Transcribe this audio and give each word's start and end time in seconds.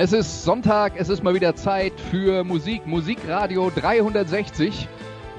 Es 0.00 0.12
ist 0.12 0.44
Sonntag, 0.44 0.92
es 0.96 1.08
ist 1.08 1.24
mal 1.24 1.34
wieder 1.34 1.56
Zeit 1.56 1.92
für 1.98 2.44
Musik, 2.44 2.86
Musikradio 2.86 3.68
360. 3.74 4.86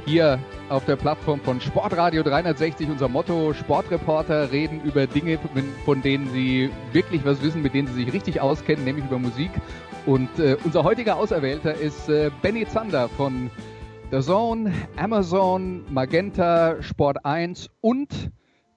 Hier 0.06 0.38
auf 0.68 0.84
der 0.84 0.98
Plattform 0.98 1.40
von 1.40 1.62
Sportradio 1.62 2.24
360 2.24 2.90
unser 2.90 3.08
Motto, 3.08 3.54
Sportreporter 3.54 4.52
reden 4.52 4.82
über 4.82 5.08
Dinge, 5.08 5.40
von 5.86 6.02
denen 6.02 6.30
sie 6.32 6.72
wirklich 6.92 7.24
was 7.24 7.42
wissen, 7.42 7.62
mit 7.62 7.74
denen 7.74 7.88
sie 7.88 8.04
sich 8.04 8.12
richtig 8.12 8.42
auskennen, 8.42 8.84
nämlich 8.84 9.06
über 9.06 9.18
Musik. 9.18 9.50
Und 10.06 10.28
äh, 10.40 10.58
unser 10.66 10.84
heutiger 10.84 11.16
Auserwählter 11.16 11.76
ist 11.76 12.10
äh, 12.10 12.30
Benny 12.42 12.68
Zander 12.68 13.08
von 13.08 13.50
The 14.12 14.20
Zone, 14.20 14.74
Amazon, 14.98 15.86
Magenta, 15.90 16.84
Sport 16.84 17.24
1 17.24 17.70
und 17.80 18.10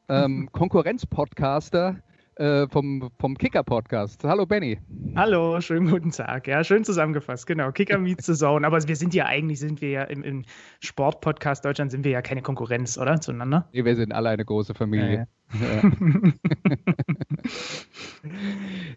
ähm, 0.09 0.49
Konkurrenzpodcaster 0.53 1.97
äh, 2.37 2.67
vom, 2.69 3.11
vom 3.19 3.37
Kicker-Podcast. 3.37 4.25
Hallo 4.25 4.47
Benny. 4.47 4.79
Hallo, 5.17 5.61
schönen 5.61 5.91
guten 5.91 6.11
Tag. 6.11 6.47
Ja, 6.47 6.65
schön 6.65 6.85
zusammengefasst. 6.85 7.47
Genau, 7.47 7.71
Kicker 7.73 7.99
meets 7.99 8.27
the 8.27 8.35
Zone. 8.35 8.67
Aber 8.67 8.87
wir 8.87 8.97
sind 8.97 9.15
ja 9.15 9.27
eigentlich, 9.27 9.61
sind 9.61 9.81
wir 9.81 9.91
ja 9.91 10.03
im, 10.05 10.23
im 10.23 10.45
Sport-Podcast 10.81 11.65
Deutschland, 11.65 11.91
sind 11.91 12.05
wir 12.05 12.13
ja 12.13 12.23
keine 12.23 12.43
Konkurrenz, 12.43 12.97
oder? 12.97 13.21
Zueinander? 13.21 13.69
Nee, 13.73 13.85
wir 13.85 13.97
sind 13.97 14.13
alle 14.13 14.31
eine 14.31 14.45
große 14.45 14.75
Familie. 14.75 15.29
Ja, 15.61 15.83
ja. 15.83 16.33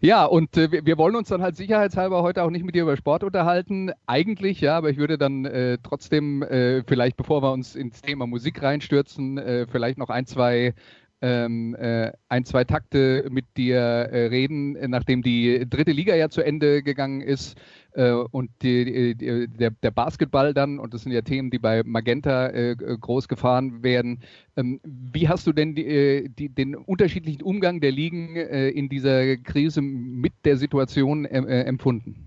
ja 0.00 0.24
und 0.24 0.56
äh, 0.56 0.84
wir 0.84 0.96
wollen 0.96 1.16
uns 1.16 1.28
dann 1.28 1.42
halt 1.42 1.56
sicherheitshalber 1.56 2.22
heute 2.22 2.42
auch 2.42 2.50
nicht 2.50 2.64
mit 2.64 2.74
dir 2.74 2.82
über 2.82 2.96
Sport 2.96 3.24
unterhalten. 3.24 3.92
Eigentlich, 4.06 4.60
ja, 4.62 4.78
aber 4.78 4.90
ich 4.90 4.96
würde 4.96 5.18
dann 5.18 5.44
äh, 5.44 5.78
trotzdem 5.82 6.42
äh, 6.42 6.82
vielleicht, 6.84 7.16
bevor 7.16 7.42
wir 7.42 7.52
uns 7.52 7.76
ins 7.76 8.00
Thema 8.00 8.26
Musik 8.26 8.62
reinstürzen, 8.62 9.36
äh, 9.36 9.66
vielleicht 9.66 9.98
noch 9.98 10.08
ein, 10.08 10.24
zwei 10.26 10.74
ähm, 11.22 11.74
äh, 11.76 12.12
ein, 12.28 12.44
zwei 12.44 12.64
Takte 12.64 13.26
mit 13.30 13.44
dir 13.56 13.78
äh, 13.78 14.26
reden, 14.26 14.72
nachdem 14.90 15.22
die 15.22 15.66
dritte 15.68 15.92
Liga 15.92 16.14
ja 16.14 16.28
zu 16.28 16.42
Ende 16.42 16.82
gegangen 16.82 17.20
ist 17.22 17.56
äh, 17.92 18.10
und 18.10 18.50
die, 18.62 19.14
die, 19.14 19.48
der, 19.48 19.70
der, 19.70 19.90
Basketball 19.90 20.52
dann, 20.52 20.78
und 20.78 20.92
das 20.92 21.02
sind 21.02 21.12
ja 21.12 21.22
Themen, 21.22 21.50
die 21.50 21.58
bei 21.58 21.82
Magenta 21.84 22.48
äh, 22.48 22.76
groß 22.76 23.28
gefahren 23.28 23.82
werden. 23.82 24.20
Ähm, 24.56 24.80
wie 24.84 25.28
hast 25.28 25.46
du 25.46 25.52
denn 25.52 25.74
die, 25.74 25.86
äh, 25.86 26.28
den 26.28 26.74
unterschiedlichen 26.74 27.42
Umgang 27.42 27.80
der 27.80 27.92
Ligen 27.92 28.36
äh, 28.36 28.68
in 28.68 28.88
dieser 28.88 29.36
Krise 29.38 29.80
mit 29.80 30.32
der 30.44 30.56
Situation 30.56 31.24
empfunden? 31.24 32.25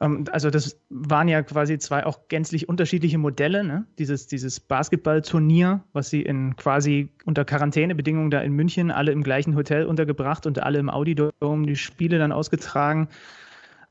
Ähm, 0.00 0.24
also 0.30 0.50
das 0.50 0.80
waren 0.88 1.28
ja 1.28 1.42
quasi 1.42 1.78
zwei 1.78 2.06
auch 2.06 2.28
gänzlich 2.28 2.68
unterschiedliche 2.68 3.18
Modelle. 3.18 3.64
Ne? 3.64 3.86
Dieses, 3.98 4.26
dieses 4.26 4.60
Basketballturnier, 4.60 5.84
was 5.92 6.10
sie 6.10 6.22
in 6.22 6.56
quasi 6.56 7.10
unter 7.24 7.44
Quarantänebedingungen 7.44 8.30
da 8.30 8.40
in 8.40 8.52
München 8.52 8.90
alle 8.90 9.12
im 9.12 9.22
gleichen 9.22 9.56
Hotel 9.56 9.86
untergebracht 9.86 10.46
und 10.46 10.62
alle 10.62 10.78
im 10.78 10.90
Audidome 10.90 11.66
die 11.66 11.76
Spiele 11.76 12.18
dann 12.18 12.32
ausgetragen. 12.32 13.08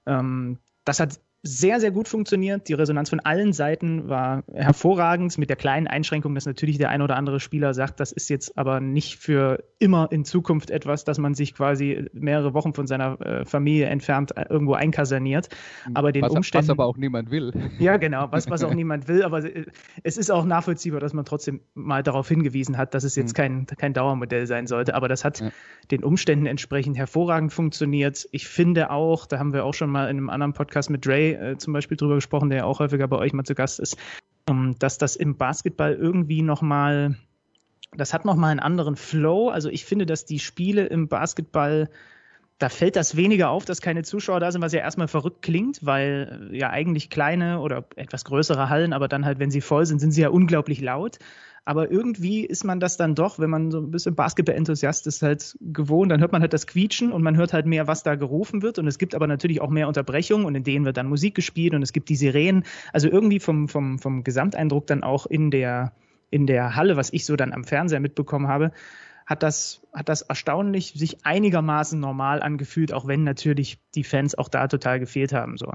Ähm, 0.05 0.57
das 0.85 0.99
hat 0.99 1.19
sehr, 1.43 1.79
sehr 1.79 1.91
gut 1.91 2.07
funktioniert. 2.07 2.67
Die 2.67 2.73
Resonanz 2.73 3.09
von 3.09 3.19
allen 3.19 3.53
Seiten 3.53 4.09
war 4.09 4.43
hervorragend, 4.51 5.37
mit 5.37 5.49
der 5.49 5.55
kleinen 5.55 5.87
Einschränkung, 5.87 6.35
dass 6.35 6.45
natürlich 6.45 6.77
der 6.77 6.89
ein 6.89 7.01
oder 7.01 7.15
andere 7.15 7.39
Spieler 7.39 7.73
sagt, 7.73 7.99
das 7.99 8.11
ist 8.11 8.29
jetzt 8.29 8.57
aber 8.57 8.79
nicht 8.79 9.17
für 9.17 9.63
immer 9.79 10.11
in 10.11 10.25
Zukunft 10.25 10.71
etwas, 10.71 11.03
dass 11.03 11.19
man 11.19 11.35
sich 11.35 11.53
quasi 11.53 12.07
mehrere 12.13 12.53
Wochen 12.53 12.73
von 12.73 12.87
seiner 12.87 13.21
äh, 13.21 13.45
Familie 13.45 13.85
entfernt 13.85 14.35
äh, 14.35 14.45
irgendwo 14.49 14.73
einkaserniert. 14.73 15.49
Aber 15.93 16.11
den 16.11 16.23
was, 16.23 16.31
Umständen. 16.31 16.67
Was 16.67 16.71
aber 16.71 16.85
auch 16.85 16.97
niemand 16.97 17.31
will. 17.31 17.53
Ja, 17.79 17.97
genau, 17.97 18.27
was, 18.31 18.49
was 18.49 18.63
auch 18.63 18.73
niemand 18.73 19.07
will. 19.07 19.23
Aber 19.23 19.43
äh, 19.43 19.65
es 20.03 20.17
ist 20.17 20.31
auch 20.31 20.45
nachvollziehbar, 20.45 20.99
dass 20.99 21.13
man 21.13 21.25
trotzdem 21.25 21.61
mal 21.75 22.01
darauf 22.01 22.27
hingewiesen 22.27 22.77
hat, 22.77 22.93
dass 22.93 23.03
es 23.03 23.15
jetzt 23.15 23.33
mhm. 23.33 23.41
kein, 23.41 23.65
kein 23.67 23.93
Dauermodell 23.93 24.47
sein 24.47 24.65
sollte. 24.65 24.95
Aber 24.95 25.07
das 25.07 25.23
hat 25.23 25.41
ja. 25.41 25.51
den 25.91 26.03
Umständen 26.03 26.47
entsprechend 26.47 26.97
hervorragend 26.97 27.53
funktioniert. 27.53 28.27
Ich 28.31 28.47
finde 28.47 28.89
auch, 28.89 29.27
da 29.27 29.37
haben 29.37 29.53
wir 29.53 29.63
auch 29.63 29.73
schon 29.73 29.91
mal 29.91 30.09
in 30.09 30.17
einem 30.17 30.29
anderen 30.29 30.53
Podcast 30.53 30.89
mit 30.89 31.05
Dre 31.05 31.26
äh, 31.33 31.57
zum 31.57 31.73
Beispiel 31.73 31.97
drüber 31.97 32.15
gesprochen, 32.15 32.49
der 32.49 32.59
ja 32.59 32.63
auch 32.65 32.79
häufiger 32.79 33.07
bei 33.07 33.17
euch 33.17 33.33
mal 33.33 33.43
zu 33.43 33.55
Gast 33.55 33.79
ist, 33.79 33.97
ähm, 34.49 34.75
dass 34.79 34.97
das 34.97 35.15
im 35.15 35.37
Basketball 35.37 35.93
irgendwie 35.93 36.41
nochmal, 36.41 37.15
das 37.95 38.13
hat 38.13 38.25
nochmal 38.25 38.51
einen 38.51 38.59
anderen 38.59 38.95
Flow. 38.95 39.49
Also 39.49 39.69
ich 39.69 39.85
finde, 39.85 40.05
dass 40.05 40.25
die 40.25 40.39
Spiele 40.39 40.85
im 40.85 41.07
Basketball 41.07 41.89
da 42.59 42.69
fällt 42.69 42.95
das 42.95 43.15
weniger 43.15 43.49
auf, 43.49 43.65
dass 43.65 43.81
keine 43.81 44.03
Zuschauer 44.03 44.39
da 44.39 44.51
sind, 44.51 44.61
was 44.61 44.73
ja 44.73 44.79
erstmal 44.79 45.07
verrückt 45.07 45.41
klingt, 45.41 45.85
weil 45.85 46.49
äh, 46.51 46.57
ja 46.57 46.69
eigentlich 46.69 47.09
kleine 47.09 47.59
oder 47.59 47.85
etwas 47.95 48.25
größere 48.25 48.69
Hallen, 48.69 48.93
aber 48.93 49.07
dann 49.07 49.25
halt, 49.25 49.39
wenn 49.39 49.51
sie 49.51 49.61
voll 49.61 49.85
sind, 49.85 49.99
sind 49.99 50.11
sie 50.11 50.21
ja 50.21 50.29
unglaublich 50.29 50.81
laut. 50.81 51.19
Aber 51.67 51.91
irgendwie 51.91 52.45
ist 52.45 52.63
man 52.63 52.79
das 52.79 52.95
dann 52.95 53.13
doch, 53.13 53.39
wenn 53.39 53.49
man 53.49 53.71
so 53.71 53.79
ein 53.79 53.91
bisschen 53.91 54.15
Basketball-Enthusiast 54.15 55.05
ist, 55.05 55.21
halt 55.21 55.57
gewohnt. 55.59 56.09
Dann 56.09 56.21
hört 56.21 56.31
man 56.31 56.41
halt 56.41 56.53
das 56.53 56.65
Quietschen 56.65 57.11
und 57.11 57.23
man 57.23 57.35
hört 57.35 57.51
halt 57.51 57.65
mehr, 57.65 57.87
was 57.87 58.03
da 58.03 58.15
gerufen 58.15 58.61
wird. 58.61 58.79
Und 58.79 58.87
es 58.87 58.97
gibt 58.97 59.13
aber 59.13 59.27
natürlich 59.27 59.59
auch 59.59 59.69
mehr 59.69 59.89
Unterbrechungen 59.89 60.45
und 60.45 60.55
in 60.55 60.63
denen 60.63 60.85
wird 60.85 60.95
dann 60.95 61.09
Musik 61.09 61.35
gespielt 61.35 61.73
und 61.73 61.81
es 61.81 61.91
gibt 61.91 62.07
die 62.07 62.15
Sirenen. 62.15 62.63
Also 62.93 63.09
irgendwie 63.09 63.41
vom, 63.41 63.67
vom, 63.67 63.99
vom 63.99 64.23
Gesamteindruck 64.23 64.87
dann 64.87 65.03
auch 65.03 65.25
in 65.25 65.51
der, 65.51 65.91
in 66.29 66.47
der 66.47 66.77
Halle, 66.77 66.95
was 66.95 67.11
ich 67.11 67.25
so 67.25 67.35
dann 67.35 67.51
am 67.51 67.65
Fernseher 67.65 67.99
mitbekommen 67.99 68.47
habe, 68.47 68.71
hat 69.25 69.43
das, 69.43 69.85
hat 69.91 70.07
das 70.07 70.21
erstaunlich 70.21 70.93
sich 70.95 71.25
einigermaßen 71.25 71.99
normal 71.99 72.41
angefühlt, 72.41 72.93
auch 72.93 73.07
wenn 73.07 73.25
natürlich 73.25 73.77
die 73.93 74.05
Fans 74.05 74.35
auch 74.35 74.47
da 74.47 74.69
total 74.69 75.01
gefehlt 75.01 75.33
haben. 75.33 75.57
So. 75.57 75.73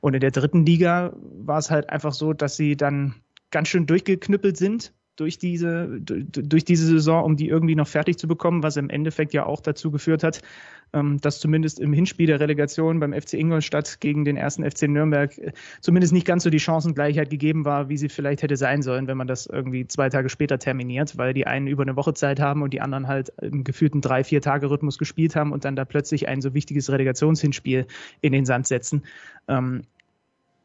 Und 0.00 0.14
in 0.14 0.20
der 0.20 0.32
dritten 0.32 0.66
Liga 0.66 1.12
war 1.22 1.58
es 1.58 1.70
halt 1.70 1.90
einfach 1.90 2.12
so, 2.12 2.32
dass 2.32 2.56
sie 2.56 2.76
dann 2.76 3.14
ganz 3.52 3.68
schön 3.68 3.86
durchgeknüppelt 3.86 4.56
sind 4.56 4.92
durch 5.18 5.38
diese, 5.38 6.00
durch 6.00 6.64
diese 6.64 6.86
Saison, 6.86 7.24
um 7.24 7.36
die 7.36 7.48
irgendwie 7.48 7.74
noch 7.74 7.88
fertig 7.88 8.18
zu 8.18 8.28
bekommen, 8.28 8.62
was 8.62 8.76
im 8.76 8.88
Endeffekt 8.88 9.34
ja 9.34 9.44
auch 9.46 9.60
dazu 9.60 9.90
geführt 9.90 10.22
hat, 10.22 10.42
ähm, 10.92 11.20
dass 11.20 11.40
zumindest 11.40 11.80
im 11.80 11.92
Hinspiel 11.92 12.28
der 12.28 12.40
Relegation 12.40 13.00
beim 13.00 13.12
FC 13.12 13.34
Ingolstadt 13.34 14.00
gegen 14.00 14.24
den 14.24 14.36
ersten 14.36 14.68
FC 14.68 14.82
Nürnberg 14.82 15.36
äh, 15.36 15.52
zumindest 15.80 16.12
nicht 16.12 16.26
ganz 16.26 16.44
so 16.44 16.50
die 16.50 16.60
Chancengleichheit 16.60 17.30
gegeben 17.30 17.64
war, 17.64 17.88
wie 17.88 17.96
sie 17.96 18.08
vielleicht 18.08 18.42
hätte 18.42 18.56
sein 18.56 18.80
sollen, 18.80 19.08
wenn 19.08 19.16
man 19.16 19.26
das 19.26 19.46
irgendwie 19.46 19.86
zwei 19.86 20.08
Tage 20.08 20.28
später 20.28 20.58
terminiert, 20.58 21.18
weil 21.18 21.34
die 21.34 21.46
einen 21.46 21.66
über 21.66 21.82
eine 21.82 21.96
Woche 21.96 22.14
Zeit 22.14 22.38
haben 22.38 22.62
und 22.62 22.72
die 22.72 22.80
anderen 22.80 23.08
halt 23.08 23.32
im 23.42 23.64
gefühlten 23.64 24.00
drei, 24.00 24.22
vier 24.22 24.40
Tage 24.40 24.70
Rhythmus 24.70 24.98
gespielt 24.98 25.34
haben 25.34 25.52
und 25.52 25.64
dann 25.64 25.74
da 25.74 25.84
plötzlich 25.84 26.28
ein 26.28 26.40
so 26.40 26.54
wichtiges 26.54 26.90
Relegationshinspiel 26.90 27.86
in 28.20 28.32
den 28.32 28.44
Sand 28.46 28.68
setzen. 28.68 29.02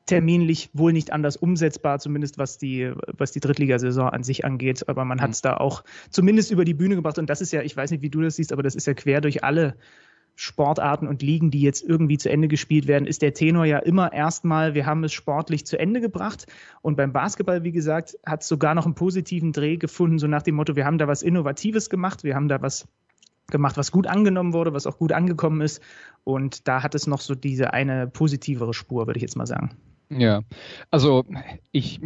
Terminlich 0.06 0.69
wohl 0.74 0.91
nicht 0.91 1.14
anders 1.14 1.38
umsetzbar, 1.38 2.00
zumindest 2.00 2.38
was 2.38 2.58
die, 2.58 2.91
was 3.08 3.31
die 3.31 3.40
Drittligasaison 3.40 4.09
an 4.09 4.24
sich 4.24 4.44
angeht. 4.44 4.90
Aber 4.90 5.06
man 5.06 5.22
hat 5.22 5.31
es 5.31 5.41
mhm. 5.44 5.47
da 5.47 5.58
auch 5.58 5.84
zumindest 6.09 6.52
über 6.52 6.66
die 6.66 6.74
Bühne 6.74 6.96
gebracht. 6.96 7.18
Und 7.19 7.30
das 7.30 7.41
ist 7.41 7.53
ja, 7.53 7.62
ich 7.62 7.75
weiß 7.75 7.91
nicht, 7.91 8.02
wie 8.02 8.09
du 8.09 8.22
das 8.22 8.36
siehst, 8.36 8.52
aber 8.52 8.63
das 8.63 8.75
ist 8.75 8.88
ja 8.88 8.94
quer 8.94 9.22
durch 9.22 9.44
alle 9.44 9.75
Sportarten 10.36 11.08
und 11.08 11.22
Ligen, 11.22 11.52
die 11.52 11.62
jetzt 11.62 11.84
irgendwie 11.84 12.18
zu 12.18 12.30
Ende 12.30 12.47
gespielt 12.47 12.88
werden, 12.88 13.06
ist 13.06 13.22
der 13.22 13.34
Tenor 13.34 13.66
ja 13.66 13.78
immer 13.78 14.12
erstmal, 14.13 14.74
wir 14.74 14.86
haben 14.86 15.03
es 15.03 15.13
sportlich 15.13 15.66
zu 15.66 15.78
Ende 15.78 16.02
gebracht. 16.02 16.47
Und 16.81 16.96
beim 16.96 17.13
Basketball, 17.13 17.63
wie 17.63 17.72
gesagt, 17.72 18.18
hat 18.25 18.42
es 18.42 18.47
sogar 18.47 18.74
noch 18.74 18.86
einen 18.86 18.96
positiven 18.96 19.52
Dreh 19.52 19.78
gefunden, 19.78 20.18
so 20.18 20.28
nach 20.28 20.42
dem 20.42 20.56
Motto, 20.56 20.75
wir 20.75 20.86
haben 20.86 20.97
da 20.97 21.08
was 21.08 21.22
Innovatives 21.22 21.90
gemacht, 21.90 22.24
wir 22.24 22.36
haben 22.36 22.47
da 22.47 22.62
was 22.62 22.88
gemacht, 23.47 23.78
was 23.78 23.92
gut 23.92 24.08
angenommen 24.08 24.53
wurde, 24.53 24.74
was 24.74 24.88
auch 24.88 24.97
gut 24.97 25.12
angekommen 25.12 25.62
ist. 25.62 25.81
Und 26.24 26.68
da 26.68 26.81
hat 26.81 26.96
es 26.96 27.06
noch 27.06 27.22
so 27.22 27.36
diese 27.36 27.74
eine 27.74 28.08
positivere 28.08 28.74
Spur, 28.74 29.06
würde 29.06 29.18
ich 29.18 29.24
jetzt 29.24 29.36
mal 29.36 29.45
sagen. 29.45 29.77
Ja, 30.18 30.42
also 30.92 31.25
ich, 31.71 32.00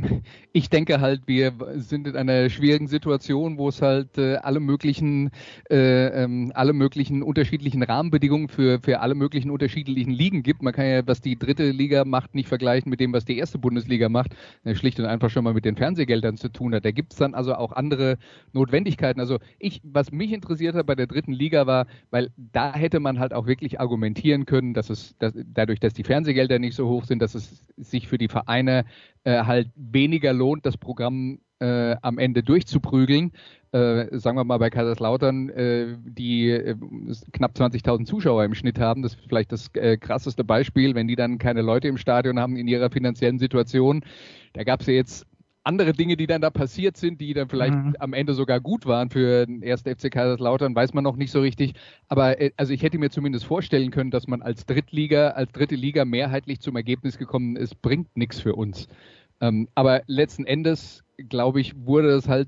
ich 0.54 0.70
denke 0.70 1.02
halt, 1.02 1.24
wir 1.26 1.54
sind 1.76 2.08
in 2.08 2.16
einer 2.16 2.50
schwierigen 2.50 2.88
Situation, 2.88 3.58
wo 3.58 3.68
es 3.70 3.82
halt 3.82 4.18
äh, 4.18 4.36
alle 4.36 4.60
möglichen, 4.60 5.32
äh, 5.70 6.24
ähm, 6.24 6.52
alle 6.56 6.74
möglichen 6.74 7.22
unterschiedlichen 7.22 7.84
Rahmenbedingungen 7.84 8.48
für, 8.48 8.80
für 8.80 9.00
alle 9.02 9.16
möglichen 9.16 9.50
unterschiedlichen 9.52 10.12
Ligen 10.12 10.44
gibt. 10.44 10.62
Man 10.62 10.74
kann 10.74 10.86
ja, 10.86 11.08
was 11.08 11.22
die 11.22 11.38
dritte 11.38 11.72
Liga 11.72 12.06
macht, 12.06 12.36
nicht 12.36 12.48
vergleichen 12.48 12.90
mit 12.90 13.00
dem, 13.00 13.14
was 13.14 13.26
die 13.26 13.38
erste 13.38 13.58
Bundesliga 13.58 14.10
macht. 14.10 14.36
Ja, 14.64 14.76
schlicht 14.76 15.00
und 15.00 15.06
einfach 15.06 15.30
schon 15.30 15.44
mal 15.44 15.54
mit 15.54 15.66
den 15.66 15.76
Fernsehgeldern 15.76 16.38
zu 16.38 16.50
tun 16.50 16.74
hat. 16.76 16.86
Da 16.86 16.92
gibt 16.92 17.14
es 17.14 17.20
dann 17.20 17.34
also 17.34 17.56
auch 17.56 17.74
andere 17.74 18.18
Notwendigkeiten. 18.54 19.20
Also 19.20 19.40
ich, 19.60 19.82
was 19.84 20.12
mich 20.12 20.32
interessiert 20.32 20.76
hat 20.76 20.86
bei 20.86 20.96
der 20.96 21.08
dritten 21.08 21.34
Liga 21.34 21.68
war, 21.68 21.88
weil 22.12 22.30
da 22.38 22.74
hätte 22.74 23.00
man 23.00 23.20
halt 23.20 23.34
auch 23.34 23.48
wirklich 23.48 23.80
argumentieren 23.80 24.46
können, 24.46 24.74
dass 24.74 24.90
es 24.90 25.18
dass, 25.18 25.34
dadurch, 25.36 25.80
dass 25.80 25.94
die 25.94 26.04
Fernsehgelder 26.04 26.60
nicht 26.60 26.76
so 26.76 26.88
hoch 26.88 27.04
sind, 27.04 27.22
dass 27.22 27.36
es 27.36 27.68
sich 27.78 27.97
für 28.06 28.20
die 28.20 28.28
Vereine 28.28 28.86
äh, 29.24 29.44
halt 29.44 29.70
weniger 29.76 30.34
lohnt, 30.34 30.66
das 30.68 30.78
Programm 30.78 31.40
äh, 31.60 31.96
am 32.02 32.20
Ende 32.20 32.44
durchzuprügeln. 32.44 33.32
Äh, 33.72 34.18
sagen 34.18 34.38
wir 34.38 34.44
mal 34.44 34.60
bei 34.60 34.70
Kaiserslautern, 34.70 35.50
äh, 35.50 35.98
die 36.04 36.50
äh, 36.50 36.76
knapp 37.34 37.56
20.000 37.56 38.06
Zuschauer 38.06 38.44
im 38.46 38.54
Schnitt 38.54 38.80
haben. 38.80 39.02
Das 39.02 39.16
ist 39.16 39.26
vielleicht 39.28 39.52
das 39.52 39.70
äh, 39.74 39.98
krasseste 39.98 40.44
Beispiel, 40.44 40.96
wenn 40.96 41.08
die 41.08 41.16
dann 41.16 41.38
keine 41.38 41.62
Leute 41.62 41.88
im 41.88 41.98
Stadion 41.98 42.40
haben 42.40 42.56
in 42.56 42.68
ihrer 42.68 42.90
finanziellen 42.90 43.40
Situation. 43.40 44.04
Da 44.54 44.64
gab 44.64 44.82
es 44.82 44.88
ja 44.88 44.94
jetzt 44.94 45.26
andere 45.68 45.94
Dinge, 45.94 46.18
die 46.18 46.26
dann 46.26 46.42
da 46.42 46.50
passiert 46.50 46.98
sind, 46.98 47.22
die 47.22 47.34
dann 47.34 47.50
vielleicht 47.50 47.76
mhm. 47.76 47.96
am 48.00 48.14
Ende 48.14 48.34
sogar 48.34 48.60
gut 48.60 48.86
waren 48.86 49.10
für 49.10 49.46
den 49.46 49.62
ersten 49.62 49.94
FC 49.94 50.10
Kaiserslautern, 50.10 50.76
weiß 50.76 50.94
man 50.94 51.04
noch 51.04 51.18
nicht 51.18 51.32
so 51.32 51.42
richtig. 51.42 51.74
Aber 52.08 52.42
äh, 52.42 52.52
also 52.58 52.74
ich 52.74 52.82
hätte 52.82 52.98
mir 52.98 53.10
zumindest 53.10 53.46
vorstellen 53.46 53.92
können, 53.92 54.10
dass 54.10 54.28
man 54.28 54.42
als 54.42 54.66
Drittliga, 54.66 55.30
als 55.30 55.52
dritte 55.52 55.76
Liga 55.76 56.06
mehrheitlich 56.06 56.62
zum 56.62 56.76
Ergebnis 56.76 57.18
gekommen 57.18 57.56
ist, 57.56 57.82
bringt 57.82 58.16
nichts 58.16 58.40
für 58.40 58.56
uns. 58.56 58.88
Ähm, 59.42 59.68
aber 59.76 60.02
letzten 60.08 60.46
Endes, 60.46 61.04
glaube 61.18 61.60
ich, 61.62 61.76
wurde 61.86 62.10
es 62.10 62.28
halt 62.28 62.48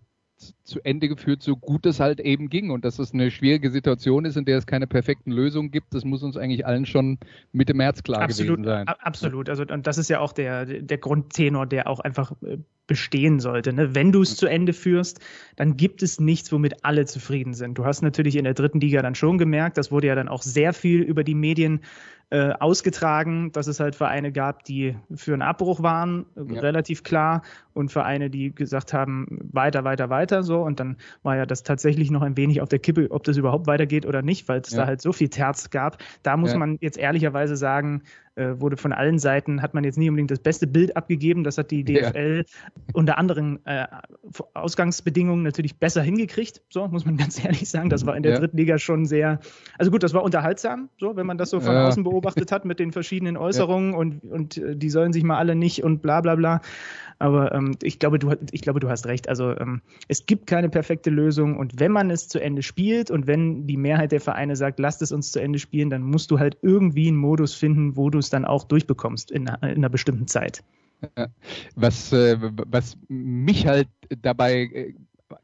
zu 0.64 0.80
Ende 0.84 1.10
geführt, 1.10 1.42
so 1.44 1.56
gut 1.56 1.86
es 1.86 2.00
halt 2.00 2.20
eben 2.20 2.50
ging. 2.50 2.70
Und 2.72 2.86
dass 2.86 3.00
es 3.00 3.14
eine 3.14 3.32
schwierige 3.32 3.72
Situation 3.72 4.26
ist, 4.26 4.38
in 4.38 4.46
der 4.46 4.58
es 4.58 4.66
keine 4.66 4.88
perfekten 4.88 5.32
Lösungen 5.32 5.72
gibt, 5.72 5.94
das 5.94 6.06
muss 6.06 6.24
uns 6.24 6.38
eigentlich 6.38 6.66
allen 6.66 6.86
schon 6.86 7.18
Mitte 7.52 7.74
März 7.74 8.04
klar 8.04 8.22
absolut, 8.22 8.58
gewesen 8.58 8.64
sein. 8.64 8.88
Absolut. 8.88 9.50
Also, 9.50 9.64
und 9.64 9.88
das 9.88 9.98
ist 9.98 10.10
ja 10.10 10.20
auch 10.20 10.32
der, 10.32 10.66
der 10.66 10.98
Grundtenor, 10.98 11.66
der 11.66 11.88
auch 11.88 12.00
einfach 12.00 12.32
äh, 12.44 12.58
bestehen 12.88 13.40
sollte. 13.40 13.72
Ne? 13.72 13.94
Wenn 13.94 14.12
du 14.12 14.22
es 14.22 14.36
zu 14.36 14.48
Ende 14.48 14.74
führst, 14.74 15.20
dann 15.56 15.78
gibt 15.78 16.02
es 16.02 16.20
nichts, 16.20 16.52
womit 16.52 16.84
alle 16.84 17.06
zufrieden 17.06 17.54
sind. 17.54 17.78
Du 17.78 17.86
hast 17.86 18.02
natürlich 18.02 18.36
in 18.36 18.46
der 18.46 18.56
dritten 18.56 18.82
Liga 18.82 19.02
dann 19.02 19.16
schon 19.16 19.38
gemerkt, 19.38 19.78
das 19.78 19.92
wurde 19.92 20.08
ja 20.08 20.16
dann 20.16 20.28
auch 20.28 20.42
sehr 20.42 20.74
viel 20.74 21.02
über 21.02 21.24
die 21.24 21.36
Medien 21.36 21.82
äh, 22.32 22.52
ausgetragen, 22.60 23.52
dass 23.52 23.68
es 23.68 23.80
halt 23.80 23.96
Vereine 23.96 24.32
gab, 24.32 24.64
die 24.64 24.96
für 25.16 25.34
einen 25.34 25.42
Abbruch 25.42 25.82
waren, 25.82 26.26
ja. 26.36 26.62
relativ 26.62 27.04
klar, 27.04 27.42
und 27.74 27.92
Vereine, 27.92 28.30
die 28.30 28.54
gesagt 28.54 28.94
haben, 28.94 29.26
weiter, 29.52 29.84
weiter, 29.84 30.10
weiter, 30.10 30.44
so. 30.44 30.62
Und 30.62 30.80
dann 30.80 30.98
war 31.24 31.38
ja 31.38 31.46
das 31.46 31.64
tatsächlich 31.64 32.12
noch 32.12 32.22
ein 32.22 32.38
wenig 32.38 32.62
auf 32.62 32.70
der 32.70 32.80
Kippe, 32.80 33.10
ob 33.10 33.24
das 33.24 33.38
überhaupt 33.38 33.68
weitergeht 33.68 34.06
oder 34.06 34.22
nicht, 34.22 34.48
weil 34.48 34.62
es 34.62 34.72
ja. 34.72 34.80
da 34.80 34.88
halt 34.88 35.02
so 35.02 35.12
viel 35.12 35.30
Terz 35.30 35.70
gab. 35.70 35.98
Da 36.22 36.38
muss 36.38 36.52
ja. 36.52 36.60
man 36.60 36.78
jetzt 36.82 36.98
ehrlicherweise 36.98 37.56
sagen, 37.56 38.04
äh, 38.40 38.60
wurde 38.62 38.78
von 38.78 38.94
allen 38.94 39.20
Seiten, 39.20 39.62
hat 39.62 39.74
man 39.74 39.84
jetzt 39.84 39.98
nie 39.98 40.10
unbedingt 40.10 40.32
das 40.32 40.40
beste 40.40 40.66
Bild 40.66 40.96
abgegeben. 40.96 41.44
Das 41.44 41.58
hat 41.58 41.72
die 41.72 41.84
DFL 41.84 42.46
ja. 42.48 42.74
unter 42.94 43.18
anderen 43.18 43.66
äh, 43.66 43.86
Ausgangsbedingungen 44.54 45.44
natürlich 45.44 45.78
besser 45.78 46.02
hingekriegt. 46.02 46.62
So, 46.70 46.88
muss 46.88 47.06
man 47.06 47.18
ganz 47.18 47.44
ehrlich 47.44 47.70
sagen. 47.70 47.90
Das 47.90 48.06
war 48.06 48.16
in 48.16 48.24
der 48.24 48.34
ja. 48.34 48.40
Drittliga 48.40 48.78
schon 48.78 49.06
sehr, 49.06 49.40
also 49.78 49.92
gut, 49.92 50.04
das 50.04 50.14
war 50.14 50.24
unterhaltsam, 50.24 50.90
so, 50.98 51.16
wenn 51.16 51.26
man 51.26 51.38
das 51.38 51.50
so 51.50 51.60
von 51.60 51.74
ja. 51.74 51.88
außen 51.88 52.04
beobachtet 52.04 52.52
hat 52.52 52.64
mit 52.64 52.80
den 52.80 52.92
verschiedenen 52.92 53.36
Äußerungen 53.36 53.94
und, 53.94 54.24
und 54.24 54.58
äh, 54.58 54.76
die 54.76 54.90
sollen 54.90 55.12
sich 55.12 55.24
mal 55.24 55.38
alle 55.38 55.56
nicht 55.56 55.84
und 55.84 56.02
bla 56.02 56.22
bla 56.22 56.36
bla. 56.36 56.62
Aber 57.20 57.54
ähm, 57.54 57.76
ich, 57.84 58.00
glaube, 58.00 58.18
du, 58.18 58.34
ich 58.52 58.62
glaube, 58.62 58.80
du 58.80 58.90
hast 58.90 59.06
recht. 59.06 59.28
Also 59.30 59.56
ähm, 59.58 59.82
es 60.08 60.26
gibt 60.26 60.48
keine 60.48 60.70
perfekte 60.70 61.10
Lösung 61.10 61.58
und 61.58 61.80
wenn 61.80 61.92
man 61.92 62.10
es 62.10 62.30
zu 62.30 62.40
Ende 62.40 62.64
spielt 62.64 63.12
und 63.12 63.28
wenn 63.28 63.68
die 63.68 63.78
Mehrheit 63.78 64.12
der 64.12 64.22
Vereine 64.22 64.56
sagt, 64.56 64.80
lasst 64.80 65.02
es 65.02 65.12
uns 65.12 65.32
zu 65.32 65.40
Ende 65.40 65.60
spielen, 65.60 65.90
dann 65.90 66.02
musst 66.02 66.32
du 66.32 66.40
halt 66.40 66.58
irgendwie 66.62 67.10
einen 67.10 67.18
Modus 67.18 67.54
finden, 67.54 67.98
wo 67.98 68.10
du 68.10 68.20
es 68.20 68.30
dann 68.30 68.46
auch 68.46 68.64
durchbekommst 68.64 69.32
in, 69.32 69.44
in 69.48 69.54
einer 69.62 69.90
bestimmten 69.90 70.28
Zeit. 70.28 70.64
Was, 71.76 72.12
äh, 72.12 72.38
was 72.68 72.98
mich 73.08 73.68
halt 73.68 73.88
dabei 74.22 74.64
äh, 74.64 74.94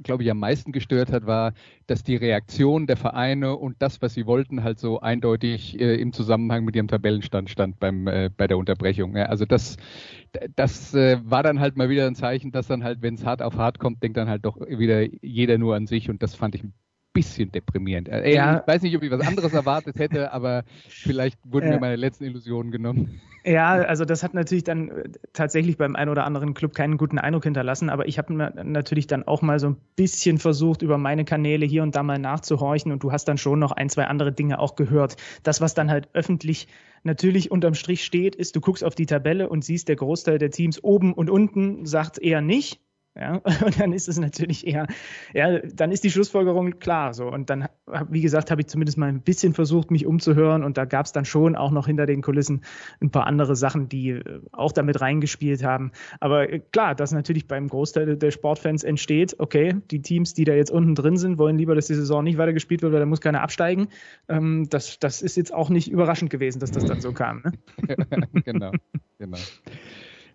glaube 0.03 0.23
ich, 0.23 0.31
am 0.31 0.39
meisten 0.39 0.71
gestört 0.71 1.11
hat, 1.11 1.25
war, 1.25 1.53
dass 1.87 2.03
die 2.03 2.15
Reaktion 2.15 2.87
der 2.87 2.97
Vereine 2.97 3.55
und 3.55 3.75
das, 3.79 4.01
was 4.01 4.13
sie 4.13 4.25
wollten, 4.25 4.63
halt 4.63 4.79
so 4.79 4.99
eindeutig 4.99 5.79
äh, 5.79 5.95
im 5.95 6.13
Zusammenhang 6.13 6.65
mit 6.65 6.75
ihrem 6.75 6.87
Tabellenstand 6.87 7.49
stand 7.49 7.79
beim, 7.79 8.07
äh, 8.07 8.29
bei 8.35 8.47
der 8.47 8.57
Unterbrechung. 8.57 9.15
Ja, 9.15 9.25
also 9.25 9.45
das, 9.45 9.77
das 10.55 10.93
äh, 10.93 11.19
war 11.23 11.43
dann 11.43 11.59
halt 11.59 11.77
mal 11.77 11.89
wieder 11.89 12.07
ein 12.07 12.15
Zeichen, 12.15 12.51
dass 12.51 12.67
dann 12.67 12.83
halt, 12.83 13.01
wenn 13.01 13.15
es 13.15 13.25
hart 13.25 13.41
auf 13.41 13.55
hart 13.55 13.79
kommt, 13.79 14.03
denkt 14.03 14.17
dann 14.17 14.29
halt 14.29 14.45
doch 14.45 14.59
wieder 14.59 15.01
jeder 15.23 15.57
nur 15.57 15.75
an 15.75 15.87
sich 15.87 16.09
und 16.09 16.23
das 16.23 16.35
fand 16.35 16.55
ich 16.55 16.63
ein 16.63 16.73
bisschen 17.15 17.51
deprimierend. 17.51 18.09
Äh, 18.09 18.33
ja. 18.33 18.59
Ich 18.59 18.67
weiß 18.67 18.81
nicht, 18.83 18.95
ob 18.95 19.01
ich 19.01 19.09
was 19.09 19.25
anderes 19.25 19.53
erwartet 19.53 19.97
hätte, 19.97 20.31
aber 20.33 20.63
vielleicht 20.87 21.39
wurden 21.45 21.69
mir 21.69 21.79
meine 21.79 21.95
letzten 21.95 22.25
Illusionen 22.25 22.71
genommen. 22.71 23.21
Ja, 23.45 23.73
also 23.73 24.05
das 24.05 24.23
hat 24.23 24.33
natürlich 24.33 24.63
dann 24.63 24.89
äh, 24.89 25.09
tatsächlich 25.33 25.77
beim 25.77 25.95
einen 25.95 26.09
oder 26.09 26.25
anderen 26.25 26.53
Club 26.53 26.73
keinen 26.73 26.97
guten 26.97 27.19
Eindruck 27.19 27.43
hinterlassen, 27.43 27.89
aber 27.89 28.07
ich 28.07 28.17
habe 28.17 28.33
natürlich 28.33 29.07
dann 29.07 29.23
auch 29.23 29.41
mal 29.41 29.59
so 29.59 29.67
ein 29.67 29.77
bisschen 29.95 30.39
versucht, 30.39 30.81
über 30.81 30.97
meine 30.97 31.25
Kanäle 31.25 31.65
hier 31.65 31.83
und 31.83 31.95
da 31.95 32.03
mal 32.03 32.19
nachzuhorchen 32.19 32.91
und 32.91 33.03
du 33.03 33.11
hast 33.11 33.25
dann 33.25 33.37
schon 33.37 33.59
noch 33.59 33.71
ein, 33.71 33.89
zwei 33.89 34.05
andere 34.05 34.33
Dinge 34.33 34.59
auch 34.59 34.75
gehört. 34.75 35.15
Das, 35.43 35.61
was 35.61 35.73
dann 35.73 35.89
halt 35.89 36.09
öffentlich 36.13 36.67
natürlich 37.03 37.51
unterm 37.51 37.75
Strich 37.75 38.03
steht, 38.03 38.35
ist, 38.35 38.55
du 38.55 38.61
guckst 38.61 38.83
auf 38.83 38.95
die 38.95 39.05
Tabelle 39.05 39.47
und 39.47 39.63
siehst, 39.63 39.87
der 39.87 39.95
Großteil 39.95 40.39
der 40.39 40.49
Teams 40.49 40.83
oben 40.83 41.13
und 41.13 41.29
unten 41.29 41.85
sagt 41.85 42.17
eher 42.17 42.41
nicht. 42.41 42.81
Ja, 43.17 43.41
und 43.65 43.79
dann 43.79 43.93
ist 43.93 44.09
es 44.09 44.19
natürlich 44.19 44.67
eher, 44.67 44.87
ja, 45.33 45.59
dann 45.59 45.91
ist 45.91 46.03
die 46.03 46.11
Schlussfolgerung 46.11 46.79
klar 46.79 47.13
so. 47.13 47.27
Und 47.27 47.49
dann, 47.49 47.67
wie 48.09 48.19
gesagt, 48.19 48.51
habe 48.51 48.61
ich 48.61 48.67
zumindest 48.67 48.97
mal 48.97 49.07
ein 49.07 49.21
bisschen 49.21 49.53
versucht, 49.53 49.89
mich 49.89 50.05
umzuhören. 50.05 50.65
Und 50.65 50.77
da 50.77 50.83
gab 50.83 51.05
es 51.05 51.13
dann 51.13 51.23
schon 51.23 51.55
auch 51.55 51.71
noch 51.71 51.87
hinter 51.87 52.05
den 52.05 52.21
Kulissen 52.21 52.65
ein 53.01 53.11
paar 53.11 53.25
andere 53.25 53.55
Sachen, 53.55 53.87
die 53.87 54.09
äh, 54.09 54.41
auch 54.51 54.73
damit 54.73 54.99
reingespielt 54.99 55.63
haben. 55.63 55.91
Aber 56.19 56.51
äh, 56.51 56.59
klar, 56.59 56.93
dass 56.93 57.13
natürlich 57.13 57.47
beim 57.47 57.69
Großteil 57.69 58.17
der 58.17 58.31
Sportfans 58.31 58.83
entsteht, 58.83 59.35
okay, 59.39 59.75
die 59.91 60.01
Teams, 60.01 60.33
die 60.33 60.43
da 60.43 60.53
jetzt 60.53 60.71
unten 60.71 60.95
drin 60.95 61.15
sind, 61.15 61.37
wollen 61.37 61.57
lieber, 61.57 61.73
dass 61.73 61.87
die 61.87 61.95
Saison 61.95 62.23
nicht 62.23 62.37
weitergespielt 62.37 62.81
wird, 62.81 62.91
weil 62.91 62.99
da 62.99 63.05
muss 63.05 63.21
keiner 63.21 63.41
absteigen. 63.41 63.87
Ähm, 64.27 64.67
das, 64.69 64.99
das 64.99 65.21
ist 65.21 65.37
jetzt 65.37 65.53
auch 65.53 65.69
nicht 65.69 65.89
überraschend 65.89 66.31
gewesen, 66.31 66.59
dass 66.59 66.71
das 66.71 66.83
dann 66.83 66.99
so 66.99 67.13
kam. 67.13 67.43
Ne? 67.45 67.53
genau, 68.43 68.71
genau. 69.17 69.37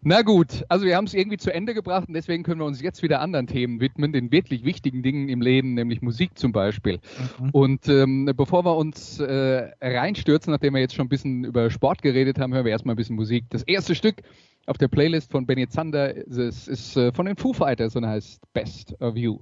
Na 0.02 0.23
gut, 0.23 0.64
also 0.69 0.87
wir 0.87 0.97
haben 0.97 1.05
es 1.05 1.12
irgendwie 1.12 1.37
zu 1.37 1.52
Ende 1.52 1.75
gebracht 1.75 2.08
und 2.08 2.14
deswegen 2.14 2.43
können 2.43 2.61
wir 2.61 2.64
uns 2.64 2.81
jetzt 2.81 3.02
wieder 3.02 3.20
anderen 3.20 3.47
Themen 3.47 3.81
widmen, 3.81 4.12
den 4.12 4.32
wirklich 4.32 4.64
wichtigen 4.64 5.02
Dingen 5.02 5.29
im 5.29 5.43
Leben, 5.43 5.75
nämlich 5.75 6.00
Musik 6.00 6.38
zum 6.38 6.52
Beispiel. 6.52 7.00
Mhm. 7.38 7.50
Und 7.50 7.88
ähm, 7.88 8.32
bevor 8.35 8.64
wir 8.64 8.76
uns 8.76 9.20
äh, 9.20 9.70
reinstürzen, 9.82 10.52
nachdem 10.52 10.73
wir 10.73 10.81
jetzt 10.81 10.94
schon 10.94 11.06
ein 11.06 11.11
bisschen 11.11 11.44
über 11.44 11.70
Sport 11.70 12.00
geredet 12.00 12.38
haben, 12.38 12.55
hören 12.55 12.64
wir 12.64 12.73
erstmal 12.73 12.94
ein 12.94 12.97
bisschen 12.97 13.17
Musik. 13.17 13.44
Das 13.50 13.62
erste 13.64 13.94
Stück 13.94 14.23
auf 14.67 14.79
der 14.79 14.88
Playlist 14.88 15.31
von 15.31 15.44
Benny 15.47 15.69
Zander 15.69 16.14
ist, 16.14 16.69
ist 16.69 16.96
äh, 16.96 17.12
von 17.12 17.26
den 17.26 17.37
Foo 17.37 17.53
Fighters 17.53 17.94
und 17.94 18.06
heißt 18.06 18.41
Best 18.55 18.99
of 19.03 19.17
You. 19.17 19.38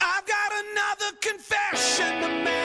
I've 0.00 0.26
got 0.26 0.52
another 0.52 1.16
confession 1.22 2.20
to 2.20 2.28
make. 2.44 2.63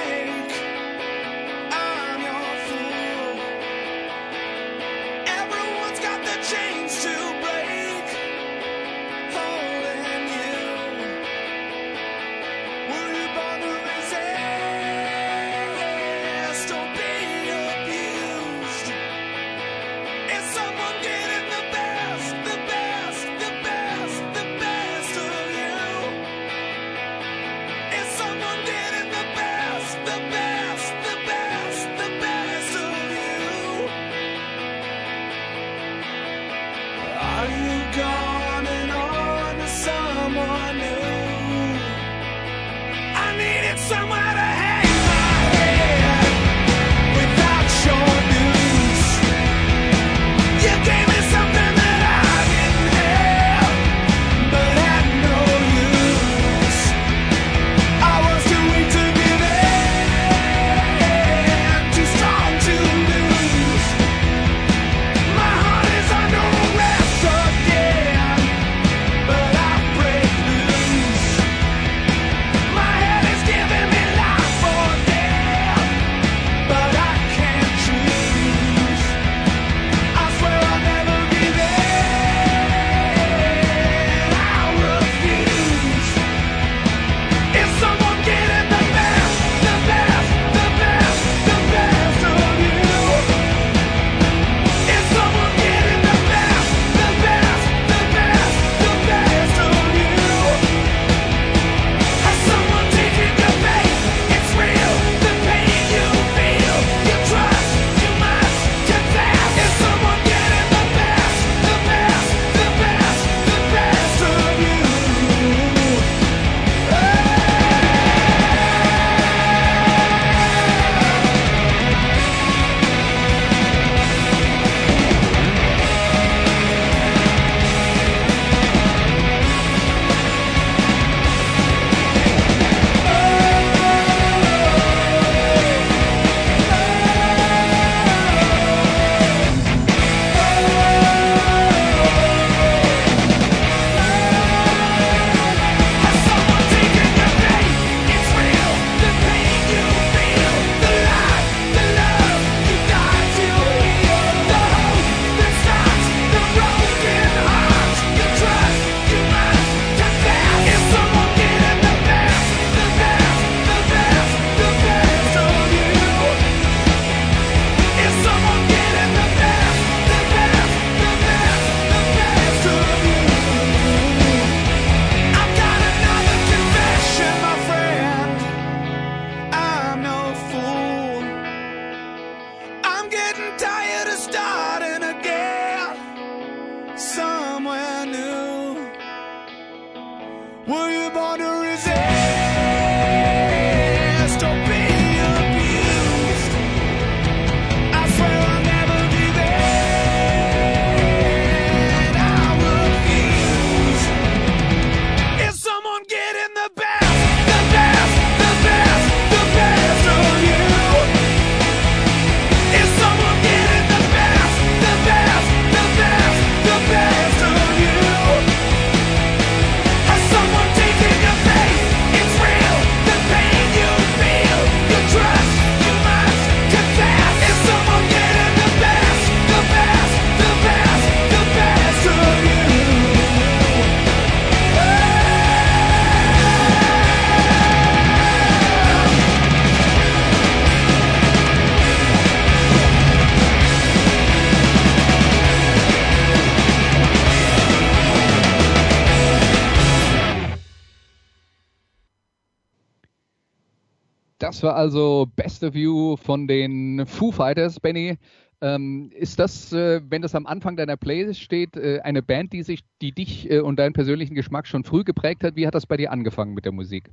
Das 254.60 254.64
war 254.64 254.76
also 254.76 255.26
Best 255.38 255.64
of 255.64 255.74
You 255.74 256.18
von 256.18 256.46
den 256.46 257.06
Foo 257.06 257.32
Fighters, 257.32 257.80
Benny. 257.80 258.18
Ähm, 258.60 259.10
ist 259.16 259.40
das, 259.40 259.72
äh, 259.72 260.02
wenn 260.10 260.22
das 260.22 260.36
am 260.36 260.46
Anfang 260.46 260.76
deiner 260.76 260.98
Playlist 260.98 261.40
steht, 261.40 261.78
äh, 261.78 262.02
eine 262.02 262.22
Band, 262.22 262.52
die 262.52 262.64
sich, 262.64 262.82
die 263.02 263.14
dich 263.14 263.50
äh, 263.50 263.62
und 263.62 263.80
deinen 263.80 263.94
persönlichen 263.94 264.36
Geschmack 264.36 264.68
schon 264.68 264.84
früh 264.84 265.06
geprägt 265.06 265.46
hat? 265.46 265.56
Wie 265.56 265.66
hat 265.66 265.76
das 265.76 265.86
bei 265.86 265.96
dir 265.96 266.12
angefangen 266.12 266.54
mit 266.56 266.66
der 266.66 266.74
Musik? 266.74 267.10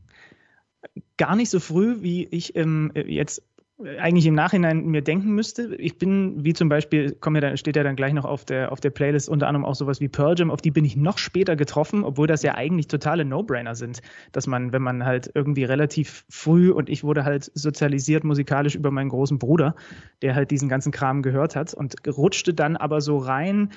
Gar 1.19 1.37
nicht 1.37 1.51
so 1.51 1.61
früh, 1.61 2.03
wie 2.03 2.25
ich 2.25 2.57
ähm, 2.57 2.91
jetzt 2.97 3.45
eigentlich 3.79 4.25
im 4.25 4.35
Nachhinein 4.35 4.87
mir 4.87 5.03
denken 5.03 5.33
müsste. 5.33 5.75
Ich 5.77 5.99
bin, 5.99 6.43
wie 6.43 6.55
zum 6.55 6.71
Beispiel, 6.71 7.13
kommt 7.13 7.37
ja 7.37 7.43
dann, 7.43 7.57
steht 7.59 7.77
ja 7.77 7.83
dann 7.83 7.95
gleich 7.95 8.15
noch 8.15 8.25
auf 8.25 8.47
der, 8.47 8.73
auf 8.73 8.81
der 8.81 8.89
Playlist 8.89 9.29
unter 9.29 9.49
anderem 9.49 9.67
auch 9.67 9.75
sowas 9.75 10.01
wie 10.01 10.09
Pearl 10.09 10.35
Jam, 10.39 10.51
auf 10.51 10.63
die 10.63 10.71
bin 10.71 10.85
ich 10.87 10.97
noch 10.97 11.19
später 11.19 11.57
getroffen, 11.57 12.03
obwohl 12.03 12.27
das 12.27 12.43
ja 12.43 12.55
eigentlich 12.55 12.89
totale 12.89 13.27
No-Brainer 13.27 13.75
sind, 13.75 14.01
dass 14.33 14.47
man, 14.47 14.73
wenn 14.73 14.81
man 14.81 15.05
halt 15.05 15.31
irgendwie 15.35 15.65
relativ 15.65 16.25
früh 16.31 16.71
und 16.71 16.89
ich 16.89 17.05
wurde 17.05 17.25
halt 17.25 17.51
sozialisiert 17.55 18.25
musikalisch 18.25 18.75
über 18.75 18.91
meinen 18.91 19.11
großen 19.11 19.39
Bruder, 19.39 19.75
der 20.23 20.35
halt 20.35 20.51
diesen 20.51 20.71
ganzen 20.71 20.91
Kram 20.91 21.21
gehört 21.21 21.55
hat 21.55 21.75
und 21.75 21.97
rutschte 22.07 22.55
dann 22.55 22.77
aber 22.77 23.03
so 23.03 23.19
rein, 23.19 23.73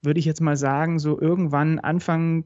würde 0.00 0.18
ich 0.18 0.24
jetzt 0.24 0.40
mal 0.40 0.56
sagen, 0.56 0.98
so 0.98 1.20
irgendwann 1.20 1.78
Anfang 1.78 2.44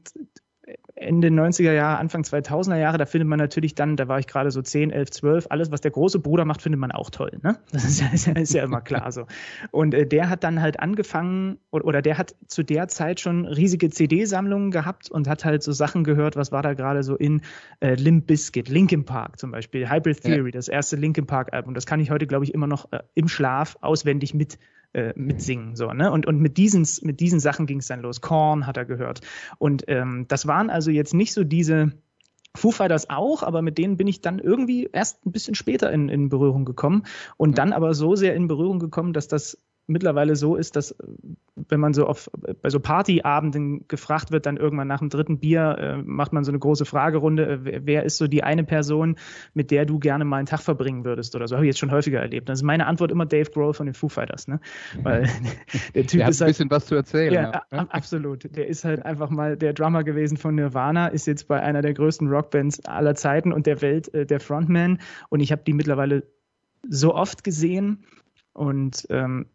Ende 0.95 1.29
90er 1.29 1.71
Jahre, 1.71 1.97
Anfang 1.97 2.21
2000er 2.21 2.77
Jahre, 2.77 2.97
da 2.99 3.05
findet 3.05 3.27
man 3.27 3.39
natürlich 3.39 3.73
dann, 3.73 3.97
da 3.97 4.07
war 4.07 4.19
ich 4.19 4.27
gerade 4.27 4.51
so 4.51 4.61
10, 4.61 4.91
11, 4.91 5.09
12, 5.09 5.47
alles, 5.49 5.71
was 5.71 5.81
der 5.81 5.89
große 5.89 6.19
Bruder 6.19 6.45
macht, 6.45 6.61
findet 6.61 6.79
man 6.79 6.91
auch 6.91 7.09
toll. 7.09 7.39
Ne? 7.41 7.57
Das 7.71 7.85
ist 7.85 8.01
ja, 8.01 8.07
ist 8.13 8.27
ja, 8.27 8.33
ist 8.33 8.53
ja 8.53 8.63
immer 8.63 8.81
klar 8.81 9.11
so. 9.11 9.25
Und 9.71 9.93
äh, 9.93 10.05
der 10.05 10.29
hat 10.29 10.43
dann 10.43 10.61
halt 10.61 10.79
angefangen, 10.79 11.57
oder, 11.71 11.85
oder 11.85 12.01
der 12.01 12.17
hat 12.17 12.35
zu 12.47 12.63
der 12.63 12.87
Zeit 12.87 13.19
schon 13.19 13.45
riesige 13.45 13.89
CD-Sammlungen 13.89 14.69
gehabt 14.69 15.09
und 15.09 15.27
hat 15.27 15.43
halt 15.43 15.63
so 15.63 15.71
Sachen 15.71 16.03
gehört, 16.03 16.35
was 16.35 16.51
war 16.51 16.61
da 16.61 16.73
gerade 16.73 17.01
so 17.03 17.15
in 17.15 17.41
äh, 17.79 17.95
Limp 17.95 18.27
Bizkit, 18.27 18.69
Linkin 18.69 19.05
Park 19.05 19.39
zum 19.39 19.51
Beispiel, 19.51 19.89
Hybrid 19.89 20.21
Theory, 20.21 20.49
ja. 20.49 20.51
das 20.51 20.67
erste 20.67 20.95
Linkin 20.95 21.25
Park-Album. 21.25 21.73
Das 21.73 21.87
kann 21.87 21.99
ich 21.99 22.11
heute, 22.11 22.27
glaube 22.27 22.45
ich, 22.45 22.53
immer 22.53 22.67
noch 22.67 22.91
äh, 22.91 22.99
im 23.15 23.27
Schlaf 23.27 23.77
auswendig 23.81 24.35
mit 24.35 24.59
äh, 24.93 25.13
mitsingen. 25.15 25.75
So, 25.75 25.91
ne? 25.93 26.11
Und, 26.11 26.25
und 26.25 26.39
mit, 26.39 26.57
diesen, 26.57 26.87
mit 27.03 27.19
diesen 27.19 27.39
Sachen 27.39 27.65
ging 27.65 27.79
es 27.79 27.87
dann 27.87 28.01
los. 28.01 28.21
Korn 28.21 28.67
hat 28.67 28.77
er 28.77 28.85
gehört. 28.85 29.21
Und 29.57 29.85
ähm, 29.87 30.25
das 30.27 30.47
waren 30.47 30.69
also 30.69 30.91
jetzt 30.91 31.13
nicht 31.13 31.33
so 31.33 31.43
diese. 31.43 31.91
Foo 32.53 32.71
Fighters 32.71 33.09
auch, 33.09 33.43
aber 33.43 33.61
mit 33.61 33.77
denen 33.77 33.95
bin 33.95 34.07
ich 34.07 34.19
dann 34.19 34.37
irgendwie 34.37 34.89
erst 34.91 35.25
ein 35.25 35.31
bisschen 35.31 35.55
später 35.55 35.89
in, 35.89 36.09
in 36.09 36.27
Berührung 36.27 36.65
gekommen 36.65 37.03
und 37.37 37.57
dann 37.57 37.71
aber 37.71 37.93
so 37.93 38.17
sehr 38.17 38.35
in 38.35 38.49
Berührung 38.49 38.77
gekommen, 38.77 39.13
dass 39.13 39.29
das 39.29 39.57
mittlerweile 39.87 40.35
so 40.35 40.55
ist, 40.55 40.75
dass 40.75 40.95
wenn 41.55 41.79
man 41.79 41.93
so 41.93 42.07
auf 42.07 42.29
bei 42.61 42.69
so 42.69 42.79
Partyabenden 42.79 43.87
gefragt 43.87 44.31
wird, 44.31 44.45
dann 44.45 44.57
irgendwann 44.57 44.87
nach 44.87 44.99
dem 44.99 45.09
dritten 45.09 45.39
Bier 45.39 45.77
äh, 45.79 45.97
macht 45.97 46.33
man 46.33 46.43
so 46.43 46.51
eine 46.51 46.59
große 46.59 46.85
Fragerunde, 46.85 47.61
äh, 47.65 47.81
wer 47.83 48.03
ist 48.03 48.17
so 48.17 48.27
die 48.27 48.43
eine 48.43 48.63
Person, 48.63 49.15
mit 49.53 49.71
der 49.71 49.85
du 49.85 49.99
gerne 49.99 50.25
mal 50.25 50.37
einen 50.37 50.45
Tag 50.45 50.61
verbringen 50.61 51.03
würdest 51.05 51.35
oder 51.35 51.47
so, 51.47 51.55
habe 51.55 51.65
ich 51.65 51.69
jetzt 51.69 51.79
schon 51.79 51.91
häufiger 51.91 52.19
erlebt. 52.19 52.49
Das 52.49 52.59
ist 52.59 52.63
meine 52.63 52.87
Antwort 52.87 53.11
immer 53.11 53.25
Dave 53.25 53.49
Grohl 53.51 53.73
von 53.73 53.85
den 53.85 53.93
Foo 53.93 54.09
Fighters, 54.09 54.47
ne? 54.47 54.59
Weil 55.03 55.23
der 55.95 56.07
Typ 56.07 56.19
der 56.19 56.29
ist 56.29 56.41
halt, 56.41 56.49
ein 56.49 56.51
bisschen 56.51 56.71
was 56.71 56.85
zu 56.85 56.95
erzählen. 56.95 57.33
Ja, 57.33 57.63
ja, 57.71 57.87
absolut. 57.89 58.55
Der 58.55 58.67
ist 58.67 58.85
halt 58.85 59.05
einfach 59.05 59.29
mal 59.29 59.57
der 59.57 59.73
Drummer 59.73 60.03
gewesen 60.03 60.37
von 60.37 60.55
Nirvana, 60.55 61.07
ist 61.07 61.27
jetzt 61.27 61.47
bei 61.47 61.61
einer 61.61 61.81
der 61.81 61.93
größten 61.93 62.27
Rockbands 62.27 62.85
aller 62.85 63.15
Zeiten 63.15 63.51
und 63.51 63.65
der 63.65 63.81
Welt 63.81 64.13
äh, 64.13 64.25
der 64.25 64.39
Frontman 64.39 64.99
und 65.29 65.41
ich 65.41 65.51
habe 65.51 65.63
die 65.65 65.73
mittlerweile 65.73 66.23
so 66.87 67.13
oft 67.13 67.43
gesehen 67.43 68.05
und 68.53 69.05
ähm, 69.09 69.45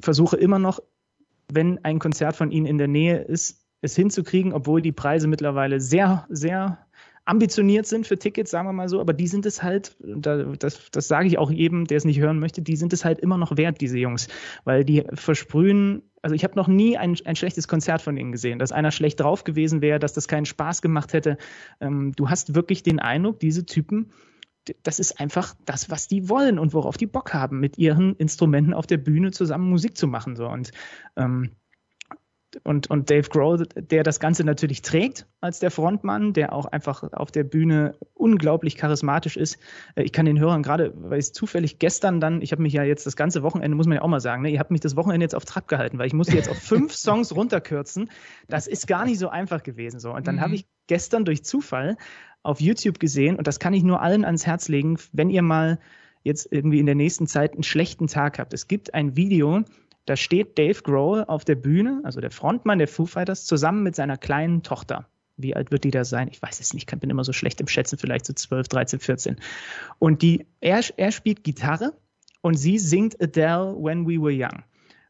versuche 0.00 0.36
immer 0.36 0.58
noch, 0.58 0.80
wenn 1.52 1.84
ein 1.84 1.98
Konzert 1.98 2.36
von 2.36 2.50
ihnen 2.50 2.66
in 2.66 2.78
der 2.78 2.88
Nähe 2.88 3.18
ist, 3.18 3.64
es 3.80 3.94
hinzukriegen, 3.94 4.52
obwohl 4.52 4.82
die 4.82 4.92
Preise 4.92 5.28
mittlerweile 5.28 5.80
sehr, 5.80 6.26
sehr 6.28 6.78
ambitioniert 7.24 7.86
sind 7.86 8.06
für 8.06 8.18
Tickets, 8.18 8.50
sagen 8.50 8.66
wir 8.66 8.72
mal 8.72 8.88
so, 8.88 9.00
aber 9.00 9.12
die 9.12 9.26
sind 9.26 9.44
es 9.44 9.62
halt, 9.62 9.96
das, 10.00 10.90
das 10.90 11.08
sage 11.08 11.28
ich 11.28 11.36
auch 11.36 11.50
jedem, 11.50 11.86
der 11.86 11.98
es 11.98 12.06
nicht 12.06 12.20
hören 12.20 12.38
möchte, 12.38 12.62
die 12.62 12.76
sind 12.76 12.94
es 12.94 13.04
halt 13.04 13.18
immer 13.18 13.36
noch 13.36 13.58
wert, 13.58 13.82
diese 13.82 13.98
Jungs, 13.98 14.28
weil 14.64 14.82
die 14.82 15.04
versprühen, 15.12 16.02
also 16.22 16.34
ich 16.34 16.42
habe 16.42 16.54
noch 16.56 16.68
nie 16.68 16.96
ein, 16.96 17.16
ein 17.26 17.36
schlechtes 17.36 17.68
Konzert 17.68 18.00
von 18.00 18.16
ihnen 18.16 18.32
gesehen, 18.32 18.58
dass 18.58 18.72
einer 18.72 18.90
schlecht 18.90 19.20
drauf 19.20 19.44
gewesen 19.44 19.82
wäre, 19.82 19.98
dass 19.98 20.14
das 20.14 20.26
keinen 20.26 20.46
Spaß 20.46 20.80
gemacht 20.80 21.12
hätte. 21.12 21.36
Ähm, 21.80 22.12
du 22.16 22.30
hast 22.30 22.54
wirklich 22.54 22.82
den 22.82 22.98
Eindruck, 22.98 23.40
diese 23.40 23.66
Typen 23.66 24.10
das 24.82 24.98
ist 24.98 25.20
einfach 25.20 25.54
das, 25.64 25.90
was 25.90 26.08
die 26.08 26.28
wollen 26.28 26.58
und 26.58 26.74
worauf 26.74 26.96
die 26.96 27.06
Bock 27.06 27.34
haben, 27.34 27.60
mit 27.60 27.78
ihren 27.78 28.14
Instrumenten 28.16 28.74
auf 28.74 28.86
der 28.86 28.98
Bühne 28.98 29.30
zusammen 29.30 29.68
Musik 29.68 29.96
zu 29.96 30.06
machen. 30.06 30.36
So. 30.36 30.48
Und, 30.48 30.70
ähm, 31.16 31.52
und, 32.64 32.90
und 32.90 33.10
Dave 33.10 33.28
Grohl, 33.28 33.66
der 33.74 34.02
das 34.02 34.20
Ganze 34.20 34.42
natürlich 34.42 34.80
trägt 34.82 35.26
als 35.40 35.58
der 35.58 35.70
Frontmann, 35.70 36.32
der 36.32 36.52
auch 36.52 36.66
einfach 36.66 37.02
auf 37.12 37.30
der 37.30 37.44
Bühne 37.44 37.94
unglaublich 38.14 38.76
charismatisch 38.76 39.36
ist. 39.36 39.58
Äh, 39.94 40.02
ich 40.02 40.12
kann 40.12 40.26
den 40.26 40.38
Hörern 40.38 40.62
gerade, 40.62 40.92
weil 40.96 41.18
ich 41.18 41.32
zufällig 41.32 41.78
gestern 41.78 42.20
dann, 42.20 42.40
ich 42.40 42.52
habe 42.52 42.62
mich 42.62 42.72
ja 42.72 42.82
jetzt 42.82 43.06
das 43.06 43.16
ganze 43.16 43.42
Wochenende, 43.42 43.76
muss 43.76 43.86
man 43.86 43.96
ja 43.96 44.02
auch 44.02 44.08
mal 44.08 44.20
sagen, 44.20 44.42
ne, 44.42 44.50
ihr 44.50 44.58
habt 44.58 44.70
mich 44.70 44.80
das 44.80 44.96
Wochenende 44.96 45.24
jetzt 45.24 45.34
auf 45.34 45.44
Trab 45.44 45.68
gehalten, 45.68 45.98
weil 45.98 46.06
ich 46.06 46.14
musste 46.14 46.36
jetzt 46.36 46.48
auf 46.48 46.58
fünf 46.58 46.94
Songs 46.94 47.34
runterkürzen. 47.34 48.10
Das 48.48 48.66
ist 48.66 48.86
gar 48.86 49.04
nicht 49.04 49.18
so 49.18 49.28
einfach 49.28 49.62
gewesen. 49.62 50.00
So. 50.00 50.12
Und 50.12 50.26
dann 50.26 50.36
mhm. 50.36 50.40
habe 50.40 50.54
ich 50.54 50.66
gestern 50.86 51.24
durch 51.24 51.44
Zufall 51.44 51.96
auf 52.48 52.60
YouTube 52.60 52.98
gesehen 52.98 53.36
und 53.36 53.46
das 53.46 53.60
kann 53.60 53.74
ich 53.74 53.82
nur 53.82 54.00
allen 54.00 54.24
ans 54.24 54.46
Herz 54.46 54.68
legen, 54.68 54.98
wenn 55.12 55.28
ihr 55.28 55.42
mal 55.42 55.78
jetzt 56.22 56.48
irgendwie 56.50 56.78
in 56.78 56.86
der 56.86 56.94
nächsten 56.94 57.26
Zeit 57.26 57.52
einen 57.52 57.62
schlechten 57.62 58.06
Tag 58.06 58.38
habt. 58.38 58.54
Es 58.54 58.66
gibt 58.66 58.94
ein 58.94 59.16
Video, 59.16 59.64
da 60.06 60.16
steht 60.16 60.56
Dave 60.56 60.82
Grohl 60.82 61.24
auf 61.24 61.44
der 61.44 61.56
Bühne, 61.56 62.00
also 62.04 62.22
der 62.22 62.30
Frontmann 62.30 62.78
der 62.78 62.88
Foo 62.88 63.04
Fighters, 63.04 63.44
zusammen 63.44 63.82
mit 63.82 63.94
seiner 63.94 64.16
kleinen 64.16 64.62
Tochter. 64.62 65.06
Wie 65.36 65.54
alt 65.54 65.70
wird 65.70 65.84
die 65.84 65.90
da 65.90 66.04
sein? 66.04 66.28
Ich 66.32 66.40
weiß 66.40 66.58
es 66.58 66.72
nicht, 66.72 66.90
ich 66.90 66.98
bin 66.98 67.10
immer 67.10 67.22
so 67.22 67.34
schlecht 67.34 67.60
im 67.60 67.68
Schätzen, 67.68 67.98
vielleicht 67.98 68.24
so 68.24 68.32
12, 68.32 68.66
13, 68.68 68.98
14. 68.98 69.36
Und 69.98 70.22
die, 70.22 70.46
er, 70.60 70.80
er 70.96 71.12
spielt 71.12 71.44
Gitarre 71.44 71.92
und 72.40 72.54
sie 72.54 72.78
singt 72.78 73.22
Adele 73.22 73.76
When 73.78 74.08
We 74.08 74.20
Were 74.22 74.32
Young. 74.32 74.62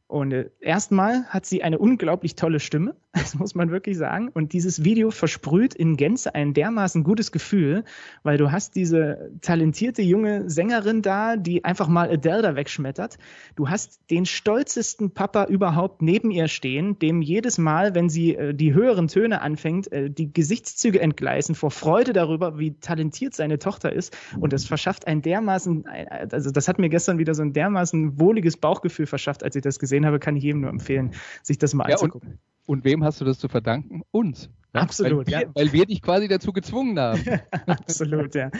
Und 0.08 0.32
äh, 0.32 0.50
erstmal 0.60 1.24
hat 1.26 1.46
sie 1.46 1.62
eine 1.62 1.78
unglaublich 1.78 2.34
tolle 2.34 2.58
Stimme, 2.58 2.96
das 3.12 3.34
muss 3.34 3.54
man 3.54 3.70
wirklich 3.70 3.96
sagen. 3.96 4.28
Und 4.28 4.52
dieses 4.52 4.84
Video 4.84 5.10
versprüht 5.10 5.74
in 5.74 5.96
Gänze 5.96 6.34
ein 6.34 6.52
dermaßen 6.52 7.04
gutes 7.04 7.32
Gefühl, 7.32 7.84
weil 8.22 8.36
du 8.36 8.52
hast 8.52 8.76
diese 8.76 9.30
talentierte 9.40 10.02
junge 10.02 10.48
Sängerin 10.50 11.00
da, 11.00 11.36
die 11.36 11.64
einfach 11.64 11.88
mal 11.88 12.10
Adele 12.10 12.42
da 12.42 12.54
wegschmettert. 12.54 13.16
Du 13.56 13.70
hast 13.70 14.00
den 14.10 14.26
stolzesten 14.26 15.12
Papa 15.12 15.44
überhaupt 15.44 16.02
neben 16.02 16.30
ihr 16.30 16.48
stehen, 16.48 16.98
dem 16.98 17.22
jedes 17.22 17.56
Mal, 17.56 17.94
wenn 17.94 18.10
sie 18.10 18.34
äh, 18.34 18.54
die 18.54 18.74
höheren 18.74 19.08
Töne 19.08 19.40
anfängt, 19.40 19.90
äh, 19.90 20.10
die 20.10 20.32
Gesichtszüge 20.32 21.00
entgleisen 21.00 21.54
vor 21.54 21.70
Freude 21.70 22.12
darüber, 22.12 22.58
wie 22.58 22.78
talentiert 22.78 23.34
seine 23.34 23.58
Tochter 23.58 23.92
ist. 23.92 24.16
Und 24.38 24.52
das 24.52 24.64
verschafft 24.64 25.06
ein 25.06 25.22
dermaßen, 25.22 25.86
also 26.30 26.50
das 26.50 26.68
hat 26.68 26.78
mir 26.78 26.90
gestern 26.90 27.18
wieder 27.18 27.34
so 27.34 27.42
ein 27.42 27.54
dermaßen 27.54 28.20
wohliges 28.20 28.58
Bauchgefühl 28.58 29.06
verschafft, 29.06 29.42
als 29.42 29.56
ich 29.56 29.62
das 29.62 29.78
gesehen 29.78 30.04
habe, 30.04 30.18
kann 30.18 30.36
ich 30.36 30.42
jedem 30.42 30.60
nur 30.60 30.70
empfehlen, 30.70 31.12
sich 31.42 31.58
das 31.58 31.72
mal 31.72 31.88
ja, 31.88 31.94
anzugucken. 31.94 32.38
Und, 32.66 32.78
und, 32.78 32.84
wem 32.84 33.02
hast 33.08 33.20
du 33.20 33.24
das 33.24 33.38
zu 33.38 33.48
verdanken? 33.48 34.02
Uns. 34.10 34.50
Ja? 34.74 34.82
Absolut, 34.82 35.26
weil 35.26 35.32
wir, 35.32 35.40
ja. 35.40 35.48
Weil 35.54 35.72
wir 35.72 35.86
dich 35.86 36.02
quasi 36.02 36.28
dazu 36.28 36.52
gezwungen 36.52 36.98
haben. 36.98 37.22
Absolut, 37.66 38.34
ja. 38.34 38.50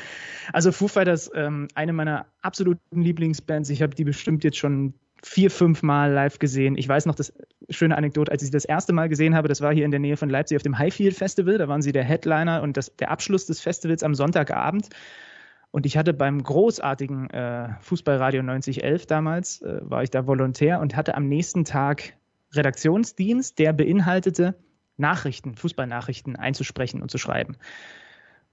Also 0.52 0.72
Foo 0.72 0.88
Fighters, 0.88 1.30
ähm, 1.34 1.68
eine 1.74 1.92
meiner 1.92 2.26
absoluten 2.40 3.00
Lieblingsbands. 3.00 3.70
Ich 3.70 3.82
habe 3.82 3.94
die 3.94 4.04
bestimmt 4.04 4.44
jetzt 4.44 4.56
schon 4.56 4.94
vier, 5.22 5.50
fünf 5.50 5.82
Mal 5.82 6.12
live 6.12 6.38
gesehen. 6.38 6.76
Ich 6.76 6.88
weiß 6.88 7.06
noch 7.06 7.14
das 7.14 7.32
schöne 7.70 7.96
Anekdote, 7.96 8.30
als 8.30 8.42
ich 8.42 8.48
sie 8.48 8.52
das 8.52 8.64
erste 8.64 8.92
Mal 8.92 9.08
gesehen 9.08 9.34
habe, 9.34 9.48
das 9.48 9.60
war 9.60 9.74
hier 9.74 9.84
in 9.84 9.90
der 9.90 10.00
Nähe 10.00 10.16
von 10.16 10.30
Leipzig 10.30 10.56
auf 10.56 10.62
dem 10.62 10.78
Highfield 10.78 11.14
Festival. 11.14 11.58
Da 11.58 11.68
waren 11.68 11.82
sie 11.82 11.92
der 11.92 12.04
Headliner 12.04 12.62
und 12.62 12.76
das, 12.76 12.94
der 12.96 13.10
Abschluss 13.10 13.46
des 13.46 13.60
Festivals 13.60 14.02
am 14.02 14.14
Sonntagabend. 14.14 14.88
Und 15.70 15.84
ich 15.84 15.98
hatte 15.98 16.14
beim 16.14 16.42
großartigen 16.42 17.28
äh, 17.30 17.68
Fußballradio 17.80 18.42
9011 18.42 19.06
damals, 19.06 19.60
äh, 19.60 19.80
war 19.82 20.02
ich 20.02 20.10
da 20.10 20.26
Volontär 20.26 20.80
und 20.80 20.96
hatte 20.96 21.14
am 21.14 21.28
nächsten 21.28 21.64
Tag 21.64 22.14
Redaktionsdienst, 22.52 23.58
der 23.58 23.72
beinhaltete, 23.72 24.56
Nachrichten, 24.96 25.54
Fußballnachrichten 25.54 26.36
einzusprechen 26.36 27.02
und 27.02 27.10
zu 27.10 27.18
schreiben. 27.18 27.56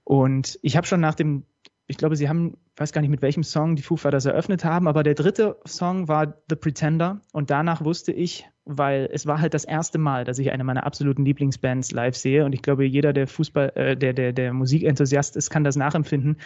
Und 0.03 0.59
ich 0.61 0.77
habe 0.77 0.85
schon 0.85 1.01
nach 1.01 1.15
dem, 1.15 1.43
ich 1.87 1.97
glaube, 1.97 2.15
sie 2.15 2.29
haben, 2.29 2.57
weiß 2.77 2.91
gar 2.93 3.01
nicht 3.01 3.09
mit 3.09 3.23
welchem 3.23 3.43
Song 3.43 3.75
die 3.75 3.81
Foo 3.81 3.95
Fighters 3.95 4.25
eröffnet 4.25 4.63
haben, 4.63 4.87
aber 4.87 5.01
der 5.01 5.15
dritte 5.15 5.57
Song 5.65 6.07
war 6.07 6.37
The 6.49 6.55
Pretender. 6.55 7.21
Und 7.33 7.49
danach 7.49 7.83
wusste 7.83 8.11
ich, 8.11 8.47
weil 8.65 9.09
es 9.11 9.25
war 9.25 9.41
halt 9.41 9.55
das 9.55 9.65
erste 9.65 9.97
Mal, 9.97 10.23
dass 10.23 10.37
ich 10.37 10.51
eine 10.51 10.63
meiner 10.63 10.85
absoluten 10.85 11.25
Lieblingsbands 11.25 11.91
live 11.91 12.15
sehe. 12.15 12.45
Und 12.45 12.53
ich 12.53 12.61
glaube, 12.61 12.85
jeder, 12.85 13.13
der 13.13 13.27
Fußball, 13.27 13.71
äh, 13.75 13.97
der, 13.97 14.13
der, 14.13 14.31
der 14.33 14.53
Musikenthusiast 14.53 15.35
ist, 15.35 15.49
kann 15.49 15.63
das 15.63 15.75
nachempfinden 15.75 16.37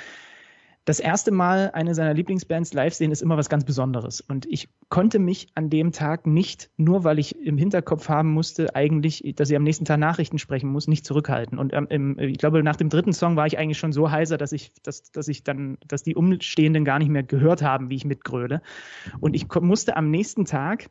das 0.90 1.00
erste 1.00 1.30
Mal 1.30 1.70
eine 1.76 1.94
seiner 1.94 2.16
Lieblingsbands 2.16 2.74
live 2.74 2.96
sehen 2.96 3.12
ist 3.12 3.22
immer 3.22 3.38
was 3.38 3.48
ganz 3.48 3.64
Besonderes. 3.64 4.22
Und 4.22 4.48
ich 4.48 4.70
konnte 4.90 5.20
mich 5.20 5.50
an 5.54 5.70
dem 5.70 5.92
Tag 5.92 6.26
nicht, 6.26 6.72
nur 6.78 7.04
weil 7.04 7.20
ich 7.20 7.38
im 7.38 7.60
Hinterkopf 7.60 8.10
haben 8.10 8.32
musste, 8.32 8.76
eigentlich, 8.76 9.36
dass 9.36 9.52
ich 9.52 9.56
am 9.56 9.62
nächsten 9.62 9.86
Tag 9.86 10.00
Nachrichten 10.00 10.40
sprechen 10.40 10.72
muss, 10.72 10.88
nicht 10.88 11.06
zurückhalten. 11.06 11.60
Und 11.60 11.74
ähm, 11.76 12.18
ich 12.18 12.40
glaube, 12.40 12.64
nach 12.64 12.76
dem 12.76 12.90
dritten 12.90 13.14
Song 13.14 13.36
war 13.36 13.46
ich 13.46 13.60
eigentlich 13.60 13.78
schon 13.78 13.94
so 13.94 14.10
heiser, 14.10 14.40
dass 14.40 14.52
ich, 14.52 14.74
dass, 14.82 15.12
dass 15.12 15.28
ich 15.28 15.44
dann, 15.44 15.78
dass 15.88 16.02
die 16.02 16.16
Umstehenden 16.16 16.86
gar 16.86 16.98
nicht 16.98 17.10
mehr 17.10 17.22
gehört 17.22 17.62
haben, 17.62 17.92
wie 17.92 17.96
ich 17.96 18.06
mitgröle. 18.06 18.64
Und 19.20 19.36
ich 19.36 19.48
musste 19.62 19.96
am 19.96 20.10
nächsten 20.10 20.46
Tag 20.46 20.90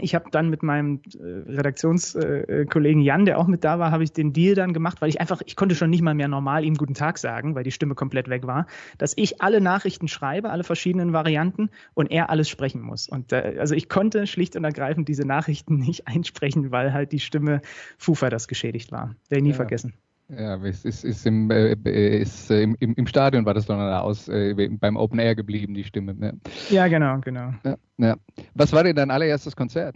ich 0.00 0.14
habe 0.14 0.30
dann 0.30 0.48
mit 0.48 0.62
meinem 0.62 1.02
äh, 1.14 1.50
Redaktionskollegen 1.50 3.02
äh, 3.02 3.04
Jan, 3.04 3.26
der 3.26 3.38
auch 3.38 3.46
mit 3.46 3.62
da 3.62 3.78
war, 3.78 3.90
habe 3.90 4.04
ich 4.04 4.12
den 4.12 4.32
Deal 4.32 4.54
dann 4.54 4.72
gemacht, 4.72 5.02
weil 5.02 5.10
ich 5.10 5.20
einfach, 5.20 5.42
ich 5.44 5.54
konnte 5.54 5.74
schon 5.74 5.90
nicht 5.90 6.02
mal 6.02 6.14
mehr 6.14 6.28
normal 6.28 6.64
ihm 6.64 6.76
guten 6.76 6.94
Tag 6.94 7.18
sagen, 7.18 7.54
weil 7.54 7.64
die 7.64 7.70
Stimme 7.70 7.94
komplett 7.94 8.28
weg 8.28 8.46
war, 8.46 8.66
dass 8.96 9.12
ich 9.16 9.42
alle 9.42 9.60
Nachrichten 9.60 10.08
schreibe, 10.08 10.50
alle 10.50 10.64
verschiedenen 10.64 11.12
Varianten 11.12 11.68
und 11.92 12.10
er 12.10 12.30
alles 12.30 12.48
sprechen 12.48 12.80
muss. 12.80 13.08
Und 13.08 13.32
äh, 13.32 13.56
also 13.58 13.74
ich 13.74 13.88
konnte 13.88 14.26
schlicht 14.26 14.56
und 14.56 14.64
ergreifend 14.64 15.08
diese 15.08 15.26
Nachrichten 15.26 15.76
nicht 15.78 16.08
einsprechen, 16.08 16.70
weil 16.70 16.92
halt 16.94 17.12
die 17.12 17.20
Stimme 17.20 17.60
Fufa 17.98 18.30
das 18.30 18.48
geschädigt 18.48 18.92
war. 18.92 19.14
Werde 19.28 19.38
ich 19.38 19.42
nie 19.42 19.50
ja. 19.50 19.56
vergessen. 19.56 19.94
Ja, 20.36 20.56
es 20.64 20.84
ist, 20.86 21.04
ist, 21.04 21.26
im, 21.26 21.50
äh, 21.50 21.74
ist 22.20 22.50
äh, 22.50 22.62
im, 22.62 22.76
im, 22.78 23.06
Stadion 23.06 23.44
war 23.44 23.52
das 23.52 23.66
dann 23.66 23.78
aus 23.80 24.28
äh, 24.28 24.54
beim 24.80 24.96
Open 24.96 25.18
Air 25.18 25.34
geblieben, 25.34 25.74
die 25.74 25.84
Stimme. 25.84 26.14
Ne? 26.14 26.40
Ja, 26.70 26.88
genau, 26.88 27.18
genau. 27.20 27.52
Ja, 27.64 27.76
ja. 27.98 28.16
Was 28.54 28.72
war 28.72 28.82
denn 28.82 28.96
dein 28.96 29.10
allererstes 29.10 29.54
Konzert? 29.56 29.94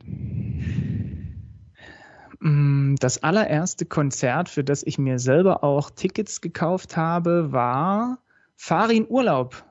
Mm, 2.40 2.96
das 3.00 3.22
allererste 3.22 3.86
Konzert, 3.86 4.50
für 4.50 4.62
das 4.62 4.82
ich 4.82 4.98
mir 4.98 5.18
selber 5.18 5.64
auch 5.64 5.90
Tickets 5.90 6.42
gekauft 6.42 6.98
habe, 6.98 7.52
war 7.52 8.18
Farin 8.56 9.06
Urlaub 9.08 9.65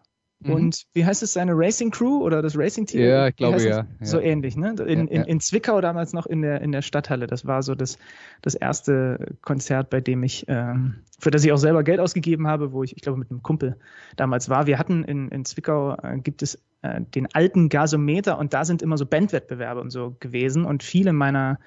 Mhm. 0.45 0.53
Und 0.53 0.85
wie 0.93 1.05
heißt 1.05 1.23
es, 1.23 1.33
seine 1.33 1.53
Racing 1.55 1.89
Crew 1.89 2.23
oder 2.23 2.41
das 2.41 2.57
Racing 2.57 2.85
Team? 2.85 3.01
Ja, 3.01 3.27
ich 3.27 3.35
glaube 3.35 3.61
ja, 3.61 3.85
ja, 3.99 4.05
So 4.05 4.19
ähnlich, 4.19 4.55
ne? 4.55 4.75
In, 4.85 5.07
in, 5.07 5.23
in, 5.23 5.39
Zwickau 5.39 5.81
damals 5.81 6.13
noch 6.13 6.25
in 6.27 6.41
der, 6.41 6.61
in 6.61 6.71
der 6.71 6.81
Stadthalle. 6.81 7.25
Das 7.27 7.45
war 7.45 7.63
so 7.63 7.73
das, 7.73 7.97
das 8.41 8.53
erste 8.53 9.35
Konzert, 9.41 9.89
bei 9.89 10.01
dem 10.01 10.23
ich, 10.23 10.45
ähm, 10.47 10.95
für 11.19 11.31
das 11.31 11.43
ich 11.43 11.51
auch 11.51 11.57
selber 11.57 11.83
Geld 11.83 11.99
ausgegeben 11.99 12.47
habe, 12.47 12.71
wo 12.71 12.83
ich, 12.83 12.95
ich 12.95 13.01
glaube, 13.01 13.17
mit 13.17 13.31
einem 13.31 13.41
Kumpel 13.41 13.77
damals 14.15 14.49
war. 14.49 14.67
Wir 14.67 14.77
hatten 14.77 15.03
in, 15.03 15.29
in 15.29 15.45
Zwickau, 15.45 15.95
äh, 15.95 16.19
gibt 16.19 16.43
es 16.43 16.61
äh, 16.83 17.01
den 17.01 17.27
alten 17.33 17.69
Gasometer 17.69 18.37
und 18.37 18.53
da 18.53 18.65
sind 18.65 18.83
immer 18.83 18.97
so 18.97 19.05
Bandwettbewerbe 19.05 19.81
und 19.81 19.89
so 19.89 20.15
gewesen. 20.19 20.65
Und 20.65 20.83
viele 20.83 21.11
meiner 21.11 21.57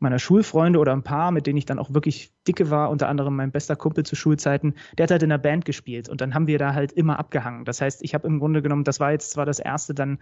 meiner 0.00 0.18
Schulfreunde 0.18 0.78
oder 0.78 0.92
ein 0.92 1.02
paar, 1.02 1.30
mit 1.30 1.46
denen 1.46 1.58
ich 1.58 1.66
dann 1.66 1.78
auch 1.78 1.92
wirklich 1.92 2.32
dicke 2.46 2.70
war, 2.70 2.90
unter 2.90 3.08
anderem 3.08 3.36
mein 3.36 3.52
bester 3.52 3.76
Kumpel 3.76 4.04
zu 4.04 4.16
Schulzeiten, 4.16 4.74
der 4.98 5.04
hat 5.04 5.10
halt 5.10 5.22
in 5.22 5.28
der 5.28 5.38
Band 5.38 5.64
gespielt 5.64 6.08
und 6.08 6.20
dann 6.20 6.34
haben 6.34 6.46
wir 6.46 6.58
da 6.58 6.74
halt 6.74 6.92
immer 6.92 7.18
abgehangen. 7.18 7.64
Das 7.64 7.80
heißt, 7.80 8.02
ich 8.02 8.14
habe 8.14 8.26
im 8.26 8.38
Grunde 8.38 8.62
genommen, 8.62 8.84
das 8.84 9.00
war 9.00 9.12
jetzt 9.12 9.30
zwar 9.30 9.46
das 9.46 9.58
erste 9.58 9.94
dann 9.94 10.18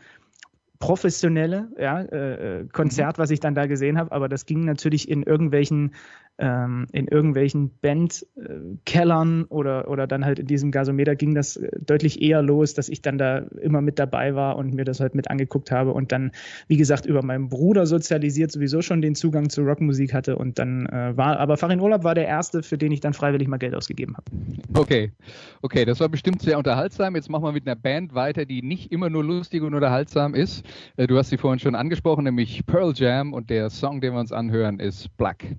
professionelle 0.80 1.68
ja, 1.78 2.00
äh, 2.02 2.60
äh 2.60 2.68
Konzert, 2.68 3.18
mhm. 3.18 3.22
was 3.22 3.30
ich 3.30 3.40
dann 3.40 3.54
da 3.54 3.66
gesehen 3.66 3.98
habe, 3.98 4.12
aber 4.12 4.28
das 4.28 4.46
ging 4.46 4.64
natürlich 4.64 5.08
in 5.08 5.22
irgendwelchen 5.22 5.94
ähm, 6.38 6.87
in 6.92 7.09
irgendwelchen 7.09 7.70
Bandkellern 7.83 9.44
oder, 9.44 9.88
oder 9.90 10.07
dann 10.07 10.24
halt 10.24 10.38
in 10.38 10.46
diesem 10.46 10.70
Gasometer 10.70 11.16
ging 11.16 11.35
das 11.35 11.57
äh, 11.57 11.68
deutlich 11.85 12.22
eher 12.22 12.42
los, 12.42 12.74
dass 12.74 12.88
ich 12.88 13.03
dann 13.03 13.18
da 13.18 13.38
immer 13.38 13.81
mit 13.81 13.98
dabei 13.98 14.35
war 14.35 14.57
und 14.57 14.74
mir 14.74 14.85
das 14.85 15.01
halt 15.01 15.14
mit 15.14 15.31
angeguckt 15.31 15.70
habe 15.72 15.92
und 15.92 16.12
dann, 16.12 16.31
wie 16.68 16.77
gesagt, 16.77 17.07
über 17.07 17.24
meinen 17.24 17.48
Bruder 17.48 17.87
sozialisiert 17.87 18.53
sowieso 18.53 18.83
schon 18.83 19.03
den 19.03 19.16
Zugang 19.16 19.51
zu 19.51 19.62
Rockmusik 19.62 20.14
hatte 20.14 20.37
und 20.37 20.59
dann 20.59 20.87
äh, 20.87 21.16
war, 21.16 21.38
aber 21.40 21.57
Farin 21.57 21.81
Urlaub 21.81 22.05
war 22.05 22.14
der 22.14 22.27
erste, 22.27 22.62
für 22.62 22.79
den 22.79 22.92
ich 22.92 23.01
dann 23.01 23.14
freiwillig 23.14 23.48
mal 23.48 23.59
Geld 23.59 23.74
ausgegeben 23.74 24.16
habe. 24.16 24.31
Okay, 24.74 25.12
okay, 25.62 25.85
das 25.85 25.98
war 25.98 26.09
bestimmt 26.09 26.42
sehr 26.42 26.57
unterhaltsam. 26.57 27.16
Jetzt 27.16 27.29
machen 27.29 27.44
wir 27.44 27.53
mit 27.53 27.66
einer 27.66 27.77
Band 27.77 28.14
weiter, 28.14 28.44
die 28.44 28.62
nicht 28.62 28.92
immer 28.92 29.11
nur 29.11 29.24
lustig 29.24 29.62
und 29.62 29.74
unterhaltsam 29.74 30.35
ist. 30.35 30.64
Äh, 30.96 31.09
du 31.09 31.18
hast 31.18 31.31
sie 31.31 31.37
vorhin 31.37 31.59
schon 31.59 31.74
angesprochen, 31.74 32.24
nämlich 32.24 32.64
Pearl 32.66 32.92
Jam 32.94 33.33
und 33.33 33.51
der 33.51 33.70
Song, 33.70 34.01
den 34.01 34.12
wir 34.12 34.20
uns 34.20 34.31
anhören, 34.31 34.79
ist 34.79 35.16
Black. 35.16 35.57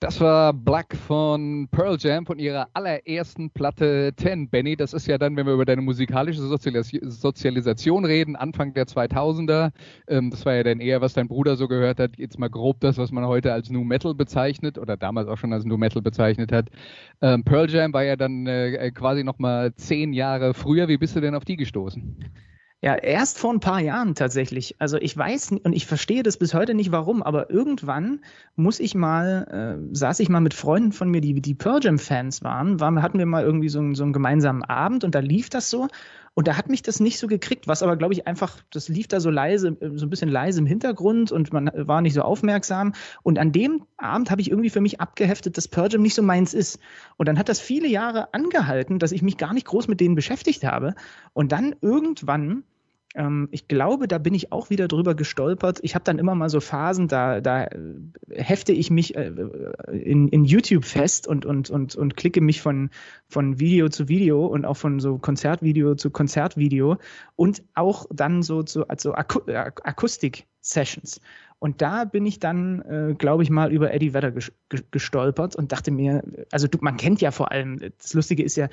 Das 0.00 0.18
war 0.18 0.54
Black 0.54 0.96
von 0.96 1.68
Pearl 1.70 1.98
Jam 2.00 2.24
von 2.24 2.38
ihrer 2.38 2.68
allerersten 2.72 3.50
Platte 3.50 4.14
10. 4.16 4.48
Benny, 4.48 4.74
das 4.74 4.94
ist 4.94 5.06
ja 5.06 5.18
dann, 5.18 5.36
wenn 5.36 5.44
wir 5.44 5.52
über 5.52 5.66
deine 5.66 5.82
musikalische 5.82 6.40
Sozialis 6.40 6.88
Sozialisation 7.02 8.06
reden, 8.06 8.34
Anfang 8.34 8.72
der 8.72 8.86
2000er. 8.86 9.72
Ähm, 10.08 10.30
das 10.30 10.46
war 10.46 10.54
ja 10.54 10.62
dann 10.62 10.80
eher, 10.80 11.02
was 11.02 11.12
dein 11.12 11.28
Bruder 11.28 11.56
so 11.56 11.68
gehört 11.68 12.00
hat. 12.00 12.16
Jetzt 12.16 12.38
mal 12.38 12.48
grob 12.48 12.80
das, 12.80 12.96
was 12.96 13.12
man 13.12 13.26
heute 13.26 13.52
als 13.52 13.68
New 13.68 13.84
Metal 13.84 14.14
bezeichnet 14.14 14.78
oder 14.78 14.96
damals 14.96 15.28
auch 15.28 15.36
schon 15.36 15.52
als 15.52 15.66
New 15.66 15.76
Metal 15.76 16.00
bezeichnet 16.00 16.50
hat. 16.50 16.70
Ähm, 17.20 17.44
Pearl 17.44 17.68
Jam 17.68 17.92
war 17.92 18.02
ja 18.02 18.16
dann 18.16 18.46
äh, 18.46 18.90
quasi 18.92 19.22
nochmal 19.22 19.74
zehn 19.74 20.14
Jahre 20.14 20.54
früher. 20.54 20.88
Wie 20.88 20.96
bist 20.96 21.14
du 21.14 21.20
denn 21.20 21.34
auf 21.34 21.44
die 21.44 21.56
gestoßen? 21.56 22.16
Ja, 22.82 22.94
erst 22.94 23.38
vor 23.38 23.52
ein 23.52 23.60
paar 23.60 23.80
Jahren 23.80 24.14
tatsächlich. 24.14 24.76
Also 24.78 24.96
ich 24.96 25.14
weiß 25.14 25.52
und 25.62 25.74
ich 25.74 25.86
verstehe 25.86 26.22
das 26.22 26.38
bis 26.38 26.54
heute 26.54 26.72
nicht, 26.72 26.90
warum, 26.90 27.22
aber 27.22 27.50
irgendwann 27.50 28.20
muss 28.56 28.80
ich 28.80 28.94
mal, 28.94 29.78
äh, 29.92 29.94
saß 29.94 30.18
ich 30.20 30.30
mal 30.30 30.40
mit 30.40 30.54
Freunden 30.54 30.92
von 30.92 31.10
mir, 31.10 31.20
die 31.20 31.42
die 31.42 31.54
Pearl 31.54 31.80
Jam 31.82 31.98
Fans 31.98 32.42
waren, 32.42 32.80
waren 32.80 33.02
hatten 33.02 33.18
wir 33.18 33.26
mal 33.26 33.44
irgendwie 33.44 33.68
so, 33.68 33.92
so 33.92 34.02
einen 34.02 34.14
gemeinsamen 34.14 34.62
Abend 34.64 35.04
und 35.04 35.14
da 35.14 35.18
lief 35.18 35.50
das 35.50 35.68
so 35.68 35.88
und 36.34 36.46
da 36.46 36.56
hat 36.56 36.68
mich 36.68 36.82
das 36.82 37.00
nicht 37.00 37.18
so 37.18 37.26
gekriegt, 37.26 37.66
was 37.66 37.82
aber, 37.82 37.96
glaube 37.96 38.14
ich, 38.14 38.26
einfach, 38.26 38.62
das 38.70 38.88
lief 38.88 39.08
da 39.08 39.20
so 39.20 39.30
leise, 39.30 39.76
so 39.94 40.06
ein 40.06 40.10
bisschen 40.10 40.28
leise 40.28 40.60
im 40.60 40.66
Hintergrund 40.66 41.32
und 41.32 41.52
man 41.52 41.70
war 41.74 42.00
nicht 42.02 42.14
so 42.14 42.22
aufmerksam. 42.22 42.94
Und 43.22 43.38
an 43.38 43.52
dem 43.52 43.84
Abend 43.96 44.30
habe 44.30 44.40
ich 44.40 44.50
irgendwie 44.50 44.70
für 44.70 44.80
mich 44.80 45.00
abgeheftet, 45.00 45.56
dass 45.56 45.66
Pearl 45.66 45.90
Jam 45.90 46.02
nicht 46.02 46.14
so 46.14 46.22
meins 46.22 46.54
ist. 46.54 46.78
Und 47.16 47.26
dann 47.26 47.38
hat 47.38 47.48
das 47.48 47.60
viele 47.60 47.88
Jahre 47.88 48.32
angehalten, 48.32 48.98
dass 49.00 49.12
ich 49.12 49.22
mich 49.22 49.38
gar 49.38 49.52
nicht 49.52 49.66
groß 49.66 49.88
mit 49.88 50.00
denen 50.00 50.14
beschäftigt 50.14 50.64
habe. 50.64 50.94
Und 51.32 51.52
dann 51.52 51.74
irgendwann 51.80 52.62
ähm, 53.14 53.48
ich 53.50 53.66
glaube, 53.66 54.06
da 54.06 54.18
bin 54.18 54.34
ich 54.34 54.52
auch 54.52 54.70
wieder 54.70 54.86
drüber 54.86 55.14
gestolpert. 55.14 55.80
Ich 55.82 55.94
habe 55.94 56.04
dann 56.04 56.18
immer 56.18 56.34
mal 56.34 56.48
so 56.48 56.60
Phasen, 56.60 57.08
da, 57.08 57.40
da 57.40 57.64
äh, 57.64 57.94
hefte 58.30 58.72
ich 58.72 58.90
mich 58.90 59.16
äh, 59.16 59.32
in, 59.90 60.28
in 60.28 60.44
YouTube 60.44 60.84
fest 60.84 61.26
und, 61.26 61.44
und, 61.44 61.70
und, 61.70 61.96
und 61.96 62.16
klicke 62.16 62.40
mich 62.40 62.60
von, 62.60 62.90
von 63.28 63.58
Video 63.58 63.88
zu 63.88 64.08
Video 64.08 64.46
und 64.46 64.64
auch 64.64 64.76
von 64.76 65.00
so 65.00 65.18
Konzertvideo 65.18 65.96
zu 65.96 66.10
Konzertvideo 66.10 66.98
und 67.34 67.62
auch 67.74 68.06
dann 68.10 68.42
so 68.42 68.62
zu 68.62 68.86
also 68.88 69.12
Aku 69.14 69.40
Akustik-Sessions. 69.50 71.20
Und 71.58 71.82
da 71.82 72.04
bin 72.04 72.24
ich 72.24 72.38
dann, 72.38 72.80
äh, 72.82 73.14
glaube 73.14 73.42
ich, 73.42 73.50
mal 73.50 73.70
über 73.70 73.92
Eddie 73.92 74.14
Vedder 74.14 74.32
gestolpert 74.90 75.56
und 75.56 75.72
dachte 75.72 75.90
mir, 75.90 76.22
also 76.50 76.68
du, 76.68 76.78
man 76.80 76.96
kennt 76.96 77.20
ja 77.20 77.32
vor 77.32 77.50
allem, 77.52 77.78
das 77.98 78.14
Lustige 78.14 78.42
ist 78.42 78.56
ja, 78.56 78.68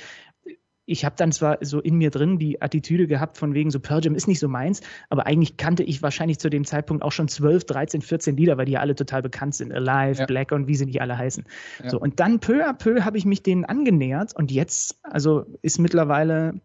ich 0.88 1.04
habe 1.04 1.16
dann 1.18 1.32
zwar 1.32 1.58
so 1.62 1.82
in 1.82 1.98
mir 1.98 2.10
drin 2.10 2.40
die 2.40 2.62
Attitüde 2.62 3.08
gehabt 3.08 3.38
von 3.38 3.54
wegen 3.54 3.70
so 3.70 3.80
Pearl 3.80 4.04
Jam 4.04 4.16
ist 4.16 4.28
nicht 4.28 4.40
so 4.40 4.48
meins, 4.48 4.82
aber 5.10 5.28
eigentlich 5.28 5.58
kannte 5.58 5.84
ich 5.84 6.02
wahrscheinlich 6.02 6.40
zu 6.40 6.50
dem 6.50 6.66
Zeitpunkt 6.66 7.04
auch 7.04 7.12
schon 7.12 7.28
12, 7.28 7.66
13, 7.66 8.02
14 8.02 8.38
Lieder, 8.38 8.58
weil 8.58 8.66
die 8.66 8.72
ja 8.72 8.80
alle 8.80 8.96
total 8.96 9.22
bekannt 9.22 9.54
sind. 9.54 9.74
Alive, 9.74 10.22
ja. 10.22 10.26
Black 10.26 10.54
und 10.54 10.68
wie 10.68 10.76
sie 10.76 10.86
nicht 10.86 11.02
alle 11.02 11.18
heißen. 11.18 11.44
Ja. 11.84 11.90
So, 11.90 12.00
und 12.00 12.22
dann 12.22 12.40
peu 12.40 12.66
à 12.66 12.74
peu 12.74 13.04
habe 13.04 13.18
ich 13.18 13.26
mich 13.26 13.44
denen 13.44 13.66
angenähert 13.66 14.34
und 14.34 14.50
jetzt, 14.50 14.98
also 15.04 15.46
ist 15.62 15.78
mittlerweile 15.78 16.62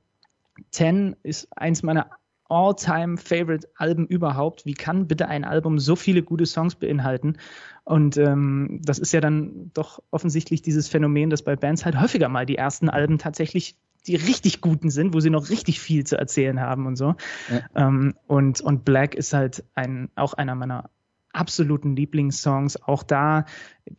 10 0.71 1.17
ist 1.25 1.49
eins 1.57 1.83
meiner 1.83 2.07
all-time 2.49 3.17
favorite 3.17 3.67
Alben 3.77 4.07
überhaupt. 4.07 4.67
Wie 4.67 4.75
kann 4.75 5.09
bitte 5.09 5.27
ein 5.27 5.45
Album 5.45 5.79
so 5.79 5.97
viele 5.97 6.23
gute 6.23 6.47
Songs 6.47 6.77
beinhalten? 6.77 7.39
Und 7.85 8.19
ähm, 8.19 8.79
das 8.85 8.99
ist 9.01 9.13
ja 9.13 9.21
dann 9.21 9.73
doch 9.75 10.01
offensichtlich 10.11 10.63
dieses 10.63 10.87
Phänomen, 10.87 11.31
dass 11.31 11.43
bei 11.43 11.57
Bands 11.57 11.85
halt 11.85 11.99
häufiger 11.99 12.29
mal 12.29 12.47
die 12.47 12.57
ersten 12.57 12.89
Alben 12.89 13.19
tatsächlich 13.19 13.77
die 14.07 14.17
richtig 14.17 14.61
guten 14.61 14.91
sind, 14.91 15.15
wo 15.15 15.21
sie 15.21 15.31
noch 15.31 15.51
richtig 15.51 15.81
viel 15.81 16.05
zu 16.05 16.17
erzählen 16.17 16.61
haben 16.61 16.87
und 16.87 16.97
so. 16.97 17.15
Ja. 17.49 17.89
Ähm, 17.89 18.15
und, 18.27 18.61
und 18.61 18.85
Black 18.85 19.15
ist 19.15 19.33
halt 19.33 19.65
ein, 19.75 20.11
auch 20.17 20.35
einer 20.35 20.55
meiner 20.55 20.91
absoluten 21.33 21.97
Lieblingssongs. 21.97 22.83
Auch 22.83 23.03
da, 23.03 23.47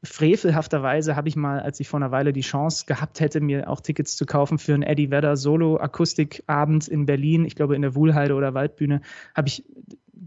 frevelhafterweise, 0.03 1.15
habe 1.15 1.27
ich 1.27 1.35
mal, 1.35 1.59
als 1.59 1.79
ich 1.79 1.87
vor 1.87 1.99
einer 1.99 2.11
Weile 2.11 2.33
die 2.33 2.41
Chance 2.41 2.85
gehabt 2.85 3.19
hätte, 3.19 3.41
mir 3.41 3.69
auch 3.69 3.81
Tickets 3.81 4.15
zu 4.15 4.25
kaufen 4.25 4.59
für 4.59 4.73
einen 4.73 4.83
Eddie 4.83 5.11
Vedder 5.11 5.35
Solo-Akustikabend 5.35 6.87
in 6.87 7.05
Berlin, 7.05 7.45
ich 7.45 7.55
glaube 7.55 7.75
in 7.75 7.81
der 7.81 7.95
Wuhlheide 7.95 8.35
oder 8.35 8.53
Waldbühne, 8.53 9.01
habe 9.35 9.47
ich 9.47 9.65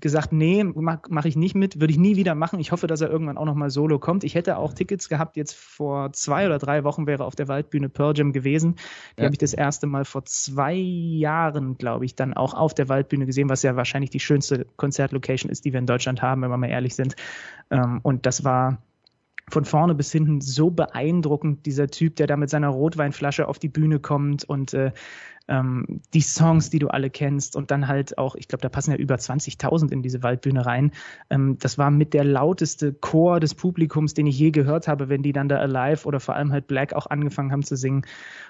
gesagt, 0.00 0.32
nee, 0.32 0.64
mache 0.64 1.00
mach 1.08 1.24
ich 1.24 1.36
nicht 1.36 1.54
mit, 1.54 1.80
würde 1.80 1.92
ich 1.92 1.98
nie 1.98 2.16
wieder 2.16 2.34
machen. 2.34 2.60
Ich 2.60 2.72
hoffe, 2.72 2.86
dass 2.86 3.00
er 3.00 3.10
irgendwann 3.10 3.38
auch 3.38 3.44
nochmal 3.44 3.70
solo 3.70 3.98
kommt. 3.98 4.24
Ich 4.24 4.34
hätte 4.34 4.58
auch 4.58 4.72
Tickets 4.72 5.08
gehabt, 5.08 5.36
jetzt 5.36 5.54
vor 5.54 6.12
zwei 6.12 6.46
oder 6.46 6.58
drei 6.58 6.84
Wochen 6.84 7.06
wäre 7.06 7.24
auf 7.24 7.36
der 7.36 7.48
Waldbühne 7.48 7.88
Pearl 7.88 8.16
Jam 8.16 8.32
gewesen. 8.32 8.76
Die 9.16 9.22
ja. 9.22 9.24
habe 9.24 9.34
ich 9.34 9.38
das 9.38 9.54
erste 9.54 9.86
Mal 9.86 10.04
vor 10.04 10.24
zwei 10.24 10.74
Jahren, 10.74 11.78
glaube 11.78 12.04
ich, 12.04 12.14
dann 12.14 12.34
auch 12.34 12.54
auf 12.54 12.74
der 12.74 12.88
Waldbühne 12.88 13.26
gesehen, 13.26 13.48
was 13.48 13.62
ja 13.62 13.76
wahrscheinlich 13.76 14.10
die 14.10 14.20
schönste 14.20 14.66
Konzertlocation 14.76 15.50
ist, 15.50 15.64
die 15.64 15.72
wir 15.72 15.80
in 15.80 15.86
Deutschland 15.86 16.22
haben, 16.22 16.42
wenn 16.42 16.50
wir 16.50 16.56
mal 16.56 16.70
ehrlich 16.70 16.94
sind. 16.94 17.16
Ähm, 17.70 18.00
und 18.02 18.26
das 18.26 18.44
war 18.44 18.78
von 19.48 19.64
vorne 19.64 19.94
bis 19.94 20.10
hinten 20.10 20.40
so 20.40 20.70
beeindruckend, 20.70 21.66
dieser 21.66 21.86
Typ, 21.86 22.16
der 22.16 22.26
da 22.26 22.36
mit 22.36 22.50
seiner 22.50 22.68
Rotweinflasche 22.68 23.46
auf 23.46 23.58
die 23.58 23.68
Bühne 23.68 24.00
kommt 24.00 24.44
und 24.44 24.74
äh, 24.74 24.90
ähm, 25.48 26.00
die 26.12 26.20
Songs, 26.20 26.70
die 26.70 26.78
du 26.78 26.88
alle 26.88 27.10
kennst 27.10 27.56
und 27.56 27.70
dann 27.70 27.88
halt 27.88 28.18
auch, 28.18 28.34
ich 28.34 28.48
glaube, 28.48 28.62
da 28.62 28.68
passen 28.68 28.90
ja 28.90 28.96
über 28.96 29.14
20.000 29.14 29.92
in 29.92 30.02
diese 30.02 30.22
Waldbühne 30.22 30.66
rein. 30.66 30.92
Ähm, 31.30 31.58
das 31.58 31.78
war 31.78 31.90
mit 31.90 32.14
der 32.14 32.24
lauteste 32.24 32.92
Chor 32.92 33.40
des 33.40 33.54
Publikums, 33.54 34.14
den 34.14 34.26
ich 34.26 34.38
je 34.38 34.50
gehört 34.50 34.88
habe, 34.88 35.08
wenn 35.08 35.22
die 35.22 35.32
dann 35.32 35.48
da 35.48 35.58
Alive 35.58 36.06
oder 36.06 36.20
vor 36.20 36.34
allem 36.34 36.52
halt 36.52 36.66
Black 36.66 36.92
auch 36.92 37.06
angefangen 37.06 37.52
haben 37.52 37.62
zu 37.62 37.76
singen. 37.76 38.02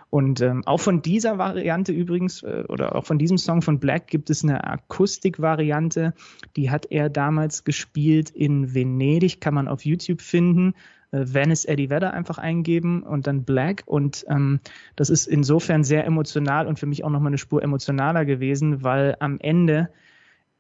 Und 0.08 0.40
ähm, 0.40 0.62
auch 0.66 0.80
von 0.80 1.02
dieser 1.02 1.36
Variante 1.38 1.92
übrigens, 1.92 2.42
äh, 2.42 2.64
oder 2.68 2.94
auch 2.94 3.04
von 3.04 3.18
diesem 3.18 3.38
Song 3.38 3.62
von 3.62 3.80
Black 3.80 4.06
gibt 4.06 4.30
es 4.30 4.44
eine 4.44 4.64
Akustikvariante, 4.64 6.14
die 6.56 6.70
hat 6.70 6.86
er 6.90 7.10
damals 7.10 7.64
gespielt 7.64 8.30
in 8.30 8.74
Venedig, 8.74 9.40
kann 9.40 9.54
man 9.54 9.68
auf 9.68 9.84
YouTube 9.84 10.20
finden 10.20 10.74
Venice 11.24 11.64
Eddie 11.64 11.90
Vedder 11.90 12.12
einfach 12.12 12.38
eingeben 12.38 13.02
und 13.02 13.26
dann 13.26 13.44
Black. 13.44 13.82
Und 13.86 14.24
ähm, 14.28 14.60
das 14.96 15.10
ist 15.10 15.26
insofern 15.26 15.84
sehr 15.84 16.04
emotional 16.04 16.66
und 16.66 16.78
für 16.78 16.86
mich 16.86 17.04
auch 17.04 17.10
nochmal 17.10 17.30
eine 17.30 17.38
Spur 17.38 17.62
emotionaler 17.62 18.24
gewesen, 18.24 18.82
weil 18.82 19.16
am 19.20 19.38
Ende 19.40 19.88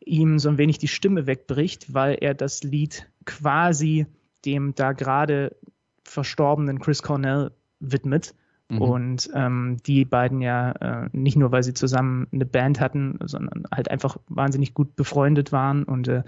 ihm 0.04 0.38
so 0.38 0.48
ein 0.48 0.58
wenig 0.58 0.78
die 0.78 0.88
Stimme 0.88 1.26
wegbricht, 1.26 1.92
weil 1.92 2.18
er 2.20 2.34
das 2.34 2.62
Lied 2.62 3.08
quasi 3.24 4.06
dem 4.44 4.74
da 4.74 4.92
gerade 4.92 5.56
verstorbenen 6.04 6.78
Chris 6.78 7.02
Cornell 7.02 7.50
widmet. 7.80 8.34
Mhm. 8.68 8.82
Und 8.82 9.30
ähm, 9.34 9.76
die 9.86 10.04
beiden 10.04 10.40
ja 10.40 10.72
äh, 10.72 11.08
nicht 11.12 11.36
nur, 11.36 11.52
weil 11.52 11.62
sie 11.62 11.74
zusammen 11.74 12.26
eine 12.32 12.46
Band 12.46 12.80
hatten, 12.80 13.18
sondern 13.24 13.64
halt 13.72 13.90
einfach 13.90 14.16
wahnsinnig 14.28 14.74
gut 14.74 14.96
befreundet 14.96 15.52
waren. 15.52 15.84
Und 15.84 16.08
äh, 16.08 16.22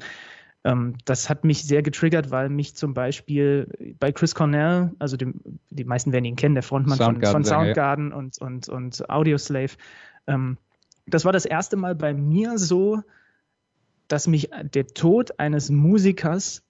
das 1.05 1.31
hat 1.31 1.45
mich 1.45 1.65
sehr 1.65 1.83
getriggert, 1.83 2.31
weil 2.31 2.49
mich 2.49 2.75
zum 2.75 2.95
Beispiel 2.95 3.97
bei 3.99 4.13
Chris 4.13 4.35
Cornell, 4.35 4.93
also 4.99 5.17
dem, 5.17 5.41
die 5.71 5.85
meisten 5.85 6.13
werden 6.13 6.25
ihn 6.25 6.37
kennen, 6.37 6.55
der 6.55 6.63
Frontmann 6.63 6.99
Soundgarden, 6.99 7.23
von, 7.23 7.45
von 7.45 7.45
Soundgarden 7.45 8.11
ja. 8.11 8.17
und, 8.17 8.39
und, 8.39 8.69
und 8.69 9.11
Audioslave, 9.11 9.77
ähm, 10.27 10.59
das 11.07 11.25
war 11.25 11.33
das 11.33 11.45
erste 11.45 11.77
Mal 11.77 11.95
bei 11.95 12.13
mir 12.13 12.59
so, 12.59 13.03
dass 14.09 14.27
mich 14.27 14.51
der 14.75 14.87
Tod 14.87 15.39
eines 15.39 15.71
Musikers 15.71 16.63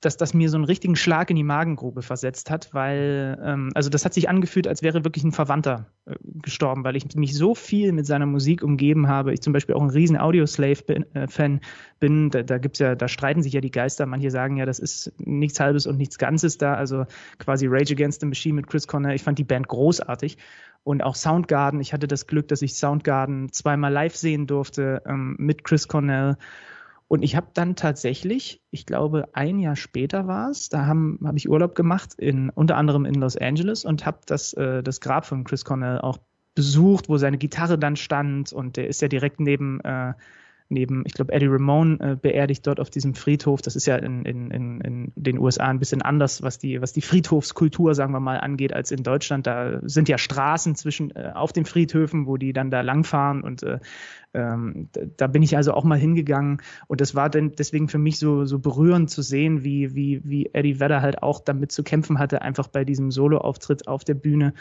dass 0.00 0.16
das 0.16 0.32
mir 0.32 0.48
so 0.48 0.56
einen 0.56 0.64
richtigen 0.64 0.96
Schlag 0.96 1.28
in 1.28 1.36
die 1.36 1.44
Magengrube 1.44 2.00
versetzt 2.00 2.50
hat, 2.50 2.72
weil, 2.72 3.38
ähm, 3.44 3.70
also 3.74 3.90
das 3.90 4.04
hat 4.04 4.14
sich 4.14 4.30
angefühlt, 4.30 4.66
als 4.66 4.82
wäre 4.82 5.04
wirklich 5.04 5.24
ein 5.24 5.32
Verwandter 5.32 5.86
äh, 6.06 6.14
gestorben, 6.42 6.84
weil 6.84 6.96
ich 6.96 7.14
mich 7.16 7.36
so 7.36 7.54
viel 7.54 7.92
mit 7.92 8.06
seiner 8.06 8.24
Musik 8.24 8.62
umgeben 8.62 9.08
habe. 9.08 9.34
Ich 9.34 9.42
zum 9.42 9.52
Beispiel 9.52 9.74
auch 9.74 9.82
ein 9.82 9.90
riesen 9.90 10.16
Audioslave-Fan 10.16 11.56
äh, 11.56 11.60
bin. 11.98 12.30
Da, 12.30 12.42
da 12.42 12.56
gibt's 12.56 12.78
ja, 12.78 12.94
da 12.94 13.08
streiten 13.08 13.42
sich 13.42 13.52
ja 13.52 13.60
die 13.60 13.70
Geister. 13.70 14.06
Manche 14.06 14.30
sagen 14.30 14.56
ja, 14.56 14.64
das 14.64 14.78
ist 14.78 15.12
nichts 15.18 15.60
Halbes 15.60 15.86
und 15.86 15.98
nichts 15.98 16.16
Ganzes 16.16 16.56
da. 16.56 16.74
Also 16.74 17.04
quasi 17.38 17.66
Rage 17.68 17.92
Against 17.92 18.20
the 18.20 18.26
Machine 18.26 18.54
mit 18.54 18.68
Chris 18.68 18.86
Conner. 18.86 19.14
Ich 19.14 19.22
fand 19.22 19.38
die 19.38 19.44
Band 19.44 19.68
großartig. 19.68 20.38
Und 20.82 21.02
auch 21.02 21.14
Soundgarden. 21.14 21.78
Ich 21.80 21.92
hatte 21.92 22.08
das 22.08 22.26
Glück, 22.26 22.48
dass 22.48 22.62
ich 22.62 22.74
Soundgarden 22.74 23.52
zweimal 23.52 23.92
live 23.92 24.16
sehen 24.16 24.46
durfte 24.46 25.02
ähm, 25.06 25.36
mit 25.38 25.62
Chris 25.62 25.88
Cornell. 25.88 26.38
Und 27.10 27.24
ich 27.24 27.34
habe 27.34 27.48
dann 27.54 27.74
tatsächlich, 27.74 28.62
ich 28.70 28.86
glaube, 28.86 29.30
ein 29.32 29.58
Jahr 29.58 29.74
später 29.74 30.28
war 30.28 30.48
es, 30.48 30.68
da 30.68 30.86
habe 30.86 31.18
hab 31.24 31.36
ich 31.36 31.50
Urlaub 31.50 31.74
gemacht, 31.74 32.14
in, 32.16 32.50
unter 32.50 32.76
anderem 32.76 33.04
in 33.04 33.14
Los 33.14 33.36
Angeles 33.36 33.84
und 33.84 34.06
habe 34.06 34.20
das, 34.26 34.52
äh, 34.52 34.84
das 34.84 35.00
Grab 35.00 35.26
von 35.26 35.42
Chris 35.42 35.64
Cornell 35.64 35.98
auch 35.98 36.18
besucht, 36.54 37.08
wo 37.08 37.18
seine 37.18 37.36
Gitarre 37.36 37.80
dann 37.80 37.96
stand 37.96 38.52
und 38.52 38.76
der 38.76 38.86
ist 38.86 39.02
ja 39.02 39.08
direkt 39.08 39.40
neben 39.40 39.80
äh, 39.80 40.12
neben, 40.70 41.02
ich 41.04 41.14
glaube, 41.14 41.32
Eddie 41.32 41.48
Ramone 41.48 41.98
äh, 42.00 42.16
beerdigt 42.16 42.66
dort 42.66 42.80
auf 42.80 42.90
diesem 42.90 43.14
Friedhof. 43.14 43.60
Das 43.60 43.76
ist 43.76 43.86
ja 43.86 43.96
in, 43.96 44.24
in, 44.24 44.50
in, 44.50 44.80
in 44.80 45.12
den 45.16 45.38
USA 45.38 45.66
ein 45.66 45.80
bisschen 45.80 46.00
anders, 46.00 46.42
was 46.42 46.58
die, 46.58 46.80
was 46.80 46.92
die 46.92 47.02
Friedhofskultur, 47.02 47.94
sagen 47.94 48.12
wir 48.12 48.20
mal, 48.20 48.38
angeht, 48.38 48.72
als 48.72 48.92
in 48.92 49.02
Deutschland. 49.02 49.46
Da 49.46 49.80
sind 49.82 50.08
ja 50.08 50.16
Straßen 50.16 50.76
zwischen 50.76 51.10
äh, 51.14 51.32
auf 51.34 51.52
den 51.52 51.64
Friedhöfen, 51.64 52.26
wo 52.26 52.36
die 52.36 52.52
dann 52.52 52.70
da 52.70 52.80
langfahren 52.80 53.42
und 53.42 53.62
äh, 53.64 53.80
ähm, 54.32 54.88
da 55.16 55.26
bin 55.26 55.42
ich 55.42 55.56
also 55.56 55.72
auch 55.72 55.84
mal 55.84 55.98
hingegangen 55.98 56.62
und 56.86 57.00
das 57.00 57.14
war 57.14 57.28
dann 57.28 57.52
deswegen 57.52 57.88
für 57.88 57.98
mich 57.98 58.18
so, 58.18 58.44
so 58.44 58.58
berührend 58.58 59.10
zu 59.10 59.22
sehen, 59.22 59.64
wie, 59.64 59.94
wie, 59.94 60.20
wie 60.24 60.50
Eddie 60.52 60.78
Vedder 60.78 61.02
halt 61.02 61.22
auch 61.22 61.40
damit 61.40 61.72
zu 61.72 61.82
kämpfen 61.82 62.18
hatte, 62.18 62.42
einfach 62.42 62.68
bei 62.68 62.84
diesem 62.84 63.10
Solo-Auftritt 63.10 63.88
auf 63.88 64.04
der 64.04 64.14
Bühne 64.14 64.54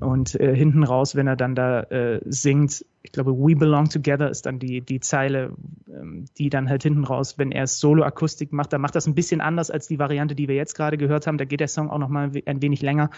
und 0.00 0.34
äh, 0.40 0.54
hinten 0.54 0.82
raus, 0.82 1.14
wenn 1.14 1.26
er 1.26 1.36
dann 1.36 1.54
da 1.54 1.82
äh, 1.82 2.20
singt, 2.24 2.84
ich 3.02 3.12
glaube, 3.12 3.36
We 3.36 3.56
Belong 3.56 3.88
Together 3.88 4.30
ist 4.30 4.46
dann 4.46 4.58
die, 4.58 4.80
die 4.80 5.00
Zeile, 5.00 5.52
ähm, 5.88 6.24
die 6.38 6.50
dann 6.50 6.68
halt 6.68 6.82
hinten 6.82 7.04
raus, 7.04 7.38
wenn 7.38 7.52
er 7.52 7.66
Solo-Akustik 7.66 8.52
macht, 8.52 8.72
da 8.72 8.78
macht 8.78 8.94
das 8.94 9.06
ein 9.06 9.14
bisschen 9.14 9.40
anders 9.40 9.70
als 9.70 9.88
die 9.88 9.98
Variante, 9.98 10.34
die 10.34 10.48
wir 10.48 10.54
jetzt 10.54 10.74
gerade 10.74 10.96
gehört 10.96 11.26
haben. 11.26 11.38
Da 11.38 11.44
geht 11.44 11.60
der 11.60 11.68
Song 11.68 11.90
auch 11.90 11.98
noch 11.98 12.08
mal 12.08 12.30
ein 12.46 12.62
wenig 12.62 12.82
länger. 12.82 13.10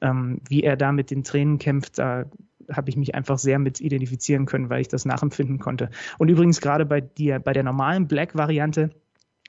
Ähm, 0.00 0.40
wie 0.48 0.62
er 0.62 0.76
da 0.76 0.92
mit 0.92 1.10
den 1.10 1.24
Tränen 1.24 1.58
kämpft, 1.58 1.98
da 1.98 2.24
habe 2.70 2.90
ich 2.90 2.96
mich 2.96 3.14
einfach 3.14 3.38
sehr 3.38 3.58
mit 3.58 3.80
identifizieren 3.80 4.46
können, 4.46 4.70
weil 4.70 4.80
ich 4.80 4.88
das 4.88 5.04
nachempfinden 5.04 5.58
konnte. 5.58 5.90
Und 6.18 6.28
übrigens 6.28 6.60
gerade 6.60 6.86
bei 6.86 7.00
dir, 7.00 7.38
bei 7.38 7.52
der 7.52 7.62
normalen 7.62 8.08
Black-Variante 8.08 8.90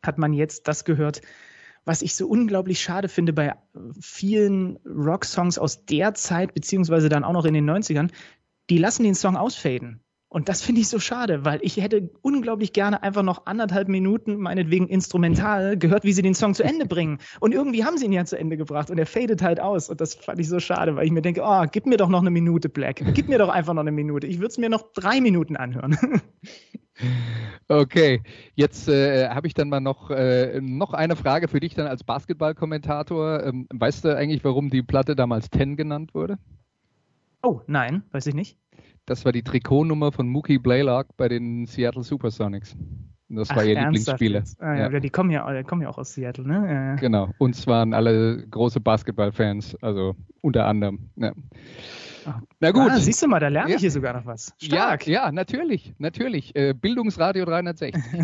hat 0.03 0.17
man 0.17 0.34
jetzt 0.34 0.67
das 0.67 0.86
gehört, 0.86 1.21
was 1.86 2.01
ich 2.01 2.15
so 2.15 2.27
unglaublich 2.27 2.81
schade 2.81 3.08
finde 3.10 3.31
bei 3.31 3.53
vielen 3.99 4.77
Rock-Songs 4.86 5.58
aus 5.58 5.86
der 5.86 6.13
Zeit, 6.15 6.53
beziehungsweise 6.53 7.10
dann 7.10 7.23
auch 7.23 7.34
noch 7.34 7.45
in 7.45 7.53
den 7.53 7.69
90ern, 7.69 8.12
die 8.69 8.79
lassen 8.79 9.03
den 9.03 9.15
Song 9.15 9.38
ausfaden. 9.38 10.01
Und 10.36 10.50
das 10.50 10.62
finde 10.62 10.82
ich 10.82 10.89
so 10.89 11.00
schade, 11.00 11.45
weil 11.45 11.60
ich 11.62 11.78
hätte 11.78 12.10
unglaublich 12.21 12.74
gerne 12.74 13.02
einfach 13.02 13.24
noch 13.24 13.45
anderthalb 13.45 13.88
Minuten, 13.88 14.36
meinetwegen 14.36 14.89
instrumental, 14.89 15.78
gehört, 15.78 16.04
wie 16.04 16.12
sie 16.12 16.24
den 16.24 16.36
Song 16.36 16.54
zu 16.54 16.62
Ende 16.62 16.86
bringen. 16.89 17.19
Und 17.39 17.54
irgendwie 17.54 17.86
haben 17.86 17.98
sie 17.98 18.04
ihn 18.04 18.12
ja 18.12 18.26
zu 18.26 18.38
Ende 18.38 18.58
gebracht 18.58 18.91
und 18.91 18.98
er 18.98 19.06
fadet 19.06 19.41
halt 19.41 19.62
aus. 19.62 19.89
Und 19.89 20.02
das 20.02 20.13
fand 20.15 20.38
ich 20.41 20.50
so 20.50 20.60
schade, 20.60 20.98
weil 20.98 21.06
ich 21.06 21.13
mir 21.13 21.21
denke, 21.21 21.39
oh, 21.41 21.63
gib 21.71 21.86
mir 21.86 21.95
doch 21.95 22.10
noch 22.10 22.19
eine 22.19 22.32
Minute, 22.32 22.67
Black. 22.67 23.02
Gib 23.13 23.30
mir 23.30 23.38
doch 23.38 23.48
einfach 23.48 23.74
noch 23.74 23.84
eine 23.84 23.93
Minute. 23.93 24.28
Ich 24.28 24.39
würde 24.39 24.50
es 24.50 24.58
mir 24.58 24.67
noch 24.67 24.91
drei 24.91 25.21
Minuten 25.21 25.56
anhören. 25.56 25.98
Okay, 27.67 28.21
jetzt 28.54 28.88
äh, 28.88 29.28
habe 29.28 29.48
ich 29.48 29.54
dann 29.54 29.67
mal 29.67 29.82
noch, 29.82 30.10
äh, 30.12 30.62
noch 30.62 30.93
eine 30.93 31.17
Frage 31.17 31.50
für 31.50 31.60
dich 31.60 31.74
dann 31.74 31.88
als 31.88 32.06
Basketballkommentator. 32.06 33.43
Ähm, 33.43 33.67
weißt 33.74 34.06
du 34.06 34.15
eigentlich, 34.15 34.45
warum 34.45 34.69
die 34.69 34.82
Platte 34.82 35.13
damals 35.13 35.50
Ten 35.50 35.76
genannt 35.76 36.13
wurde? 36.13 36.38
Oh, 37.43 37.60
nein, 37.67 38.04
weiß 38.12 38.28
ich 38.28 38.34
nicht. 38.34 38.58
Das 39.06 39.24
war 39.24 39.32
die 39.32 39.44
Trikotnummer 39.44 40.12
von 40.12 40.28
Mookie 40.28 40.58
Blaylock 40.58 41.15
bei 41.18 41.28
den 41.28 41.65
Seattle 41.68 42.04
Supersonics. 42.04 42.76
Das 43.30 43.50
war 43.50 43.58
Ach, 43.60 43.63
ihr 43.63 43.80
Lieblingsspieler. 43.80 44.44
Ah, 44.60 44.76
ja, 44.76 44.91
ja. 44.91 45.00
Die 45.00 45.10
kommen 45.10 45.32
ja, 45.32 45.63
kommen 45.63 45.82
ja 45.82 45.89
auch 45.89 45.98
aus 45.98 46.13
Seattle, 46.13 46.48
ne? 46.48 46.65
Ja. 46.68 46.96
Genau. 46.96 47.30
Und 47.38 47.65
waren 47.68 47.94
alle 47.94 48.48
große 48.48 48.80
Basketballfans, 48.80 49.76
also 49.82 50.15
unter 50.41 50.68
anderem. 50.68 51.10
Ja. 51.15 51.34
Na 52.60 52.72
gut. 52.72 52.91
Ah, 52.91 53.00
siehst 53.00 53.22
du 53.22 53.28
mal, 53.28 53.39
da 53.39 53.48
lerne 53.48 53.74
ich 53.74 53.82
hier 53.82 53.91
sogar 53.91 54.13
noch 54.13 54.26
was. 54.26 54.54
Stark. 54.62 55.08
Ja, 55.08 55.26
ja 55.26 55.32
natürlich, 55.32 55.94
natürlich. 55.98 56.56
Äh, 56.56 56.74
Bildungsradio 56.74 57.46
360. 57.46 58.04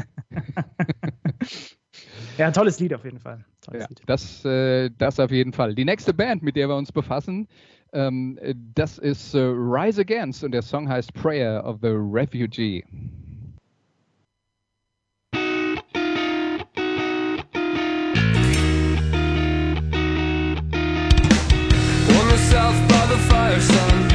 ja, 2.38 2.52
tolles 2.52 2.80
Lied 2.80 2.94
auf 2.94 3.04
jeden 3.04 3.20
Fall. 3.20 3.46
Tolles 3.62 3.89
Lied. 3.89 4.02
Das, 4.06 4.46
äh, 4.46 4.89
das 4.98 5.20
auf 5.20 5.32
jeden 5.32 5.54
Fall. 5.54 5.76
Die 5.76 5.86
nächste 5.86 6.13
Band, 6.13 6.41
mit 6.44 6.56
der 6.56 6.67
wir 6.67 6.76
uns 6.76 6.91
befassen, 6.91 7.48
ähm, 7.93 8.38
äh, 8.41 8.54
das 8.75 8.97
ist 8.97 9.34
äh, 9.34 9.39
Rise 9.39 10.01
Against 10.01 10.43
und 10.43 10.51
der 10.51 10.62
Song 10.62 10.88
heißt 10.88 11.13
Prayer 11.13 11.63
of 11.65 11.80
the 11.82 11.91
Refugee. 11.91 12.84
South 22.51 22.75
by 22.89 23.06
the 23.08 23.17
fire, 23.30 23.60
son, 23.62 24.11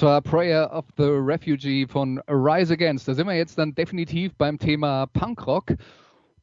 Das 0.00 0.06
war 0.06 0.22
Prayer 0.22 0.72
of 0.72 0.86
the 0.96 1.04
Refugee 1.04 1.86
von 1.86 2.22
Rise 2.26 2.72
Against. 2.72 3.06
Da 3.06 3.12
sind 3.12 3.26
wir 3.26 3.36
jetzt 3.36 3.58
dann 3.58 3.74
definitiv 3.74 4.32
beim 4.34 4.58
Thema 4.58 5.04
Punkrock 5.04 5.74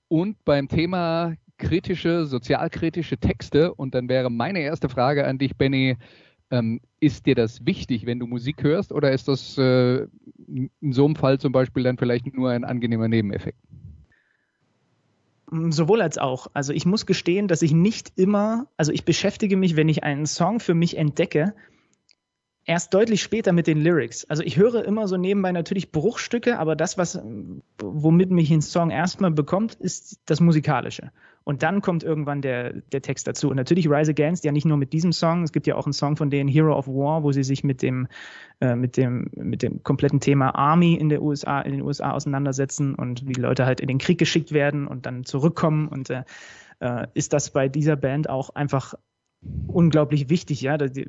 und 0.10 0.38
beim 0.46 0.68
Thema 0.68 1.34
kritische, 1.58 2.28
sozialkritische 2.28 3.18
Texte. 3.18 3.74
Und 3.74 3.96
dann 3.96 4.10
wäre 4.10 4.30
meine 4.30 4.60
erste 4.60 4.90
Frage 4.90 5.26
an 5.26 5.40
dich, 5.40 5.58
Benny, 5.58 5.98
ähm, 6.52 6.82
ist 7.00 7.26
dir 7.26 7.34
das 7.34 7.66
wichtig, 7.66 8.06
wenn 8.06 8.20
du 8.20 8.28
Musik 8.28 8.62
hörst, 8.62 8.92
oder 8.92 9.12
ist 9.12 9.28
das 9.28 9.58
äh, 9.58 10.06
in 10.46 10.70
so 10.92 11.06
einem 11.06 11.16
Fall 11.16 11.40
zum 11.40 11.52
Beispiel 11.52 11.82
dann 11.82 11.98
vielleicht 11.98 12.32
nur 12.32 12.52
ein 12.52 12.64
angenehmer 12.64 13.08
Nebeneffekt? 13.08 13.58
Sowohl 15.50 16.04
als 16.04 16.20
auch. 16.20 16.46
Also 16.54 16.74
ich 16.74 16.86
muss 16.86 17.08
gestehen, 17.08 17.48
dass 17.48 17.64
ich 17.64 17.72
nicht 17.72 18.12
immer, 18.18 18.68
also 18.78 18.92
ich 18.92 19.04
beschäftige 19.04 19.58
mich, 19.58 19.76
wenn 19.76 19.90
ich 19.90 20.04
einen 20.04 20.28
Song 20.28 20.60
für 20.60 20.76
mich 20.76 20.96
entdecke, 20.96 21.56
erst 22.68 22.94
deutlich 22.94 23.24
später 23.24 23.54
mit 23.54 23.66
den 23.66 23.82
Lyrics. 23.82 24.26
Also 24.26 24.44
ich 24.44 24.58
höre 24.58 24.86
immer 24.86 25.08
so 25.08 25.18
nebenbei 25.18 25.52
natürlich 25.54 25.92
Bruchstücke, 25.92 26.60
aber 26.60 26.76
das, 26.76 26.98
was, 26.98 27.20
womit 27.82 28.30
mich 28.30 28.52
ein 28.52 28.62
Song 28.62 28.92
erstmal 28.92 29.32
bekommt, 29.32 29.74
ist 29.76 30.20
das 30.26 30.42
Musikalische. 30.42 31.12
Und 31.46 31.64
dann 31.64 31.82
kommt 31.82 32.04
irgendwann 32.04 32.42
der, 32.42 32.74
der 32.74 33.02
Text 33.02 33.26
dazu. 33.26 33.50
Und 33.50 33.56
natürlich 33.56 33.90
Rise 33.90 34.12
Against, 34.12 34.44
ja 34.44 34.52
nicht 34.52 34.66
nur 34.66 34.76
mit 34.76 34.92
diesem 34.92 35.14
Song, 35.14 35.44
es 35.44 35.54
gibt 35.54 35.66
ja 35.66 35.76
auch 35.76 35.86
einen 35.86 35.94
Song 35.94 36.18
von 36.18 36.30
denen, 36.30 36.50
Hero 36.50 36.78
of 36.78 36.88
War, 36.88 37.24
wo 37.24 37.32
sie 37.32 37.44
sich 37.44 37.64
mit 37.64 37.82
dem, 37.82 38.10
äh, 38.60 38.76
mit 38.76 38.98
dem, 38.98 39.30
mit 39.34 39.64
dem 39.64 39.82
kompletten 39.82 40.20
Thema 40.20 40.54
Army 40.54 40.96
in 40.96 41.08
der 41.08 41.22
USA, 41.22 41.62
in 41.62 41.72
den 41.72 41.82
USA 41.84 42.12
auseinandersetzen 42.12 42.96
und 42.96 43.26
wie 43.26 43.34
Leute 43.34 43.66
halt 43.66 43.80
in 43.80 43.88
den 43.88 43.98
Krieg 43.98 44.18
geschickt 44.18 44.52
werden 44.52 44.88
und 44.88 45.06
dann 45.06 45.24
zurückkommen. 45.24 45.88
Und 45.88 46.10
äh, 46.10 46.24
äh 46.82 47.08
ist 47.14 47.32
das 47.32 47.52
bei 47.52 47.70
dieser 47.70 47.96
Band 47.96 48.30
auch 48.30 48.50
einfach 48.50 48.96
unglaublich 49.68 50.30
wichtig, 50.30 50.62
ja. 50.62 50.78
Die, 50.78 51.08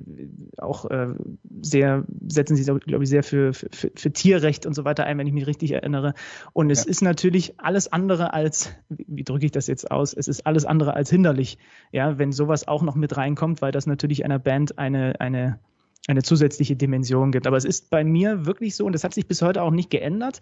auch 0.58 0.84
äh, 0.90 1.14
sehr, 1.60 2.04
setzen 2.26 2.56
sie, 2.56 2.64
glaube 2.64 3.04
ich, 3.04 3.10
sehr 3.10 3.22
für, 3.22 3.52
für, 3.52 3.68
für 3.70 4.12
Tierrecht 4.12 4.66
und 4.66 4.74
so 4.74 4.84
weiter 4.84 5.04
ein, 5.04 5.18
wenn 5.18 5.26
ich 5.26 5.32
mich 5.32 5.46
richtig 5.46 5.72
erinnere. 5.72 6.14
Und 6.52 6.70
es 6.70 6.84
ja. 6.84 6.90
ist 6.90 7.02
natürlich 7.02 7.58
alles 7.58 7.92
andere 7.92 8.32
als, 8.34 8.72
wie, 8.88 9.06
wie 9.08 9.24
drücke 9.24 9.46
ich 9.46 9.52
das 9.52 9.66
jetzt 9.66 9.90
aus? 9.90 10.12
Es 10.12 10.28
ist 10.28 10.46
alles 10.46 10.64
andere 10.64 10.94
als 10.94 11.10
hinderlich, 11.10 11.58
ja, 11.92 12.18
wenn 12.18 12.32
sowas 12.32 12.68
auch 12.68 12.82
noch 12.82 12.94
mit 12.94 13.16
reinkommt, 13.16 13.62
weil 13.62 13.72
das 13.72 13.86
natürlich 13.86 14.24
einer 14.24 14.38
Band 14.38 14.78
eine, 14.78 15.20
eine, 15.20 15.58
eine 16.06 16.22
zusätzliche 16.22 16.76
Dimension 16.76 17.32
gibt. 17.32 17.46
Aber 17.46 17.56
es 17.56 17.64
ist 17.64 17.90
bei 17.90 18.04
mir 18.04 18.46
wirklich 18.46 18.76
so, 18.76 18.84
und 18.84 18.92
das 18.92 19.04
hat 19.04 19.14
sich 19.14 19.26
bis 19.26 19.42
heute 19.42 19.62
auch 19.62 19.70
nicht 19.70 19.90
geändert. 19.90 20.40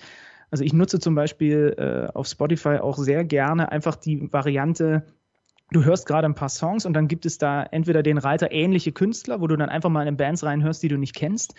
Also 0.51 0.65
ich 0.65 0.73
nutze 0.73 1.01
zum 1.01 1.15
Beispiel 1.15 1.75
äh, 1.77 2.13
auf 2.13 2.27
Spotify 2.27 2.79
auch 2.79 2.99
sehr 2.99 3.25
gerne 3.25 3.73
einfach 3.73 3.97
die 3.97 4.33
Variante, 4.33 5.05
du 5.71 5.85
hörst 5.85 6.07
gerade 6.07 6.27
ein 6.27 6.35
paar 6.35 6.49
Songs 6.49 6.87
und 6.87 6.95
dann 6.95 7.09
gibt 7.09 7.27
es 7.27 7.39
da 7.39 7.63
entweder 7.65 8.03
den 8.03 8.19
Reiter 8.19 8.53
ähnliche 8.53 8.93
Künstler, 8.93 9.41
wo 9.41 9.47
du 9.47 9.57
dann 9.57 9.69
einfach 9.69 9.91
mal 9.91 10.07
in 10.07 10.17
Bands 10.17 10.45
reinhörst, 10.45 10.83
die 10.83 10.89
du 10.89 10.97
nicht 10.97 11.15
kennst, 11.15 11.55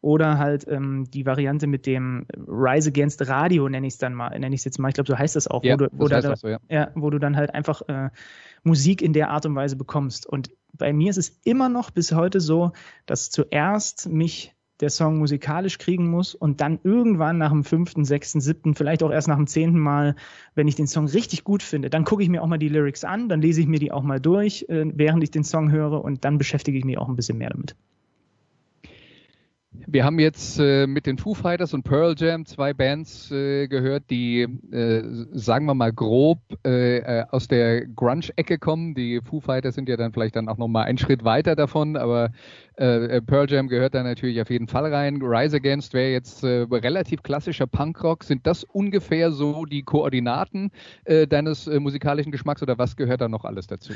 oder 0.00 0.38
halt 0.38 0.66
ähm, 0.68 1.06
die 1.08 1.24
Variante 1.26 1.68
mit 1.68 1.86
dem 1.86 2.26
Rise 2.36 2.90
Against 2.90 3.26
Radio, 3.28 3.68
nenne 3.68 3.86
ich 3.86 3.94
es 3.94 3.98
dann 3.98 4.14
mal, 4.14 4.36
nenne 4.36 4.54
ich 4.54 4.60
es 4.62 4.64
jetzt 4.64 4.78
mal, 4.78 4.88
ich 4.88 4.94
glaube, 4.94 5.08
so 5.08 5.16
heißt 5.16 5.36
das 5.36 5.46
auch, 5.46 5.62
ja, 5.62 5.74
wo, 5.74 5.76
du, 5.78 5.88
wo, 5.92 6.08
das 6.08 6.24
da, 6.24 6.36
so, 6.36 6.48
ja. 6.48 6.58
Ja, 6.68 6.90
wo 6.96 7.08
du 7.08 7.18
dann 7.18 7.36
halt 7.36 7.54
einfach 7.54 7.82
äh, 7.88 8.10
Musik 8.64 9.00
in 9.00 9.12
der 9.12 9.30
Art 9.30 9.46
und 9.46 9.54
Weise 9.54 9.76
bekommst. 9.76 10.26
Und 10.26 10.50
bei 10.72 10.92
mir 10.92 11.10
ist 11.10 11.18
es 11.18 11.40
immer 11.44 11.68
noch 11.68 11.92
bis 11.92 12.12
heute 12.12 12.40
so, 12.40 12.72
dass 13.06 13.30
zuerst 13.30 14.08
mich 14.08 14.54
der 14.82 14.90
Song 14.90 15.18
musikalisch 15.18 15.78
kriegen 15.78 16.10
muss 16.10 16.34
und 16.34 16.60
dann 16.60 16.80
irgendwann 16.82 17.38
nach 17.38 17.50
dem 17.50 17.64
fünften, 17.64 18.04
sechsten, 18.04 18.40
siebten, 18.40 18.74
vielleicht 18.74 19.02
auch 19.02 19.12
erst 19.12 19.28
nach 19.28 19.36
dem 19.36 19.46
zehnten 19.46 19.78
Mal, 19.78 20.16
wenn 20.54 20.68
ich 20.68 20.74
den 20.74 20.88
Song 20.88 21.06
richtig 21.06 21.44
gut 21.44 21.62
finde, 21.62 21.88
dann 21.88 22.04
gucke 22.04 22.22
ich 22.22 22.28
mir 22.28 22.42
auch 22.42 22.48
mal 22.48 22.58
die 22.58 22.68
Lyrics 22.68 23.04
an, 23.04 23.28
dann 23.28 23.40
lese 23.40 23.60
ich 23.60 23.68
mir 23.68 23.78
die 23.78 23.92
auch 23.92 24.02
mal 24.02 24.20
durch, 24.20 24.66
äh, 24.68 24.84
während 24.92 25.22
ich 25.22 25.30
den 25.30 25.44
Song 25.44 25.70
höre 25.70 26.04
und 26.04 26.24
dann 26.24 26.36
beschäftige 26.36 26.76
ich 26.76 26.84
mich 26.84 26.98
auch 26.98 27.08
ein 27.08 27.16
bisschen 27.16 27.38
mehr 27.38 27.50
damit. 27.50 27.76
Wir 29.74 30.04
haben 30.04 30.18
jetzt 30.18 30.58
äh, 30.58 30.86
mit 30.86 31.06
den 31.06 31.16
Foo 31.16 31.32
Fighters 31.32 31.72
und 31.72 31.82
Pearl 31.82 32.14
Jam 32.16 32.44
zwei 32.44 32.74
Bands 32.74 33.30
äh, 33.30 33.68
gehört, 33.68 34.10
die, 34.10 34.42
äh, 34.42 35.02
sagen 35.32 35.64
wir 35.64 35.74
mal 35.74 35.92
grob, 35.92 36.40
äh, 36.64 36.98
äh, 36.98 37.24
aus 37.30 37.48
der 37.48 37.86
Grunge-Ecke 37.86 38.58
kommen. 38.58 38.94
Die 38.94 39.20
Foo 39.22 39.40
Fighters 39.40 39.74
sind 39.74 39.88
ja 39.88 39.96
dann 39.96 40.12
vielleicht 40.12 40.36
dann 40.36 40.48
auch 40.48 40.58
nochmal 40.58 40.84
einen 40.84 40.98
Schritt 40.98 41.24
weiter 41.24 41.56
davon, 41.56 41.96
aber 41.96 42.32
äh, 42.76 43.22
Pearl 43.22 43.50
Jam 43.50 43.68
gehört 43.68 43.94
da 43.94 44.02
natürlich 44.02 44.40
auf 44.42 44.50
jeden 44.50 44.68
Fall 44.68 44.92
rein. 44.92 45.22
Rise 45.22 45.56
Against 45.56 45.94
wäre 45.94 46.10
jetzt 46.10 46.44
relativ 46.44 47.22
klassischer 47.22 47.66
Punkrock. 47.66 48.24
Sind 48.24 48.46
das 48.46 48.64
ungefähr 48.64 49.32
so 49.32 49.64
die 49.64 49.82
Koordinaten 49.82 50.70
deines 51.04 51.66
musikalischen 51.66 52.32
Geschmacks 52.32 52.62
oder 52.62 52.78
was 52.78 52.96
gehört 52.96 53.20
da 53.20 53.28
noch 53.28 53.44
alles 53.44 53.66
dazu? 53.66 53.92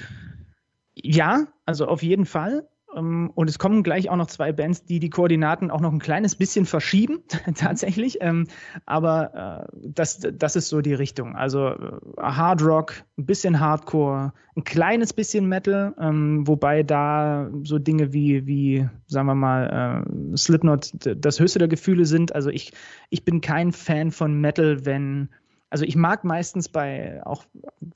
Ja, 0.95 1.47
also 1.65 1.87
auf 1.87 2.03
jeden 2.03 2.25
Fall. 2.25 2.69
Ähm, 2.95 3.31
und 3.35 3.49
es 3.49 3.59
kommen 3.59 3.83
gleich 3.83 4.11
auch 4.11 4.17
noch 4.17 4.29
zwei 4.29 4.53
Bands, 4.53 4.85
die 4.85 5.01
die 5.01 5.11
Koordinaten 5.11 5.71
auch 5.71 5.81
noch 5.81 5.93
ein 5.93 5.99
kleines 5.99 6.37
bisschen 6.37 6.67
verschieben, 6.67 7.23
tatsächlich. 7.55 8.19
Ähm, 8.21 8.47
aber 8.85 9.67
äh, 9.73 9.79
das, 9.89 10.27
das 10.33 10.57
ist 10.57 10.69
so 10.69 10.81
die 10.81 10.95
Richtung. 10.95 11.37
Also 11.37 11.69
äh, 11.69 11.77
Hard 12.19 12.63
Rock, 12.63 13.05
ein 13.19 13.27
bisschen 13.27 13.61
Hardcore, 13.61 14.33
ein 14.57 14.65
kleines 14.65 15.13
bisschen 15.13 15.49
Metal, 15.49 15.95
ähm, 16.01 16.47
wobei 16.47 16.83
da 16.83 17.51
so 17.63 17.79
Dinge 17.79 18.13
wie, 18.13 18.47
wie 18.47 18.89
sagen 19.07 19.27
wir 19.27 19.35
mal, 19.35 20.05
äh, 20.05 20.37
Slipknot 20.37 20.93
das 21.01 21.41
höchste 21.41 21.59
der 21.59 21.69
Gefühle 21.69 22.07
sind. 22.07 22.35
Also 22.35 22.51
ich, 22.51 22.73
ich 23.11 23.25
bin 23.25 23.41
kein 23.41 23.73
Fan 23.73 24.11
von 24.11 24.41
Metal, 24.41 24.85
wenn 24.85 25.29
also 25.69 25.85
ich 25.85 25.97
mag 25.97 26.25
meistens 26.25 26.69
bei 26.69 27.21
auch 27.27 27.45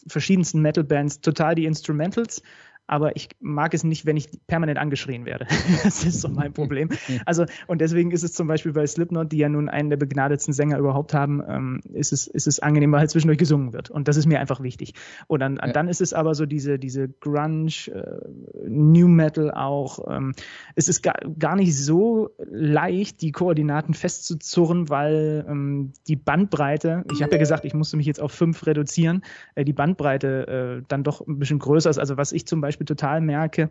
verschiedensten 0.07 0.61
Metal-Bands 0.61 1.20
total 1.20 1.55
die 1.55 1.66
Instrumentals 1.66 2.43
aber 2.91 3.14
ich 3.14 3.28
mag 3.38 3.72
es 3.72 3.84
nicht, 3.84 4.05
wenn 4.05 4.16
ich 4.16 4.28
permanent 4.49 4.76
angeschrien 4.76 5.24
werde. 5.24 5.47
das 5.84 6.05
ist 6.05 6.20
so 6.20 6.28
mein 6.28 6.53
Problem. 6.53 6.88
Also, 7.24 7.47
und 7.68 7.80
deswegen 7.80 8.11
ist 8.11 8.24
es 8.24 8.32
zum 8.32 8.49
Beispiel 8.49 8.72
bei 8.72 8.84
Slipknot, 8.84 9.30
die 9.30 9.38
ja 9.38 9.49
nun 9.49 9.68
einen 9.68 9.91
der 9.91 9.97
begnadetsten 9.97 10.53
Sänger 10.53 10.76
überhaupt 10.76 11.14
haben, 11.14 11.41
ähm, 11.49 11.80
ist, 11.93 12.12
es, 12.12 12.26
ist 12.26 12.49
es 12.49 12.59
angenehm, 12.59 12.91
weil 12.91 12.99
halt 12.99 13.11
zwischendurch 13.11 13.38
gesungen 13.38 13.72
wird. 13.72 13.91
Und 13.91 14.09
das 14.09 14.16
ist 14.16 14.26
mir 14.26 14.41
einfach 14.41 14.61
wichtig. 14.61 14.95
Und 15.28 15.38
dann, 15.38 15.61
ja. 15.62 15.72
dann 15.72 15.86
ist 15.86 16.01
es 16.01 16.12
aber 16.12 16.34
so 16.34 16.47
diese, 16.47 16.80
diese 16.80 17.09
Grunge, 17.09 17.70
äh, 17.95 18.68
New 18.68 19.07
Metal 19.07 19.53
auch. 19.53 20.01
Ähm, 20.11 20.32
es 20.74 20.88
ist 20.88 21.03
gar, 21.03 21.14
gar 21.38 21.55
nicht 21.55 21.76
so 21.76 22.30
leicht, 22.51 23.22
die 23.22 23.30
Koordinaten 23.30 23.95
festzuzurren, 23.95 24.88
weil 24.88 25.47
ähm, 25.49 25.93
die 26.09 26.16
Bandbreite, 26.16 27.05
ich 27.12 27.22
habe 27.22 27.32
ja 27.32 27.38
gesagt, 27.38 27.64
ich 27.64 27.74
musste 27.74 27.97
mich 27.97 28.07
jetzt 28.07 28.20
auf 28.20 28.32
fünf 28.32 28.66
reduzieren, 28.66 29.22
äh, 29.55 29.64
die 29.64 29.72
Bandbreite 29.72 30.80
äh, 30.80 30.84
dann 30.88 31.05
doch 31.05 31.24
ein 31.24 31.38
bisschen 31.38 31.61
größer 31.61 31.88
ist. 31.88 31.99
Also 31.99 32.16
was 32.16 32.32
ich 32.32 32.47
zum 32.49 32.61
Beispiel 32.61 32.80
Beispiel 32.81 32.87
total 32.87 33.20
merke, 33.20 33.70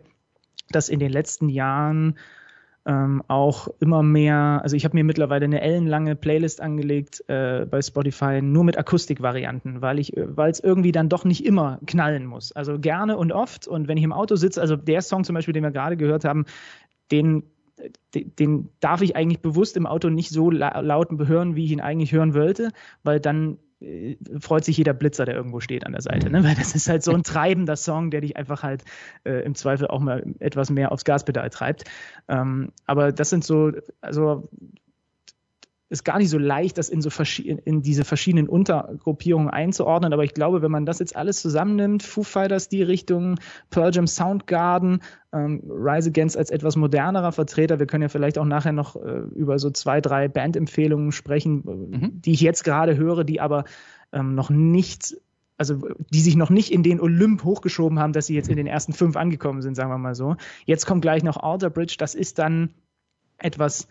dass 0.70 0.88
in 0.88 1.00
den 1.00 1.10
letzten 1.10 1.48
Jahren 1.48 2.16
ähm, 2.86 3.22
auch 3.28 3.68
immer 3.80 4.02
mehr, 4.02 4.60
also 4.62 4.74
ich 4.76 4.84
habe 4.84 4.96
mir 4.96 5.04
mittlerweile 5.04 5.44
eine 5.44 5.60
ellenlange 5.60 6.16
Playlist 6.16 6.60
angelegt 6.60 7.22
äh, 7.28 7.66
bei 7.66 7.82
Spotify 7.82 8.40
nur 8.40 8.64
mit 8.64 8.78
Akustikvarianten, 8.78 9.82
weil 9.82 9.98
ich, 9.98 10.12
weil 10.16 10.50
es 10.50 10.60
irgendwie 10.60 10.92
dann 10.92 11.08
doch 11.08 11.24
nicht 11.24 11.44
immer 11.44 11.78
knallen 11.86 12.24
muss. 12.24 12.52
Also 12.52 12.78
gerne 12.78 13.16
und 13.18 13.32
oft 13.32 13.68
und 13.68 13.88
wenn 13.88 13.98
ich 13.98 14.04
im 14.04 14.12
Auto 14.12 14.36
sitze, 14.36 14.60
also 14.60 14.76
der 14.76 15.02
Song 15.02 15.24
zum 15.24 15.34
Beispiel, 15.34 15.52
den 15.52 15.64
wir 15.64 15.72
gerade 15.72 15.96
gehört 15.96 16.24
haben, 16.24 16.46
den 17.10 17.44
den 18.14 18.68
darf 18.80 19.00
ich 19.00 19.16
eigentlich 19.16 19.40
bewusst 19.40 19.74
im 19.78 19.86
Auto 19.86 20.10
nicht 20.10 20.28
so 20.28 20.50
laut 20.50 21.08
hören, 21.26 21.56
wie 21.56 21.64
ich 21.64 21.72
ihn 21.72 21.80
eigentlich 21.80 22.12
hören 22.12 22.34
wollte, 22.34 22.72
weil 23.04 23.20
dann 23.20 23.54
äh, 23.54 23.69
freut 24.40 24.64
sich 24.64 24.76
jeder 24.76 24.92
Blitzer, 24.92 25.24
der 25.24 25.34
irgendwo 25.34 25.60
steht 25.60 25.86
an 25.86 25.92
der 25.92 26.02
Seite, 26.02 26.30
ne? 26.30 26.44
weil 26.44 26.54
das 26.54 26.74
ist 26.74 26.88
halt 26.88 27.02
so 27.02 27.12
ein 27.12 27.22
treibender 27.24 27.76
Song, 27.76 28.10
der 28.10 28.20
dich 28.20 28.36
einfach 28.36 28.62
halt 28.62 28.84
äh, 29.24 29.42
im 29.42 29.54
Zweifel 29.54 29.86
auch 29.86 30.00
mal 30.00 30.24
etwas 30.38 30.70
mehr 30.70 30.92
aufs 30.92 31.04
Gaspedal 31.04 31.48
treibt. 31.50 31.84
Ähm, 32.28 32.72
aber 32.86 33.12
das 33.12 33.30
sind 33.30 33.44
so, 33.44 33.72
also 34.00 34.50
ist 35.90 36.04
gar 36.04 36.18
nicht 36.18 36.30
so 36.30 36.38
leicht, 36.38 36.78
das 36.78 36.88
in 36.88 37.02
so 37.02 37.10
in 37.36 37.82
diese 37.82 38.04
verschiedenen 38.04 38.48
Untergruppierungen 38.48 39.50
einzuordnen. 39.50 40.12
Aber 40.12 40.22
ich 40.22 40.34
glaube, 40.34 40.62
wenn 40.62 40.70
man 40.70 40.86
das 40.86 41.00
jetzt 41.00 41.16
alles 41.16 41.42
zusammennimmt, 41.42 42.04
Foo 42.04 42.22
Fighters 42.22 42.68
die 42.68 42.84
Richtung, 42.84 43.40
Pearl 43.70 43.90
Jam 43.92 44.06
Soundgarden, 44.06 45.02
ähm, 45.32 45.62
Rise 45.68 46.10
Against 46.10 46.36
als 46.36 46.50
etwas 46.50 46.76
modernerer 46.76 47.32
Vertreter. 47.32 47.80
Wir 47.80 47.86
können 47.86 48.02
ja 48.02 48.08
vielleicht 48.08 48.38
auch 48.38 48.44
nachher 48.44 48.72
noch 48.72 48.94
äh, 48.94 49.22
über 49.34 49.58
so 49.58 49.70
zwei, 49.70 50.00
drei 50.00 50.28
Bandempfehlungen 50.28 51.10
sprechen, 51.10 51.62
mhm. 51.64 52.22
die 52.22 52.32
ich 52.32 52.40
jetzt 52.40 52.62
gerade 52.62 52.96
höre, 52.96 53.24
die 53.24 53.40
aber 53.40 53.64
ähm, 54.12 54.34
noch 54.36 54.48
nicht 54.48 55.16
also 55.58 55.76
die 56.08 56.20
sich 56.20 56.36
noch 56.36 56.48
nicht 56.48 56.72
in 56.72 56.82
den 56.82 57.02
Olymp 57.02 57.44
hochgeschoben 57.44 57.98
haben, 57.98 58.14
dass 58.14 58.26
sie 58.26 58.34
jetzt 58.34 58.48
in 58.48 58.56
den 58.56 58.66
ersten 58.66 58.94
fünf 58.94 59.14
angekommen 59.14 59.60
sind, 59.60 59.74
sagen 59.74 59.90
wir 59.90 59.98
mal 59.98 60.14
so. 60.14 60.36
Jetzt 60.64 60.86
kommt 60.86 61.02
gleich 61.02 61.22
noch 61.22 61.36
Alter 61.36 61.68
Bridge, 61.68 61.96
das 61.98 62.14
ist 62.14 62.38
dann 62.38 62.70
etwas 63.36 63.86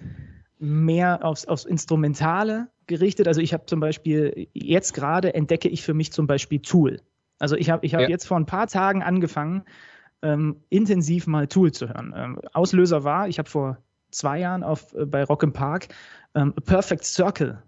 mehr 0.60 1.24
aufs, 1.24 1.46
aufs 1.46 1.66
Instrumentale 1.66 2.68
gerichtet. 2.88 3.28
Also 3.28 3.42
ich 3.42 3.54
habe 3.54 3.66
zum 3.66 3.80
Beispiel, 3.80 4.48
jetzt 4.54 4.94
gerade 4.94 5.34
entdecke 5.34 5.70
ich 5.70 5.84
für 5.84 5.94
mich 5.94 6.12
zum 6.12 6.28
Beispiel 6.28 6.60
Tool. 6.60 7.02
Also 7.40 7.56
ich 7.56 7.70
habe 7.70 7.86
ich 7.86 7.94
hab 7.94 8.02
ja. 8.02 8.10
jetzt 8.10 8.28
vor 8.28 8.38
ein 8.38 8.46
paar 8.46 8.68
Tagen 8.68 9.02
angefangen, 9.02 9.64
ähm, 10.22 10.58
intensiv 10.70 11.28
mal 11.28 11.48
Tool 11.48 11.72
zu 11.72 11.88
hören. 11.88 12.14
Ähm, 12.16 12.40
Auslöser 12.52 13.06
war, 13.06 13.30
ich 13.30 13.40
habe 13.40 13.50
vor 13.50 13.78
zwei 14.12 14.40
Jahren 14.40 14.64
auf, 14.64 14.94
äh, 14.94 15.06
bei 15.06 15.24
Rock 15.24 15.44
im 15.44 15.54
Park 15.54 15.88
ähm, 16.36 16.54
A 16.58 16.62
Perfect 16.62 17.06
Circle 17.06 17.64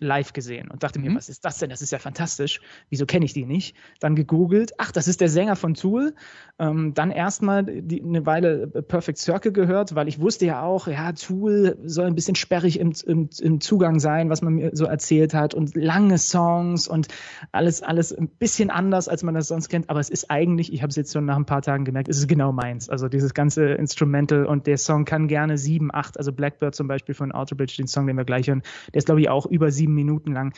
live 0.00 0.32
gesehen 0.32 0.70
und 0.70 0.82
dachte 0.82 0.98
mhm. 0.98 1.06
mir, 1.06 1.16
was 1.16 1.28
ist 1.28 1.44
das 1.44 1.58
denn? 1.58 1.70
Das 1.70 1.80
ist 1.80 1.92
ja 1.92 1.98
fantastisch. 1.98 2.60
Wieso 2.90 3.06
kenne 3.06 3.24
ich 3.24 3.32
die 3.32 3.46
nicht? 3.46 3.76
Dann 4.00 4.16
gegoogelt, 4.16 4.72
ach, 4.78 4.90
das 4.90 5.06
ist 5.06 5.20
der 5.20 5.28
Sänger 5.28 5.54
von 5.56 5.74
Tool. 5.74 6.14
Ähm, 6.58 6.94
dann 6.94 7.10
erstmal 7.10 7.66
eine 7.68 8.26
Weile 8.26 8.66
Perfect 8.66 9.18
Circle 9.18 9.52
gehört, 9.52 9.94
weil 9.94 10.08
ich 10.08 10.20
wusste 10.20 10.46
ja 10.46 10.62
auch, 10.62 10.88
ja, 10.88 11.12
Tool 11.12 11.78
soll 11.84 12.06
ein 12.06 12.14
bisschen 12.14 12.34
sperrig 12.34 12.78
im, 12.80 12.92
im, 13.06 13.28
im 13.40 13.60
Zugang 13.60 14.00
sein, 14.00 14.30
was 14.30 14.42
man 14.42 14.54
mir 14.54 14.70
so 14.72 14.84
erzählt 14.84 15.32
hat 15.32 15.54
und 15.54 15.76
lange 15.76 16.18
Songs 16.18 16.88
und 16.88 17.08
alles, 17.52 17.82
alles 17.82 18.12
ein 18.12 18.28
bisschen 18.28 18.70
anders, 18.70 19.08
als 19.08 19.22
man 19.22 19.34
das 19.34 19.48
sonst 19.48 19.68
kennt. 19.68 19.90
Aber 19.90 20.00
es 20.00 20.10
ist 20.10 20.30
eigentlich, 20.30 20.72
ich 20.72 20.82
habe 20.82 20.90
es 20.90 20.96
jetzt 20.96 21.12
schon 21.12 21.24
nach 21.24 21.36
ein 21.36 21.46
paar 21.46 21.62
Tagen 21.62 21.84
gemerkt, 21.84 22.08
es 22.08 22.18
ist 22.18 22.28
genau 22.28 22.52
meins. 22.52 22.88
Also 22.88 23.08
dieses 23.08 23.32
ganze 23.32 23.66
Instrumental 23.74 24.46
und 24.46 24.66
der 24.66 24.78
Song 24.78 25.04
kann 25.04 25.28
gerne 25.28 25.56
sieben, 25.56 25.90
acht, 25.92 26.18
also 26.18 26.32
Blackbird 26.32 26.74
zum 26.74 26.88
Beispiel 26.88 27.14
von 27.14 27.30
Outer 27.32 27.54
Bridge, 27.56 27.74
den 27.78 27.86
Song, 27.86 28.06
den 28.08 28.16
wir 28.16 28.24
gleich 28.24 28.48
hören, 28.48 28.62
der 28.92 28.98
ist 28.98 29.06
glaube 29.06 29.20
ich 29.20 29.28
auch 29.28 29.46
über 29.46 29.70
sieben 29.70 29.83
sieben 29.84 29.94
Minuten 29.94 30.32
lang. 30.32 30.54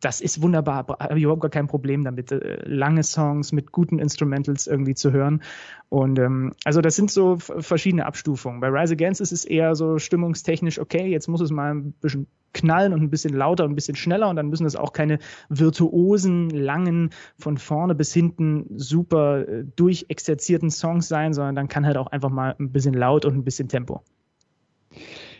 Das 0.00 0.20
ist 0.20 0.42
wunderbar, 0.42 0.86
habe 0.88 1.18
ich 1.18 1.22
überhaupt 1.22 1.42
gar 1.42 1.50
kein 1.50 1.68
Problem 1.68 2.02
damit, 2.02 2.32
äh, 2.32 2.58
lange 2.64 3.04
Songs 3.04 3.52
mit 3.52 3.70
guten 3.70 4.00
Instrumentals 4.00 4.66
irgendwie 4.66 4.94
zu 4.94 5.12
hören. 5.12 5.42
Und 5.88 6.18
ähm, 6.18 6.52
also 6.64 6.80
das 6.80 6.96
sind 6.96 7.12
so 7.12 7.36
verschiedene 7.36 8.06
Abstufungen. 8.06 8.60
Bei 8.60 8.68
Rise 8.68 8.94
Against 8.94 9.20
ist 9.20 9.30
es 9.30 9.44
eher 9.44 9.76
so 9.76 9.98
stimmungstechnisch, 9.98 10.80
okay, 10.80 11.06
jetzt 11.06 11.28
muss 11.28 11.40
es 11.40 11.50
mal 11.52 11.72
ein 11.74 11.92
bisschen 11.92 12.26
knallen 12.52 12.92
und 12.92 13.02
ein 13.02 13.10
bisschen 13.10 13.34
lauter 13.34 13.64
und 13.64 13.72
ein 13.72 13.76
bisschen 13.76 13.96
schneller 13.96 14.28
und 14.28 14.36
dann 14.36 14.48
müssen 14.48 14.66
es 14.66 14.74
auch 14.74 14.92
keine 14.92 15.18
virtuosen, 15.48 16.50
langen, 16.50 17.10
von 17.38 17.58
vorne 17.58 17.94
bis 17.94 18.12
hinten 18.12 18.66
super 18.76 19.46
äh, 19.46 19.64
durchexerzierten 19.76 20.70
Songs 20.70 21.06
sein, 21.06 21.34
sondern 21.34 21.54
dann 21.54 21.68
kann 21.68 21.86
halt 21.86 21.98
auch 21.98 22.08
einfach 22.08 22.30
mal 22.30 22.56
ein 22.58 22.72
bisschen 22.72 22.94
laut 22.94 23.24
und 23.24 23.36
ein 23.36 23.44
bisschen 23.44 23.68
Tempo. 23.68 24.02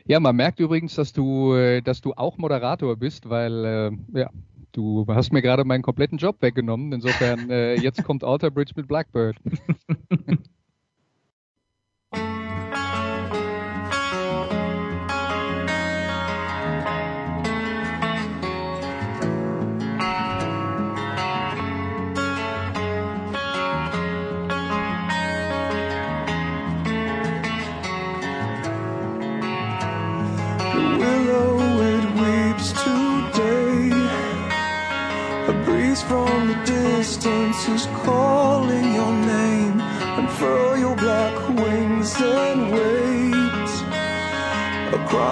Ja, 0.09 0.21
man 0.21 0.37
merkt 0.37 0.61
übrigens, 0.61 0.95
dass 0.95 1.13
du, 1.13 1.55
äh, 1.55 1.83
dass 1.83 2.01
du 2.01 2.13
auch 2.15 2.39
Moderator 2.39 2.97
bist, 2.97 3.29
weil 3.29 3.65
äh, 3.65 4.19
ja, 4.19 4.31
du 4.73 5.05
hast 5.09 5.33
mir 5.33 5.43
gerade 5.43 5.65
meinen 5.65 5.83
kompletten 5.83 6.19
Job 6.19 6.41
weggenommen. 6.43 6.93
Insofern, 6.93 7.51
äh, 7.51 7.75
jetzt 7.75 8.05
kommt 8.05 8.23
Alter 8.23 8.51
Bridge 8.51 8.73
mit 8.77 8.87
Blackbird. 8.89 9.37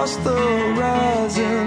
Across 0.05 0.23
the 0.23 0.35
horizon, 0.35 1.64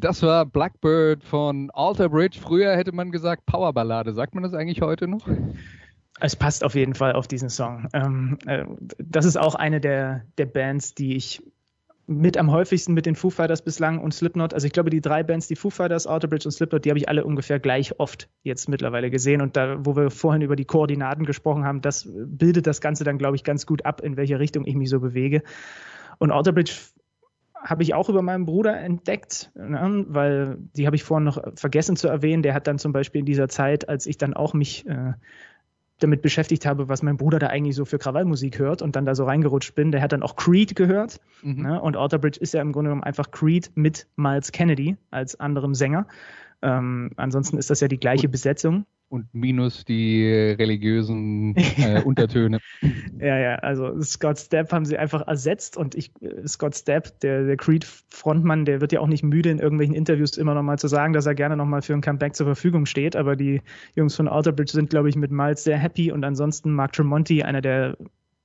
Das 0.00 0.22
war 0.22 0.46
Blackbird 0.46 1.22
von 1.22 1.70
Alter 1.74 2.08
Bridge. 2.08 2.38
Früher 2.40 2.74
hätte 2.74 2.92
man 2.92 3.10
gesagt 3.10 3.44
Powerballade. 3.44 4.14
Sagt 4.14 4.34
man 4.34 4.42
das 4.42 4.54
eigentlich 4.54 4.80
heute 4.80 5.06
noch? 5.06 5.28
Es 6.20 6.36
passt 6.36 6.64
auf 6.64 6.74
jeden 6.74 6.94
Fall 6.94 7.12
auf 7.12 7.28
diesen 7.28 7.50
Song. 7.50 7.88
Ähm, 7.92 8.38
äh, 8.46 8.64
das 8.98 9.26
ist 9.26 9.36
auch 9.36 9.54
eine 9.54 9.80
der, 9.80 10.22
der 10.38 10.46
Bands, 10.46 10.94
die 10.94 11.16
ich 11.16 11.42
mit 12.06 12.36
am 12.36 12.50
häufigsten 12.50 12.92
mit 12.92 13.06
den 13.06 13.14
Foo 13.14 13.30
Fighters 13.30 13.62
bislang 13.62 13.98
und 13.98 14.12
Slipknot. 14.12 14.52
Also 14.52 14.66
ich 14.66 14.72
glaube, 14.72 14.90
die 14.90 15.00
drei 15.00 15.22
Bands, 15.22 15.46
die 15.46 15.54
Foo 15.54 15.70
Fighters, 15.70 16.06
Outer 16.06 16.28
Bridge 16.28 16.46
und 16.46 16.52
Slipknot, 16.52 16.84
die 16.84 16.90
habe 16.90 16.98
ich 16.98 17.08
alle 17.08 17.24
ungefähr 17.24 17.60
gleich 17.60 18.00
oft 18.00 18.28
jetzt 18.42 18.68
mittlerweile 18.68 19.10
gesehen. 19.10 19.40
Und 19.40 19.56
da, 19.56 19.84
wo 19.84 19.96
wir 19.96 20.10
vorhin 20.10 20.42
über 20.42 20.56
die 20.56 20.64
Koordinaten 20.64 21.24
gesprochen 21.24 21.64
haben, 21.64 21.82
das 21.82 22.08
bildet 22.10 22.66
das 22.66 22.80
Ganze 22.80 23.04
dann, 23.04 23.18
glaube 23.18 23.36
ich, 23.36 23.44
ganz 23.44 23.64
gut 23.64 23.84
ab, 23.84 24.00
in 24.00 24.16
welche 24.16 24.40
Richtung 24.40 24.66
ich 24.66 24.74
mich 24.74 24.88
so 24.88 24.98
bewege. 24.98 25.42
Und 26.18 26.32
Outer 26.32 26.52
Bridge 26.52 26.72
habe 27.62 27.82
ich 27.82 27.94
auch 27.94 28.08
über 28.08 28.22
meinen 28.22 28.46
Bruder 28.46 28.78
entdeckt, 28.78 29.52
ne, 29.54 30.04
weil 30.08 30.58
die 30.76 30.86
habe 30.86 30.96
ich 30.96 31.04
vorhin 31.04 31.24
noch 31.24 31.42
vergessen 31.56 31.96
zu 31.96 32.08
erwähnen. 32.08 32.42
Der 32.42 32.54
hat 32.54 32.66
dann 32.66 32.78
zum 32.78 32.92
Beispiel 32.92 33.20
in 33.20 33.26
dieser 33.26 33.48
Zeit, 33.48 33.88
als 33.88 34.06
ich 34.06 34.18
dann 34.18 34.34
auch 34.34 34.54
mich 34.54 34.86
äh, 34.86 35.12
damit 35.98 36.22
beschäftigt 36.22 36.66
habe, 36.66 36.88
was 36.88 37.02
mein 37.02 37.16
Bruder 37.16 37.38
da 37.38 37.48
eigentlich 37.48 37.76
so 37.76 37.84
für 37.84 37.98
Krawallmusik 37.98 38.58
hört 38.58 38.82
und 38.82 38.96
dann 38.96 39.04
da 39.04 39.14
so 39.14 39.24
reingerutscht 39.24 39.74
bin. 39.74 39.92
Der 39.92 40.02
hat 40.02 40.12
dann 40.12 40.22
auch 40.22 40.36
Creed 40.36 40.74
gehört. 40.74 41.20
Mhm. 41.42 41.62
Ne? 41.62 41.80
Und 41.80 41.96
Outerbridge 41.96 42.40
ist 42.40 42.54
ja 42.54 42.62
im 42.62 42.72
Grunde 42.72 42.88
genommen 42.88 43.04
einfach 43.04 43.30
Creed 43.30 43.70
mit 43.74 44.06
Miles 44.16 44.52
Kennedy 44.52 44.96
als 45.10 45.38
anderem 45.38 45.74
Sänger. 45.74 46.06
Ähm, 46.62 47.10
ansonsten 47.16 47.58
ist 47.58 47.70
das 47.70 47.80
ja 47.80 47.88
die 47.88 48.00
gleiche 48.00 48.28
Besetzung 48.28 48.86
und 49.10 49.34
minus 49.34 49.84
die 49.84 50.24
religiösen 50.58 51.54
äh, 51.56 52.00
Untertöne. 52.04 52.60
ja, 53.18 53.38
ja, 53.38 53.54
also 53.56 54.00
Scott 54.02 54.38
Stapp 54.38 54.72
haben 54.72 54.84
sie 54.84 54.96
einfach 54.96 55.26
ersetzt 55.26 55.76
und 55.76 55.94
ich, 55.96 56.12
Scott 56.46 56.76
Stapp, 56.76 57.18
der, 57.20 57.44
der 57.44 57.56
Creed-Frontmann, 57.56 58.64
der 58.64 58.80
wird 58.80 58.92
ja 58.92 59.00
auch 59.00 59.08
nicht 59.08 59.24
müde, 59.24 59.50
in 59.50 59.58
irgendwelchen 59.58 59.96
Interviews 59.96 60.36
immer 60.36 60.54
nochmal 60.54 60.78
zu 60.78 60.86
sagen, 60.86 61.12
dass 61.12 61.26
er 61.26 61.34
gerne 61.34 61.56
nochmal 61.56 61.82
für 61.82 61.92
ein 61.92 62.00
Comeback 62.00 62.36
zur 62.36 62.46
Verfügung 62.46 62.86
steht, 62.86 63.16
aber 63.16 63.34
die 63.34 63.60
Jungs 63.96 64.14
von 64.14 64.28
Outer 64.28 64.52
Bridge 64.52 64.72
sind, 64.72 64.90
glaube 64.90 65.08
ich, 65.08 65.16
mit 65.16 65.32
Miles 65.32 65.64
sehr 65.64 65.76
happy 65.76 66.12
und 66.12 66.24
ansonsten 66.24 66.72
Mark 66.72 66.92
Tremonti, 66.92 67.42
einer 67.42 67.60
der 67.60 67.96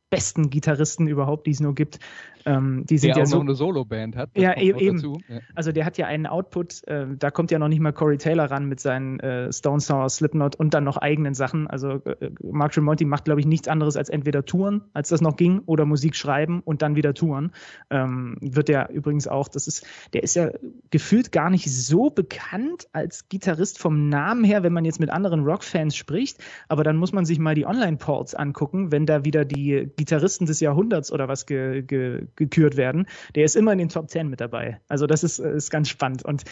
besten 0.10 0.50
Gitarristen 0.50 1.08
überhaupt, 1.08 1.48
die 1.48 1.52
es 1.52 1.60
nur 1.60 1.76
gibt. 1.76 2.00
Ähm, 2.48 2.86
die 2.86 3.00
sind 3.00 3.10
der 3.10 3.18
ja 3.18 3.24
auch 3.24 3.28
so, 3.28 3.38
noch 3.38 3.46
eine 3.46 3.56
Solo-Band 3.56 4.16
hat. 4.16 4.30
Ja, 4.38 4.56
e 4.56 4.72
eben. 4.72 5.00
Ja. 5.28 5.40
Also 5.56 5.72
der 5.72 5.84
hat 5.84 5.98
ja 5.98 6.06
einen 6.06 6.28
Output, 6.28 6.88
äh, 6.88 7.08
da 7.18 7.32
kommt 7.32 7.50
ja 7.50 7.58
noch 7.58 7.70
nicht 7.70 7.80
mal 7.80 7.92
Corey 7.92 8.20
Taylor 8.20 8.52
ran 8.52 8.68
mit 8.68 8.80
seinen 8.80 9.20
äh, 9.20 9.52
Stone 9.52 9.80
Sour, 9.80 10.08
Slipknot 10.10 10.56
und 10.56 10.76
dann 10.76 10.84
noch 10.84 10.98
eigenen 10.98 11.34
Sachen. 11.34 11.66
Also 11.66 11.94
äh, 12.06 12.30
Mark 12.44 12.74
Tremonti 12.74 13.04
macht, 13.04 13.26
glaube 13.26 13.40
ich, 13.40 13.48
nichts 13.48 13.68
anderes 13.68 13.98
als 13.98 14.10
entweder 14.10 14.46
Touren, 14.46 14.84
als 14.94 15.10
das 15.10 15.22
noch 15.22 15.38
ging, 15.38 15.62
oder 15.66 15.86
Musik 15.86 16.16
schreiben 16.16 16.62
und 16.64 16.84
dann 16.84 16.96
wieder 16.96 17.16
Touren. 17.16 17.52
Ähm, 17.90 18.38
wird 18.42 18.68
der 18.68 18.92
übrigens 18.92 19.28
auch, 19.28 19.48
das 19.48 19.66
ist, 19.66 19.86
der 20.14 20.22
ist 20.22 20.36
ja 20.36 20.52
gefühlt 20.92 21.32
gar 21.32 21.50
nicht 21.50 21.72
so 21.72 22.12
bekannt 22.12 22.88
als 22.94 23.28
Gitarrist 23.28 23.80
vom 23.80 24.08
Namen 24.10 24.44
her, 24.44 24.62
wenn 24.62 24.74
man 24.74 24.86
jetzt 24.86 25.00
mit 25.00 25.10
anderen 25.10 25.44
Rockfans 25.44 25.96
spricht, 25.96 26.44
aber 26.70 26.84
dann 26.84 26.98
muss 26.98 27.12
man 27.12 27.26
sich 27.26 27.40
mal 27.40 27.56
die 27.56 27.66
Online-Ports 27.66 28.36
angucken, 28.36 28.92
wenn 28.92 29.08
da 29.08 29.26
wieder 29.26 29.46
die 29.46 29.95
Gitarristen 29.96 30.46
des 30.46 30.60
Jahrhunderts 30.60 31.12
oder 31.12 31.28
was 31.28 31.46
ge, 31.46 31.82
ge, 31.82 32.28
gekürt 32.36 32.78
werden, 32.78 33.08
der 33.36 33.46
ist 33.46 33.56
immer 33.56 33.72
in 33.72 33.80
den 33.80 33.90
Top 33.90 34.10
10 34.10 34.30
mit 34.30 34.42
dabei. 34.42 34.80
Also 34.88 35.08
das 35.08 35.24
ist, 35.24 35.40
ist 35.40 35.70
ganz 35.70 35.90
spannend. 35.90 36.24
Und 36.24 36.44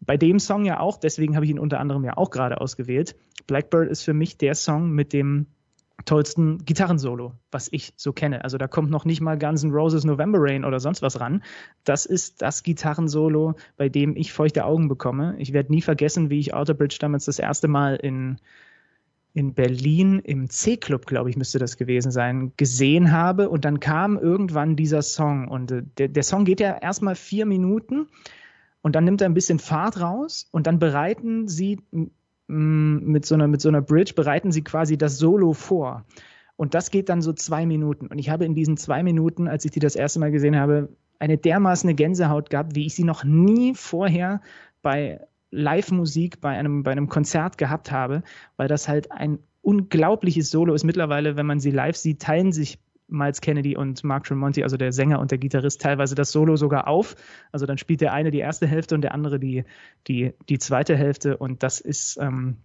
bei 0.00 0.16
dem 0.16 0.38
Song 0.38 0.64
ja 0.64 0.80
auch, 0.80 0.98
deswegen 0.98 1.36
habe 1.36 1.44
ich 1.44 1.50
ihn 1.50 1.58
unter 1.58 1.80
anderem 1.80 2.04
ja 2.04 2.16
auch 2.16 2.30
gerade 2.30 2.60
ausgewählt. 2.60 3.14
Blackbird 3.46 3.90
ist 3.90 4.02
für 4.02 4.14
mich 4.14 4.36
der 4.36 4.54
Song 4.54 4.90
mit 4.90 5.12
dem 5.12 5.46
tollsten 6.04 6.58
Gitarrensolo, 6.64 7.34
was 7.50 7.68
ich 7.70 7.92
so 7.96 8.12
kenne. 8.12 8.44
Also 8.44 8.58
da 8.58 8.66
kommt 8.66 8.90
noch 8.90 9.04
nicht 9.04 9.20
mal 9.20 9.38
Guns 9.38 9.62
N' 9.62 9.70
Roses 9.70 10.04
November 10.04 10.38
Rain 10.40 10.64
oder 10.64 10.80
sonst 10.80 11.02
was 11.02 11.20
ran. 11.20 11.42
Das 11.84 12.06
ist 12.06 12.42
das 12.42 12.62
Gitarrensolo, 12.62 13.54
bei 13.76 13.88
dem 13.88 14.16
ich 14.16 14.32
feuchte 14.32 14.64
Augen 14.64 14.88
bekomme. 14.88 15.36
Ich 15.38 15.52
werde 15.52 15.72
nie 15.72 15.82
vergessen, 15.82 16.30
wie 16.30 16.40
ich 16.40 16.54
Outer 16.54 16.74
Bridge 16.74 16.96
damals 17.00 17.26
das 17.26 17.38
erste 17.38 17.68
Mal 17.68 17.96
in 17.96 18.38
in 19.34 19.54
Berlin 19.54 20.18
im 20.20 20.50
C-Club, 20.50 21.06
glaube 21.06 21.30
ich, 21.30 21.36
müsste 21.36 21.58
das 21.58 21.76
gewesen 21.76 22.10
sein, 22.10 22.52
gesehen 22.56 23.12
habe. 23.12 23.48
Und 23.48 23.64
dann 23.64 23.80
kam 23.80 24.18
irgendwann 24.18 24.76
dieser 24.76 25.02
Song. 25.02 25.48
Und 25.48 25.70
äh, 25.70 25.82
der, 25.98 26.08
der 26.08 26.22
Song 26.22 26.44
geht 26.44 26.60
ja 26.60 26.76
erstmal 26.76 27.14
vier 27.14 27.46
Minuten 27.46 28.08
und 28.82 28.94
dann 28.94 29.04
nimmt 29.04 29.20
er 29.20 29.28
ein 29.28 29.34
bisschen 29.34 29.58
Fahrt 29.58 30.00
raus 30.00 30.48
und 30.50 30.66
dann 30.66 30.78
bereiten 30.78 31.48
sie 31.48 31.80
mit 32.48 33.24
so 33.24 33.34
einer, 33.34 33.48
mit 33.48 33.62
so 33.62 33.68
einer 33.68 33.80
Bridge, 33.80 34.12
bereiten 34.14 34.52
sie 34.52 34.62
quasi 34.62 34.98
das 34.98 35.16
Solo 35.16 35.54
vor. 35.54 36.04
Und 36.56 36.74
das 36.74 36.90
geht 36.90 37.08
dann 37.08 37.22
so 37.22 37.32
zwei 37.32 37.64
Minuten. 37.64 38.08
Und 38.08 38.18
ich 38.18 38.28
habe 38.28 38.44
in 38.44 38.54
diesen 38.54 38.76
zwei 38.76 39.02
Minuten, 39.02 39.48
als 39.48 39.64
ich 39.64 39.70
die 39.70 39.80
das 39.80 39.96
erste 39.96 40.20
Mal 40.20 40.30
gesehen 40.30 40.56
habe, 40.56 40.90
eine 41.18 41.38
dermaßen 41.38 41.94
Gänsehaut 41.96 42.50
gehabt, 42.50 42.74
wie 42.74 42.86
ich 42.86 42.94
sie 42.94 43.04
noch 43.04 43.24
nie 43.24 43.74
vorher 43.74 44.42
bei 44.82 45.20
Live-Musik 45.52 46.40
bei 46.40 46.50
einem, 46.50 46.82
bei 46.82 46.90
einem 46.90 47.08
Konzert 47.08 47.58
gehabt 47.58 47.92
habe, 47.92 48.22
weil 48.56 48.68
das 48.68 48.88
halt 48.88 49.12
ein 49.12 49.38
unglaubliches 49.60 50.50
Solo 50.50 50.74
ist. 50.74 50.82
Mittlerweile, 50.82 51.36
wenn 51.36 51.46
man 51.46 51.60
sie 51.60 51.70
live 51.70 51.96
sieht, 51.96 52.20
teilen 52.20 52.52
sich 52.52 52.78
Miles 53.06 53.40
Kennedy 53.40 53.76
und 53.76 54.02
Mark 54.02 54.24
Tremonti, 54.24 54.62
also 54.62 54.76
der 54.76 54.92
Sänger 54.92 55.20
und 55.20 55.30
der 55.30 55.38
Gitarrist, 55.38 55.82
teilweise 55.82 56.14
das 56.14 56.32
Solo 56.32 56.56
sogar 56.56 56.88
auf. 56.88 57.14
Also 57.52 57.66
dann 57.66 57.78
spielt 57.78 58.00
der 58.00 58.12
eine 58.12 58.30
die 58.30 58.38
erste 58.38 58.66
Hälfte 58.66 58.94
und 58.94 59.02
der 59.02 59.14
andere 59.14 59.38
die, 59.38 59.64
die, 60.08 60.32
die 60.48 60.58
zweite 60.58 60.96
Hälfte. 60.96 61.36
Und 61.36 61.62
das 61.62 61.80
ist, 61.80 62.18
ähm, 62.20 62.56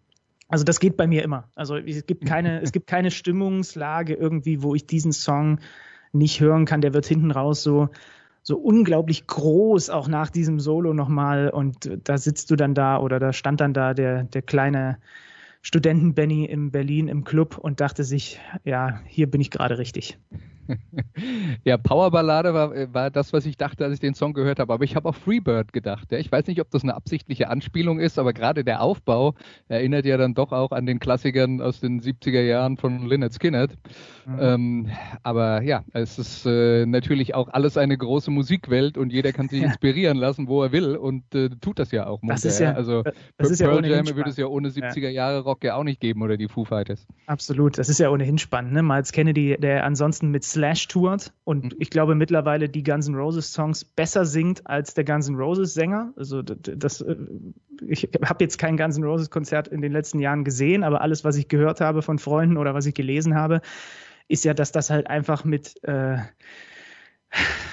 also 0.48 0.64
das 0.64 0.80
geht 0.80 0.96
bei 0.96 1.06
mir 1.06 1.24
immer. 1.24 1.50
Also 1.56 1.76
es 1.76 2.06
gibt 2.06 2.26
keine, 2.26 2.62
es 2.64 2.72
gibt 2.72 2.88
keine 2.88 3.12
Stimmungslage 3.12 4.14
irgendwie, 4.14 4.64
wo 4.64 4.74
ich 4.74 4.88
diesen 4.88 5.12
Song 5.12 5.60
nicht 6.14 6.40
hören 6.40 6.66
kann. 6.66 6.82
Der 6.82 6.94
wird 6.94 7.06
hinten 7.06 7.32
raus 7.32 7.62
so 7.62 7.90
so 8.48 8.56
unglaublich 8.56 9.28
groß, 9.28 9.90
auch 9.90 10.08
nach 10.08 10.30
diesem 10.30 10.62
Solo 10.62 10.94
nochmal. 10.94 11.50
Und 11.50 12.00
da 12.06 12.18
sitzt 12.18 12.50
du 12.50 12.56
dann 12.56 12.74
da 12.74 12.98
oder 12.98 13.20
da 13.20 13.34
stand 13.34 13.60
dann 13.60 13.74
da 13.74 13.94
der, 13.94 14.24
der 14.24 14.42
kleine 14.42 15.00
Studenten-Benny 15.62 16.46
in 16.46 16.72
Berlin 16.72 17.08
im 17.08 17.24
Club 17.24 17.58
und 17.58 17.82
dachte 17.82 18.04
sich, 18.04 18.40
ja, 18.64 19.02
hier 19.06 19.30
bin 19.30 19.42
ich 19.42 19.52
gerade 19.52 19.78
richtig. 19.78 20.18
ja, 21.64 21.78
Powerballade 21.78 22.54
war, 22.54 22.76
äh, 22.76 22.94
war 22.94 23.10
das, 23.10 23.34
was 23.34 23.46
ich 23.46 23.58
dachte, 23.58 23.86
als 23.86 23.96
ich 23.96 24.00
den 24.00 24.14
Song 24.14 24.34
gehört 24.34 24.60
habe. 24.60 24.74
Aber 24.74 24.84
ich 24.84 24.96
habe 24.96 25.10
auch 25.10 25.16
Freebird 25.16 25.74
gedacht. 25.74 26.12
Ja. 26.12 26.18
Ich 26.18 26.32
weiß 26.32 26.48
nicht, 26.48 26.62
ob 26.62 26.70
das 26.72 26.84
eine 26.84 26.96
absichtliche 26.96 27.50
Anspielung 27.50 28.00
ist, 28.00 28.20
aber 28.20 28.34
gerade 28.34 28.64
der 28.64 28.82
Aufbau 28.82 29.36
erinnert 29.68 30.06
ja 30.06 30.18
dann 30.18 30.34
doch 30.34 30.52
auch 30.52 30.72
an 30.72 30.86
den 30.86 31.00
Klassikern 31.00 31.62
aus 31.62 31.80
den 31.80 32.02
70er 32.02 32.42
Jahren 32.42 32.78
von 32.78 33.06
Lynyrd 33.08 33.34
Skynyrd. 33.34 33.72
Mhm. 34.26 34.40
Ähm, 34.40 34.88
aber 35.24 35.62
ja, 35.62 35.84
es 35.94 36.20
ist 36.20 36.46
äh, 36.46 36.86
natürlich 36.86 37.36
auch 37.36 37.48
alles 37.50 37.78
eine 37.78 37.98
große 37.98 38.32
Musikwelt 38.32 38.98
und 38.98 39.12
jeder 39.12 39.32
kann 39.32 39.50
sich 39.50 39.62
ja. 39.62 39.68
inspirieren 39.68 40.18
lassen, 40.18 40.48
wo 40.48 40.64
er 40.64 40.72
will 40.72 40.96
und 40.96 41.34
äh, 41.36 41.50
tut 41.62 41.80
das 41.80 41.92
ja 41.92 42.08
auch. 42.08 42.20
Das 42.24 42.46
ist 42.46 42.60
ja, 42.60 42.74
also 42.74 43.04
das 43.38 43.52
ist 43.52 43.60
Pearl 43.60 43.86
ja 43.86 43.98
Jam 43.98 44.16
würde 44.16 44.30
es 44.30 44.38
ja 44.38 44.48
ohne 44.48 44.70
70er 44.70 45.10
Jahre 45.10 45.42
Rock 45.48 45.64
ja 45.64 45.76
auch 45.76 45.84
nicht 45.84 46.00
geben 46.00 46.22
oder 46.22 46.38
die 46.38 46.48
Foo 46.48 46.66
Fighters. 46.66 47.08
Absolut, 47.26 47.78
das 47.78 47.90
ist 47.90 48.00
ja 48.00 48.12
ohnehin 48.12 48.38
spannend. 48.38 48.74
Ne? 48.74 48.84
Miles 48.84 49.12
Kennedy, 49.12 49.58
der 49.60 49.84
ansonsten 49.86 50.30
mit 50.30 50.44
Slash 50.44 50.88
tourt 50.88 51.34
und 51.46 51.64
mhm. 51.64 51.72
ich 51.80 51.90
glaube 51.90 52.14
mittlerweile 52.14 52.70
die 52.70 52.84
Guns 52.84 53.08
N' 53.08 53.16
Roses 53.16 53.52
Songs 53.52 53.84
besser 53.84 54.26
singt 54.26 54.68
als 54.68 54.94
der 54.94 55.06
Guns 55.06 55.28
N' 55.28 55.36
Roses 55.36 55.74
Sänger. 55.74 56.14
Also 56.16 56.44
das, 56.44 57.02
äh, 57.02 57.16
ich 57.88 58.10
habe 58.24 58.44
jetzt 58.44 58.58
kein 58.60 58.78
Guns 58.78 58.98
N' 58.98 59.04
Roses 59.04 59.30
Konzert 59.30 59.68
in 59.68 59.82
den 59.82 59.92
letzten 59.92 60.20
Jahren 60.20 60.44
gesehen, 60.44 60.84
aber 60.84 61.02
alles, 61.02 61.24
was 61.24 61.38
ich 61.38 61.48
gehört 61.48 61.82
habe 61.82 62.02
von 62.02 62.20
Freunden 62.20 62.58
oder 62.58 62.74
was 62.74 62.86
ich 62.86 62.94
gelesen 62.94 63.36
habe, 63.36 63.62
ist 64.28 64.44
ja, 64.44 64.54
dass 64.54 64.72
das 64.72 64.90
halt 64.90 65.08
einfach 65.08 65.46
mit 65.46 65.82
äh, 65.84 66.18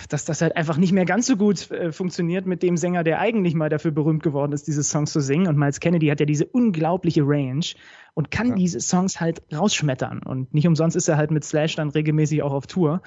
dass 0.09 0.25
das 0.25 0.43
halt 0.43 0.57
einfach 0.57 0.77
nicht 0.77 0.93
mehr 0.93 1.05
ganz 1.05 1.27
so 1.27 1.37
gut 1.37 1.71
äh, 1.71 1.93
funktioniert 1.93 2.47
mit 2.47 2.63
dem 2.63 2.77
Sänger, 2.77 3.05
der 3.05 3.21
eigentlich 3.21 3.55
mal 3.55 3.69
dafür 3.69 3.91
berühmt 3.91 4.23
geworden 4.23 4.53
ist, 4.53 4.67
diese 4.67 4.83
Songs 4.83 5.13
zu 5.13 5.21
singen. 5.21 5.47
Und 5.47 5.57
Miles 5.57 5.81
Kennedy 5.81 6.09
hat 6.09 6.21
ja 6.21 6.27
diese 6.27 6.47
unglaubliche 6.47 7.23
Range 7.25 7.65
und 8.15 8.31
kann 8.31 8.49
ja. 8.49 8.55
diese 8.55 8.81
Songs 8.81 9.21
halt 9.21 9.43
rausschmettern. 9.53 10.23
Und 10.23 10.55
nicht 10.55 10.67
umsonst 10.67 10.97
ist 10.97 11.09
er 11.09 11.17
halt 11.17 11.31
mit 11.31 11.45
Slash 11.45 11.77
dann 11.77 11.91
regelmäßig 11.91 12.43
auch 12.43 12.53
auf 12.53 12.67
Tour. 12.67 13.03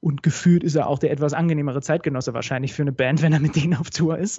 Und 0.00 0.22
gefühlt 0.22 0.64
ist 0.64 0.76
er 0.76 0.86
auch 0.86 0.98
der 0.98 1.10
etwas 1.10 1.34
angenehmere 1.34 1.82
Zeitgenosse 1.82 2.32
wahrscheinlich 2.32 2.72
für 2.72 2.82
eine 2.82 2.92
Band, 2.92 3.20
wenn 3.20 3.34
er 3.34 3.40
mit 3.40 3.54
denen 3.54 3.74
auf 3.74 3.90
Tour 3.90 4.18
ist. 4.18 4.38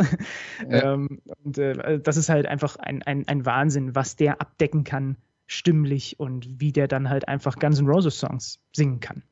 Ja. 0.67 0.93
ähm, 0.93 1.21
und 1.43 1.57
äh, 1.59 1.99
das 1.99 2.17
ist 2.17 2.29
halt 2.29 2.47
einfach 2.47 2.77
ein, 2.77 3.03
ein, 3.03 3.27
ein 3.27 3.45
Wahnsinn, 3.45 3.93
was 3.95 4.15
der 4.15 4.41
abdecken 4.41 4.83
kann, 4.83 5.17
stimmlich 5.45 6.19
und 6.19 6.59
wie 6.59 6.71
der 6.71 6.87
dann 6.87 7.09
halt 7.09 7.27
einfach 7.27 7.57
Guns 7.59 7.79
N' 7.79 7.87
Roses 7.87 8.19
Songs 8.19 8.59
singen 8.75 9.01
kann. 9.01 9.23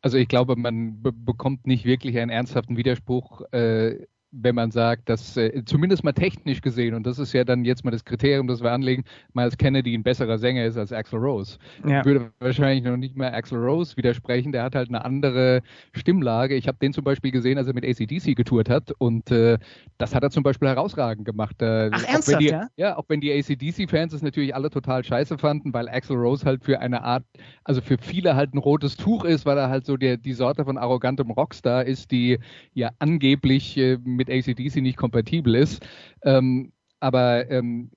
Also 0.00 0.16
ich 0.16 0.28
glaube, 0.28 0.56
man 0.56 1.02
bekommt 1.02 1.66
nicht 1.66 1.84
wirklich 1.84 2.18
einen 2.18 2.30
ernsthaften 2.30 2.76
Widerspruch 2.76 3.42
äh, 3.52 4.06
wenn 4.30 4.54
man 4.54 4.70
sagt, 4.70 5.08
dass 5.08 5.36
äh, 5.36 5.62
zumindest 5.64 6.04
mal 6.04 6.12
technisch 6.12 6.60
gesehen, 6.60 6.94
und 6.94 7.06
das 7.06 7.18
ist 7.18 7.32
ja 7.32 7.44
dann 7.44 7.64
jetzt 7.64 7.84
mal 7.84 7.90
das 7.90 8.04
Kriterium, 8.04 8.46
das 8.46 8.62
wir 8.62 8.72
anlegen, 8.72 9.04
Miles 9.32 9.56
Kennedy 9.56 9.94
ein 9.94 10.02
besserer 10.02 10.38
Sänger 10.38 10.66
ist 10.66 10.76
als 10.76 10.92
Axel 10.92 11.18
Rose. 11.18 11.58
Ja. 11.86 12.00
Ich 12.00 12.04
würde 12.04 12.30
wahrscheinlich 12.38 12.84
noch 12.84 12.96
nicht 12.96 13.16
mehr 13.16 13.34
Axel 13.34 13.58
Rose 13.58 13.96
widersprechen, 13.96 14.52
der 14.52 14.64
hat 14.64 14.74
halt 14.74 14.88
eine 14.88 15.04
andere 15.04 15.62
Stimmlage. 15.92 16.54
Ich 16.54 16.68
habe 16.68 16.78
den 16.78 16.92
zum 16.92 17.04
Beispiel 17.04 17.30
gesehen, 17.30 17.56
als 17.56 17.68
er 17.68 17.74
mit 17.74 17.84
ACDC 17.84 18.36
getourt 18.36 18.68
hat 18.68 18.92
und 18.98 19.30
äh, 19.30 19.58
das 19.96 20.14
hat 20.14 20.22
er 20.22 20.30
zum 20.30 20.42
Beispiel 20.42 20.68
herausragend 20.68 21.24
gemacht. 21.24 21.62
Äh, 21.62 21.90
Ach, 21.92 22.04
ernsthaft, 22.04 22.40
die, 22.40 22.48
ja? 22.48 22.68
Ja, 22.76 22.96
auch 22.98 23.04
wenn 23.08 23.20
die 23.20 23.32
ACDC-Fans 23.32 24.12
es 24.12 24.22
natürlich 24.22 24.54
alle 24.54 24.68
total 24.68 25.04
scheiße 25.04 25.38
fanden, 25.38 25.72
weil 25.72 25.88
Axel 25.88 26.16
Rose 26.16 26.44
halt 26.44 26.64
für 26.64 26.80
eine 26.80 27.02
Art, 27.02 27.24
also 27.64 27.80
für 27.80 27.96
viele 27.98 28.36
halt 28.36 28.54
ein 28.54 28.58
rotes 28.58 28.96
Tuch 28.96 29.24
ist, 29.24 29.46
weil 29.46 29.56
er 29.56 29.70
halt 29.70 29.86
so 29.86 29.96
der, 29.96 30.18
die 30.18 30.34
Sorte 30.34 30.66
von 30.66 30.76
arrogantem 30.76 31.30
Rockstar 31.30 31.84
ist, 31.84 32.10
die 32.10 32.38
ja 32.74 32.90
angeblich 32.98 33.76
äh, 33.78 33.96
mit 34.18 34.28
ACDC 34.28 34.76
nicht 34.82 34.98
kompatibel 34.98 35.54
ist. 35.54 35.86
Ähm, 36.22 36.72
aber 37.00 37.50
ähm, 37.50 37.90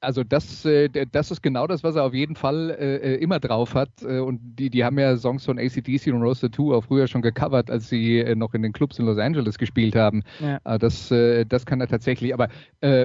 also 0.00 0.22
das, 0.22 0.64
äh, 0.64 0.88
das 0.88 1.30
ist 1.30 1.42
genau 1.42 1.66
das, 1.66 1.82
was 1.82 1.96
er 1.96 2.04
auf 2.04 2.14
jeden 2.14 2.36
Fall 2.36 2.70
äh, 2.70 2.96
äh 2.96 3.14
immer 3.16 3.40
drauf 3.40 3.74
hat. 3.74 3.90
Äh, 4.02 4.20
und 4.20 4.40
die, 4.58 4.70
die 4.70 4.84
haben 4.84 4.98
ja 4.98 5.16
Songs 5.16 5.44
von 5.44 5.58
ACDC 5.58 6.08
und 6.08 6.22
Roaster 6.22 6.50
2 6.50 6.74
auch 6.74 6.84
früher 6.84 7.06
schon 7.08 7.22
gecovert, 7.22 7.70
als 7.70 7.88
sie 7.88 8.20
äh, 8.20 8.34
noch 8.34 8.54
in 8.54 8.62
den 8.62 8.72
Clubs 8.72 8.98
in 8.98 9.06
Los 9.06 9.18
Angeles 9.18 9.58
gespielt 9.58 9.96
haben. 9.96 10.22
Ja. 10.40 10.60
Äh, 10.64 10.78
das, 10.78 11.08
das 11.08 11.66
kann 11.66 11.80
er 11.80 11.88
tatsächlich. 11.88 12.32
Aber 12.32 12.48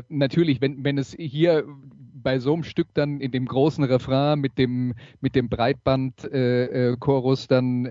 natürlich, 0.09 0.61
wenn, 0.61 0.83
wenn 0.83 0.97
es 0.97 1.15
hier 1.17 1.65
bei 2.13 2.39
so 2.39 2.53
einem 2.53 2.63
Stück 2.63 2.87
dann 2.93 3.19
in 3.19 3.31
dem 3.31 3.45
großen 3.45 3.83
Refrain 3.83 4.39
mit 4.39 4.57
dem, 4.57 4.93
mit 5.21 5.35
dem 5.35 5.49
Breitband-Chorus 5.49 7.47
dann 7.47 7.85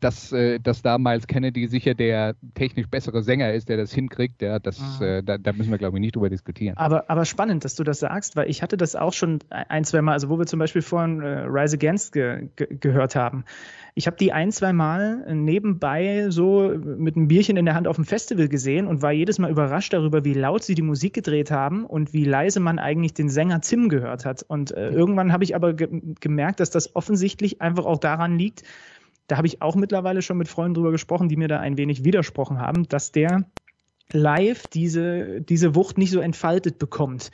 dass, 0.00 0.32
äh, 0.32 0.58
dass 0.58 0.82
da 0.82 0.98
Miles 0.98 1.26
Kennedy 1.28 1.68
sicher 1.68 1.94
der 1.94 2.34
technisch 2.54 2.88
bessere 2.88 3.22
Sänger 3.22 3.52
ist, 3.52 3.68
der 3.68 3.76
das 3.76 3.92
hinkriegt. 3.92 4.42
Ja, 4.42 4.58
das, 4.58 4.80
ah. 5.00 5.04
äh, 5.04 5.22
da, 5.22 5.38
da, 5.38 5.52
müssen 5.52 5.70
wir, 5.70 5.78
glaube 5.78 5.96
ich, 5.96 6.00
nicht 6.00 6.16
drüber 6.16 6.28
diskutieren. 6.28 6.76
Aber, 6.76 7.08
aber 7.08 7.24
spannend, 7.24 7.64
dass 7.64 7.76
du 7.76 7.84
das 7.84 8.00
sagst, 8.00 8.34
weil 8.34 8.50
ich 8.50 8.62
hatte 8.62 8.76
das 8.76 8.96
auch 8.96 9.12
schon 9.12 9.38
ein, 9.50 9.84
zwei 9.84 10.02
Mal, 10.02 10.12
also 10.12 10.28
wo 10.28 10.38
wir 10.38 10.46
zum 10.46 10.58
Beispiel 10.58 10.82
vorhin 10.82 11.22
äh, 11.22 11.44
Rise 11.46 11.76
Against 11.76 12.12
ge 12.12 12.48
ge 12.56 12.66
gehört 12.80 13.14
haben. 13.14 13.44
Ich 13.94 14.06
habe 14.06 14.16
die 14.16 14.32
ein, 14.32 14.52
zwei 14.52 14.72
Mal 14.72 15.24
nebenbei 15.34 16.30
so 16.30 16.72
mit 16.76 17.16
einem 17.16 17.28
Bierchen 17.28 17.56
in 17.56 17.64
der 17.64 17.74
Hand 17.74 17.88
auf 17.88 17.96
dem 17.96 18.04
Festival 18.04 18.48
gesehen 18.48 18.86
und 18.86 19.02
war 19.02 19.12
jedes 19.12 19.38
Mal 19.38 19.50
überrascht 19.50 19.92
darüber, 19.92 20.24
wie 20.24 20.34
laut 20.34 20.62
sie 20.62 20.74
die 20.74 20.82
Musik 20.82 21.14
gedreht 21.14 21.50
haben 21.50 21.84
und 21.84 22.12
wie 22.12 22.24
leise 22.24 22.60
man 22.60 22.78
eigentlich 22.78 23.14
den 23.14 23.28
Sänger 23.28 23.60
Tim 23.60 23.88
gehört 23.88 24.24
hat. 24.24 24.44
Und 24.46 24.70
äh, 24.72 24.90
irgendwann 24.90 25.32
habe 25.32 25.44
ich 25.44 25.54
aber 25.54 25.74
ge 25.74 25.88
gemerkt, 26.20 26.60
dass 26.60 26.70
das 26.70 26.94
offensichtlich 26.94 27.60
einfach 27.60 27.86
auch 27.86 27.98
daran 27.98 28.38
liegt, 28.38 28.62
da 29.28 29.36
habe 29.36 29.46
ich 29.46 29.62
auch 29.62 29.76
mittlerweile 29.76 30.22
schon 30.22 30.38
mit 30.38 30.48
Freunden 30.48 30.74
drüber 30.74 30.90
gesprochen, 30.90 31.28
die 31.28 31.36
mir 31.36 31.48
da 31.48 31.60
ein 31.60 31.76
wenig 31.76 32.04
widersprochen 32.04 32.58
haben, 32.60 32.88
dass 32.88 33.12
der 33.12 33.44
live 34.10 34.66
diese, 34.66 35.42
diese 35.42 35.74
Wucht 35.74 35.98
nicht 35.98 36.10
so 36.10 36.20
entfaltet 36.20 36.78
bekommt. 36.78 37.30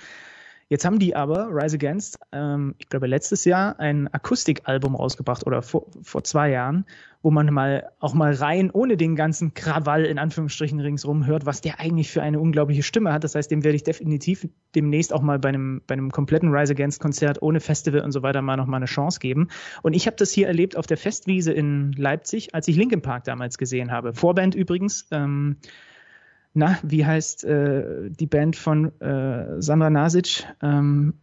Jetzt 0.68 0.84
haben 0.84 0.98
die 0.98 1.14
aber, 1.14 1.48
Rise 1.50 1.76
Against, 1.76 2.18
ähm, 2.32 2.74
ich 2.78 2.88
glaube 2.88 3.06
letztes 3.06 3.44
Jahr 3.44 3.78
ein 3.78 4.12
Akustikalbum 4.12 4.94
rausgebracht 4.96 5.46
oder 5.46 5.62
vor, 5.62 5.86
vor 6.02 6.24
zwei 6.24 6.50
Jahren, 6.50 6.86
wo 7.22 7.30
man 7.30 7.52
mal 7.52 7.90
auch 8.00 8.14
mal 8.14 8.34
rein 8.34 8.70
ohne 8.70 8.96
den 8.96 9.16
ganzen 9.16 9.54
Krawall 9.54 10.04
in 10.04 10.18
Anführungsstrichen 10.18 10.80
ringsrum 10.80 11.26
hört, 11.26 11.46
was 11.46 11.60
der 11.60 11.80
eigentlich 11.80 12.10
für 12.10 12.22
eine 12.22 12.40
unglaubliche 12.40 12.82
Stimme 12.82 13.12
hat. 13.12 13.24
Das 13.24 13.34
heißt, 13.34 13.50
dem 13.50 13.64
werde 13.64 13.76
ich 13.76 13.82
definitiv 13.82 14.48
demnächst 14.74 15.12
auch 15.12 15.22
mal 15.22 15.38
bei 15.38 15.50
einem, 15.50 15.82
bei 15.86 15.94
einem 15.94 16.10
kompletten 16.10 16.54
Rise 16.54 16.72
Against 16.72 17.00
Konzert 17.00 17.40
ohne 17.40 17.60
Festival 17.60 18.00
und 18.00 18.12
so 18.12 18.22
weiter 18.22 18.42
mal 18.42 18.56
noch 18.56 18.66
mal 18.66 18.76
eine 18.78 18.86
Chance 18.86 19.20
geben. 19.20 19.48
Und 19.82 19.94
ich 19.94 20.06
habe 20.06 20.16
das 20.16 20.32
hier 20.32 20.48
erlebt 20.48 20.76
auf 20.76 20.86
der 20.86 20.96
Festwiese 20.96 21.52
in 21.52 21.92
Leipzig, 21.92 22.54
als 22.54 22.68
ich 22.68 22.76
Linkin 22.76 23.02
Park 23.02 23.24
damals 23.24 23.58
gesehen 23.58 23.90
habe. 23.90 24.12
Vorband 24.12 24.54
übrigens. 24.54 25.06
Ähm, 25.10 25.56
na, 26.54 26.78
wie 26.82 27.04
heißt 27.04 27.44
äh, 27.44 28.10
die 28.10 28.26
Band 28.26 28.56
von 28.56 28.98
äh, 29.00 29.60
Sandra 29.60 29.90
Nasic? 29.90 30.44
Ähm, 30.62 31.14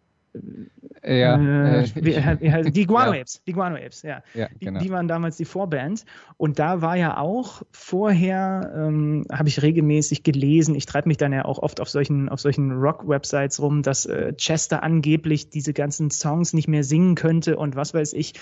ja, 1.04 1.82
äh, 1.82 1.86
wie, 1.96 2.16
wie, 2.16 2.72
die 2.72 2.86
Guano 2.86 3.14
ja. 3.14 3.22
Apes, 3.22 3.42
die 3.46 3.54
Guano 3.54 3.76
Apes, 3.76 4.04
ja. 4.04 4.22
ja 4.34 4.48
genau. 4.60 4.80
die, 4.80 4.86
die, 4.86 4.92
waren 4.92 5.08
damals 5.08 5.36
die 5.38 5.46
Vorband 5.46 6.06
und 6.38 6.60
da 6.60 6.82
war 6.82 6.96
ja 6.96 7.18
auch 7.18 7.64
vorher, 7.72 8.72
ähm, 8.76 9.26
habe 9.32 9.50
ich 9.50 9.62
regelmäßig 9.62 10.24
gelesen, 10.24 10.76
ich 10.76 10.86
treibe 10.86 11.08
mich 11.08 11.18
dann 11.18 11.34
ja 11.34 11.46
auch 11.46 11.60
oft 11.60 11.82
auf 11.82 11.90
solchen, 11.90 12.30
auf 12.30 12.40
solchen 12.40 12.72
Rock-Websites 12.72 13.62
rum, 13.62 13.82
dass 13.82 14.06
äh, 14.06 14.34
Chester 14.34 14.84
angeblich 14.84 15.50
diese 15.50 15.74
ganzen 15.74 16.12
Songs 16.12 16.54
nicht 16.54 16.68
mehr 16.68 16.84
singen 16.84 17.16
könnte 17.16 17.58
und 17.58 17.76
was 17.76 17.94
weiß 17.94 18.14
ich 18.14 18.34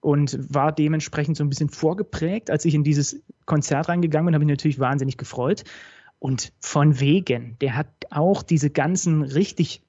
und 0.00 0.38
war 0.52 0.72
dementsprechend 0.72 1.36
so 1.36 1.44
ein 1.44 1.48
bisschen 1.48 1.68
vorgeprägt. 1.68 2.50
Als 2.50 2.64
ich 2.64 2.74
in 2.74 2.84
dieses 2.84 3.22
Konzert 3.44 3.88
reingegangen 3.88 4.26
bin, 4.26 4.34
habe 4.34 4.44
ich 4.44 4.50
natürlich 4.50 4.78
wahnsinnig 4.78 5.16
gefreut. 5.16 5.64
Und 6.20 6.52
von 6.60 7.00
wegen, 7.00 7.56
der 7.60 7.74
hat 7.74 7.88
auch 8.10 8.42
diese 8.42 8.70
ganzen 8.70 9.22
richtig 9.22 9.82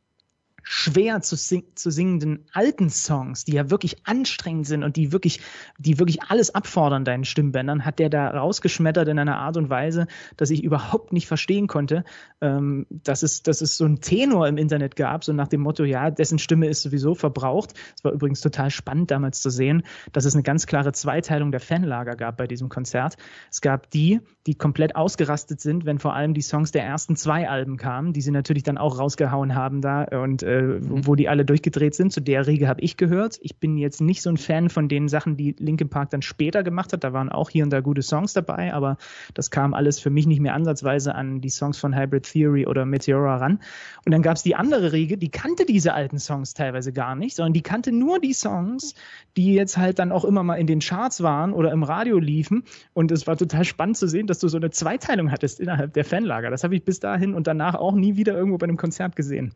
schwer 0.63 1.21
zu, 1.21 1.35
sing 1.35 1.63
zu 1.75 1.89
singenden 1.89 2.45
alten 2.53 2.89
Songs, 2.89 3.45
die 3.45 3.53
ja 3.53 3.69
wirklich 3.69 4.05
anstrengend 4.05 4.67
sind 4.67 4.83
und 4.83 4.95
die 4.95 5.11
wirklich, 5.11 5.41
die 5.77 5.99
wirklich 5.99 6.23
alles 6.23 6.53
abfordern, 6.53 7.05
deinen 7.05 7.25
Stimmbändern, 7.25 7.85
hat 7.85 7.99
der 7.99 8.09
da 8.09 8.29
rausgeschmettert 8.29 9.07
in 9.07 9.19
einer 9.19 9.37
Art 9.37 9.57
und 9.57 9.69
Weise, 9.69 10.07
dass 10.37 10.49
ich 10.49 10.63
überhaupt 10.63 11.13
nicht 11.13 11.27
verstehen 11.27 11.67
konnte, 11.67 12.03
ähm, 12.41 12.85
dass, 12.89 13.23
es, 13.23 13.43
dass 13.43 13.61
es 13.61 13.77
so 13.77 13.85
ein 13.85 14.01
Tenor 14.01 14.47
im 14.47 14.57
Internet 14.57 14.95
gab, 14.95 15.23
so 15.23 15.33
nach 15.33 15.47
dem 15.47 15.61
Motto, 15.61 15.83
ja, 15.83 16.11
dessen 16.11 16.39
Stimme 16.39 16.67
ist 16.67 16.81
sowieso 16.81 17.15
verbraucht. 17.15 17.73
Es 17.95 18.03
war 18.03 18.11
übrigens 18.11 18.41
total 18.41 18.69
spannend 18.69 19.11
damals 19.11 19.41
zu 19.41 19.49
sehen, 19.49 19.83
dass 20.11 20.25
es 20.25 20.33
eine 20.33 20.43
ganz 20.43 20.67
klare 20.67 20.93
Zweiteilung 20.93 21.51
der 21.51 21.59
Fanlager 21.59 22.15
gab 22.15 22.37
bei 22.37 22.47
diesem 22.47 22.69
Konzert. 22.69 23.17
Es 23.49 23.61
gab 23.61 23.89
die, 23.91 24.21
die 24.47 24.55
komplett 24.55 24.95
ausgerastet 24.95 25.61
sind, 25.61 25.85
wenn 25.85 25.99
vor 25.99 26.13
allem 26.13 26.33
die 26.33 26.41
Songs 26.41 26.71
der 26.71 26.83
ersten 26.83 27.15
zwei 27.15 27.49
Alben 27.49 27.77
kamen, 27.77 28.13
die 28.13 28.21
sie 28.21 28.31
natürlich 28.31 28.63
dann 28.63 28.77
auch 28.77 28.99
rausgehauen 28.99 29.55
haben 29.55 29.81
da 29.81 30.03
und 30.03 30.43
äh, 30.51 30.61
mhm. 30.61 31.07
wo 31.07 31.15
die 31.15 31.29
alle 31.29 31.45
durchgedreht 31.45 31.95
sind. 31.95 32.11
Zu 32.11 32.21
der 32.21 32.45
Riege 32.47 32.67
habe 32.67 32.81
ich 32.81 32.97
gehört. 32.97 33.39
Ich 33.41 33.57
bin 33.57 33.77
jetzt 33.77 34.01
nicht 34.01 34.21
so 34.21 34.29
ein 34.29 34.37
Fan 34.37 34.69
von 34.69 34.87
den 34.87 35.07
Sachen, 35.07 35.37
die 35.37 35.55
Linkin 35.57 35.89
Park 35.89 36.09
dann 36.09 36.21
später 36.21 36.63
gemacht 36.63 36.93
hat. 36.93 37.03
Da 37.03 37.13
waren 37.13 37.29
auch 37.29 37.49
hier 37.49 37.63
und 37.63 37.71
da 37.71 37.79
gute 37.79 38.01
Songs 38.01 38.33
dabei, 38.33 38.73
aber 38.73 38.97
das 39.33 39.51
kam 39.51 39.73
alles 39.73 39.99
für 39.99 40.09
mich 40.09 40.27
nicht 40.27 40.41
mehr 40.41 40.53
ansatzweise 40.53 41.15
an 41.15 41.41
die 41.41 41.49
Songs 41.49 41.77
von 41.77 41.95
Hybrid 41.95 42.23
Theory 42.23 42.67
oder 42.67 42.85
Meteora 42.85 43.37
ran. 43.37 43.59
Und 44.05 44.11
dann 44.11 44.21
gab 44.21 44.35
es 44.35 44.43
die 44.43 44.55
andere 44.55 44.91
Riege, 44.91 45.17
die 45.17 45.29
kannte 45.29 45.65
diese 45.65 45.93
alten 45.93 46.19
Songs 46.19 46.53
teilweise 46.53 46.91
gar 46.91 47.15
nicht, 47.15 47.35
sondern 47.35 47.53
die 47.53 47.61
kannte 47.61 47.91
nur 47.91 48.19
die 48.19 48.33
Songs, 48.33 48.95
die 49.37 49.53
jetzt 49.53 49.77
halt 49.77 49.99
dann 49.99 50.11
auch 50.11 50.25
immer 50.25 50.43
mal 50.43 50.55
in 50.55 50.67
den 50.67 50.79
Charts 50.79 51.23
waren 51.23 51.53
oder 51.53 51.71
im 51.71 51.83
Radio 51.83 52.19
liefen. 52.19 52.63
Und 52.93 53.11
es 53.11 53.27
war 53.27 53.37
total 53.37 53.63
spannend 53.63 53.97
zu 53.97 54.07
sehen, 54.07 54.27
dass 54.27 54.39
du 54.39 54.47
so 54.47 54.57
eine 54.57 54.71
Zweiteilung 54.71 55.31
hattest 55.31 55.59
innerhalb 55.59 55.93
der 55.93 56.05
Fanlager. 56.05 56.49
Das 56.49 56.63
habe 56.63 56.75
ich 56.75 56.83
bis 56.83 56.99
dahin 56.99 57.33
und 57.33 57.47
danach 57.47 57.75
auch 57.75 57.93
nie 57.93 58.15
wieder 58.15 58.35
irgendwo 58.35 58.57
bei 58.57 58.65
einem 58.65 58.77
Konzert 58.77 59.15
gesehen. 59.15 59.53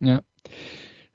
Ja. 0.00 0.20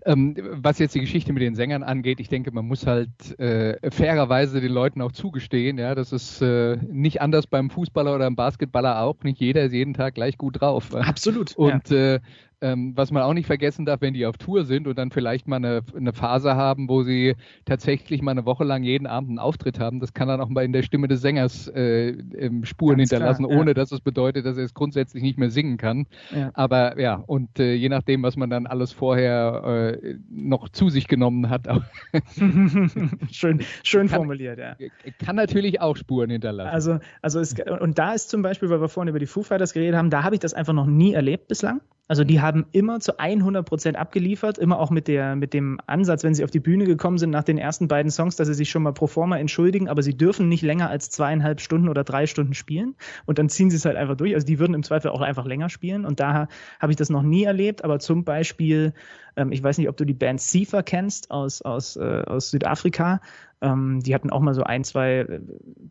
Ähm, 0.05 0.35
was 0.53 0.79
jetzt 0.79 0.95
die 0.95 1.01
Geschichte 1.01 1.33
mit 1.33 1.43
den 1.43 1.55
Sängern 1.55 1.83
angeht, 1.83 2.21
ich 2.21 2.29
denke, 2.29 2.51
man 2.51 2.65
muss 2.65 2.87
halt 2.87 3.37
äh, 3.37 3.77
fairerweise 3.91 4.61
den 4.61 4.71
Leuten 4.71 5.01
auch 5.01 5.11
zugestehen, 5.11 5.77
ja, 5.77 5.93
das 5.93 6.13
ist 6.13 6.41
äh, 6.41 6.77
nicht 6.77 7.21
anders 7.21 7.47
beim 7.47 7.69
Fußballer 7.69 8.15
oder 8.15 8.25
beim 8.25 8.37
Basketballer 8.37 9.01
auch. 9.01 9.17
Nicht 9.23 9.41
jeder 9.41 9.63
ist 9.63 9.73
jeden 9.73 9.93
Tag 9.93 10.15
gleich 10.15 10.37
gut 10.37 10.61
drauf. 10.61 10.95
Absolut. 10.95 11.55
Und 11.57 11.89
ja. 11.89 12.15
äh, 12.15 12.19
ähm, 12.61 12.93
was 12.95 13.11
man 13.11 13.23
auch 13.23 13.33
nicht 13.33 13.45
vergessen 13.45 13.85
darf, 13.85 14.01
wenn 14.01 14.13
die 14.13 14.25
auf 14.25 14.37
Tour 14.37 14.65
sind 14.65 14.87
und 14.87 14.97
dann 14.97 15.11
vielleicht 15.11 15.47
mal 15.47 15.57
eine, 15.57 15.81
eine, 15.95 16.13
Phase 16.13 16.55
haben, 16.55 16.89
wo 16.89 17.03
sie 17.03 17.35
tatsächlich 17.65 18.21
mal 18.21 18.31
eine 18.31 18.45
Woche 18.45 18.63
lang 18.63 18.83
jeden 18.83 19.07
Abend 19.07 19.29
einen 19.29 19.39
Auftritt 19.39 19.79
haben, 19.79 19.99
das 19.99 20.13
kann 20.13 20.27
dann 20.27 20.41
auch 20.41 20.49
mal 20.49 20.65
in 20.65 20.73
der 20.73 20.83
Stimme 20.83 21.07
des 21.07 21.21
Sängers 21.21 21.67
äh, 21.69 22.17
Spuren 22.63 22.97
Ganz 22.97 23.09
hinterlassen, 23.09 23.45
klar, 23.45 23.55
ja. 23.55 23.61
ohne 23.61 23.73
dass 23.73 23.91
es 23.91 24.01
bedeutet, 24.01 24.45
dass 24.45 24.57
er 24.57 24.65
es 24.65 24.73
grundsätzlich 24.73 25.23
nicht 25.23 25.37
mehr 25.37 25.49
singen 25.49 25.77
kann. 25.77 26.07
Ja. 26.35 26.51
Aber 26.53 26.99
ja, 26.99 27.23
und 27.27 27.59
äh, 27.59 27.73
je 27.73 27.89
nachdem, 27.89 28.23
was 28.23 28.35
man 28.35 28.49
dann 28.49 28.67
alles 28.67 28.91
vorher 28.91 29.93
äh, 30.03 30.15
noch 30.29 30.69
zu 30.69 30.89
sich 30.89 31.07
genommen 31.07 31.49
hat. 31.49 31.67
schön, 33.31 33.61
schön 33.83 34.09
formuliert, 34.09 34.59
ja. 34.59 34.75
Kann 35.23 35.35
natürlich 35.35 35.79
auch 35.81 35.95
Spuren 35.95 36.29
hinterlassen. 36.29 36.69
Also, 36.69 36.99
also 37.21 37.39
es, 37.39 37.55
und 37.79 37.97
da 37.97 38.13
ist 38.13 38.29
zum 38.29 38.41
Beispiel, 38.41 38.69
weil 38.69 38.81
wir 38.81 38.89
vorhin 38.89 39.09
über 39.09 39.19
die 39.19 39.27
Foo 39.27 39.43
Fighters 39.43 39.73
geredet 39.73 39.95
haben, 39.95 40.09
da 40.09 40.23
habe 40.23 40.35
ich 40.35 40.41
das 40.41 40.53
einfach 40.53 40.73
noch 40.73 40.87
nie 40.87 41.13
erlebt 41.13 41.47
bislang. 41.47 41.81
Also 42.09 42.23
die 42.23 42.41
haben 42.41 42.48
immer 42.71 42.99
zu 42.99 43.19
100 43.19 43.65
Prozent 43.65 43.97
abgeliefert, 43.97 44.57
immer 44.57 44.79
auch 44.79 44.91
mit, 44.91 45.07
der, 45.07 45.35
mit 45.35 45.53
dem 45.53 45.79
Ansatz, 45.87 46.23
wenn 46.23 46.33
sie 46.33 46.43
auf 46.43 46.51
die 46.51 46.59
Bühne 46.59 46.85
gekommen 46.85 47.17
sind 47.17 47.29
nach 47.29 47.43
den 47.43 47.57
ersten 47.57 47.87
beiden 47.87 48.11
Songs, 48.11 48.35
dass 48.35 48.47
sie 48.47 48.53
sich 48.53 48.69
schon 48.69 48.83
mal 48.83 48.93
pro 48.93 49.07
forma 49.07 49.37
entschuldigen, 49.37 49.87
aber 49.87 50.03
sie 50.03 50.17
dürfen 50.17 50.49
nicht 50.49 50.61
länger 50.61 50.89
als 50.89 51.09
zweieinhalb 51.09 51.61
Stunden 51.61 51.89
oder 51.89 52.03
drei 52.03 52.27
Stunden 52.27 52.53
spielen. 52.53 52.95
Und 53.25 53.39
dann 53.39 53.49
ziehen 53.49 53.69
sie 53.69 53.77
es 53.77 53.85
halt 53.85 53.95
einfach 53.95 54.15
durch. 54.15 54.33
Also 54.33 54.45
die 54.45 54.59
würden 54.59 54.73
im 54.73 54.83
Zweifel 54.83 55.11
auch 55.11 55.21
einfach 55.21 55.45
länger 55.45 55.69
spielen. 55.69 56.05
Und 56.05 56.19
da 56.19 56.47
habe 56.79 56.91
ich 56.91 56.97
das 56.97 57.09
noch 57.09 57.23
nie 57.23 57.43
erlebt, 57.43 57.83
aber 57.83 57.99
zum 57.99 58.23
Beispiel, 58.23 58.93
ähm, 59.35 59.51
ich 59.51 59.63
weiß 59.63 59.77
nicht, 59.77 59.89
ob 59.89 59.97
du 59.97 60.05
die 60.05 60.13
Band 60.13 60.41
Sifa 60.41 60.81
kennst 60.81 61.31
aus, 61.31 61.61
aus, 61.61 61.95
äh, 61.97 62.23
aus 62.25 62.51
Südafrika, 62.51 63.21
ähm, 63.61 63.99
die 64.01 64.15
hatten 64.15 64.29
auch 64.29 64.39
mal 64.39 64.53
so 64.53 64.63
ein, 64.63 64.83
zwei, 64.83 65.41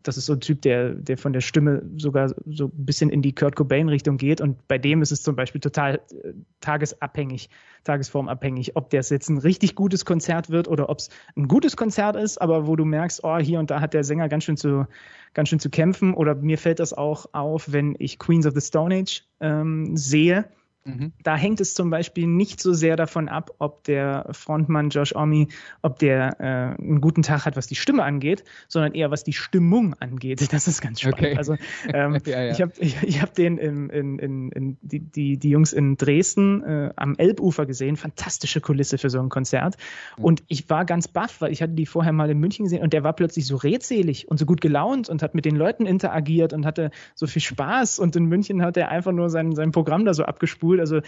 das 0.01 0.17
ist 0.17 0.25
so 0.25 0.33
ein 0.33 0.39
Typ, 0.39 0.61
der, 0.63 0.95
der 0.95 1.17
von 1.17 1.33
der 1.33 1.41
Stimme 1.41 1.83
sogar 1.97 2.33
so 2.47 2.65
ein 2.65 2.85
bisschen 2.85 3.11
in 3.11 3.21
die 3.21 3.33
Kurt 3.33 3.55
Cobain-Richtung 3.55 4.17
geht. 4.17 4.41
Und 4.41 4.67
bei 4.67 4.79
dem 4.79 5.03
ist 5.03 5.11
es 5.11 5.21
zum 5.21 5.35
Beispiel 5.35 5.61
total 5.61 5.95
äh, 6.23 6.33
tagesabhängig, 6.61 7.49
tagesformabhängig, 7.83 8.75
ob 8.75 8.89
das 8.89 9.11
jetzt 9.11 9.29
ein 9.29 9.37
richtig 9.37 9.75
gutes 9.75 10.03
Konzert 10.03 10.49
wird 10.49 10.67
oder 10.67 10.89
ob 10.89 10.97
es 10.97 11.09
ein 11.35 11.47
gutes 11.47 11.77
Konzert 11.77 12.15
ist, 12.15 12.41
aber 12.41 12.65
wo 12.65 12.75
du 12.75 12.85
merkst, 12.85 13.23
oh, 13.23 13.37
hier 13.37 13.59
und 13.59 13.69
da 13.69 13.81
hat 13.81 13.93
der 13.93 14.03
Sänger 14.03 14.29
ganz 14.29 14.45
schön 14.45 14.57
zu, 14.57 14.87
ganz 15.35 15.49
schön 15.49 15.59
zu 15.59 15.69
kämpfen. 15.69 16.15
Oder 16.15 16.33
mir 16.35 16.57
fällt 16.57 16.79
das 16.79 16.93
auch 16.93 17.27
auf, 17.33 17.71
wenn 17.71 17.95
ich 17.99 18.17
Queens 18.17 18.47
of 18.47 18.55
the 18.55 18.61
Stone 18.61 18.95
Age 18.95 19.23
ähm, 19.41 19.95
sehe 19.95 20.45
Mhm. 20.85 21.13
Da 21.23 21.35
hängt 21.35 21.59
es 21.59 21.73
zum 21.73 21.89
Beispiel 21.89 22.27
nicht 22.27 22.61
so 22.61 22.73
sehr 22.73 22.95
davon 22.95 23.27
ab, 23.27 23.51
ob 23.59 23.83
der 23.83 24.27
Frontmann 24.31 24.89
Josh 24.89 25.15
Omi, 25.15 25.49
ob 25.81 25.99
der 25.99 26.39
äh, 26.39 26.81
einen 26.81 27.01
guten 27.01 27.21
Tag 27.21 27.45
hat, 27.45 27.57
was 27.57 27.67
die 27.67 27.75
Stimme 27.75 28.03
angeht, 28.03 28.43
sondern 28.67 28.93
eher 28.93 29.11
was 29.11 29.23
die 29.23 29.33
Stimmung 29.33 29.95
angeht. 29.99 30.51
Das 30.53 30.67
ist 30.67 30.81
ganz 30.81 31.01
spannend. 31.01 31.19
Okay. 31.19 31.37
Also 31.37 31.55
ähm, 31.93 32.17
ja, 32.25 32.43
ja. 32.43 32.51
ich 32.51 32.61
habe 32.61 32.71
ich, 32.79 33.03
ich 33.03 33.21
hab 33.21 33.35
den 33.35 33.57
in, 33.57 33.89
in, 33.89 34.19
in, 34.19 34.51
in 34.51 34.77
die, 34.81 34.99
die, 34.99 35.37
die 35.37 35.49
Jungs 35.49 35.73
in 35.73 35.97
Dresden 35.97 36.63
äh, 36.63 36.93
am 36.95 37.15
Elbufer 37.17 37.65
gesehen. 37.65 37.97
Fantastische 37.97 38.61
Kulisse 38.61 38.97
für 38.97 39.09
so 39.09 39.19
ein 39.19 39.29
Konzert. 39.29 39.75
Mhm. 40.17 40.23
Und 40.23 40.43
ich 40.47 40.69
war 40.69 40.85
ganz 40.85 41.07
baff, 41.07 41.41
weil 41.41 41.51
ich 41.51 41.61
hatte 41.61 41.73
die 41.73 41.85
vorher 41.85 42.13
mal 42.13 42.29
in 42.29 42.39
München 42.39 42.65
gesehen 42.65 42.81
und 42.81 42.93
der 42.93 43.03
war 43.03 43.13
plötzlich 43.13 43.45
so 43.45 43.57
redselig 43.57 44.27
und 44.29 44.37
so 44.37 44.45
gut 44.45 44.61
gelaunt 44.61 45.09
und 45.09 45.21
hat 45.21 45.35
mit 45.35 45.45
den 45.45 45.55
Leuten 45.55 45.85
interagiert 45.85 46.53
und 46.53 46.65
hatte 46.65 46.91
so 47.15 47.27
viel 47.27 47.41
Spaß. 47.41 47.99
Und 47.99 48.15
in 48.15 48.25
München 48.25 48.61
hat 48.61 48.77
er 48.77 48.89
einfach 48.89 49.11
nur 49.11 49.29
sein, 49.29 49.53
sein 49.53 49.71
Programm 49.71 50.05
da 50.05 50.13
so 50.13 50.23
abgespult 50.23 50.68
cool. 50.69 50.79
Also 50.79 51.01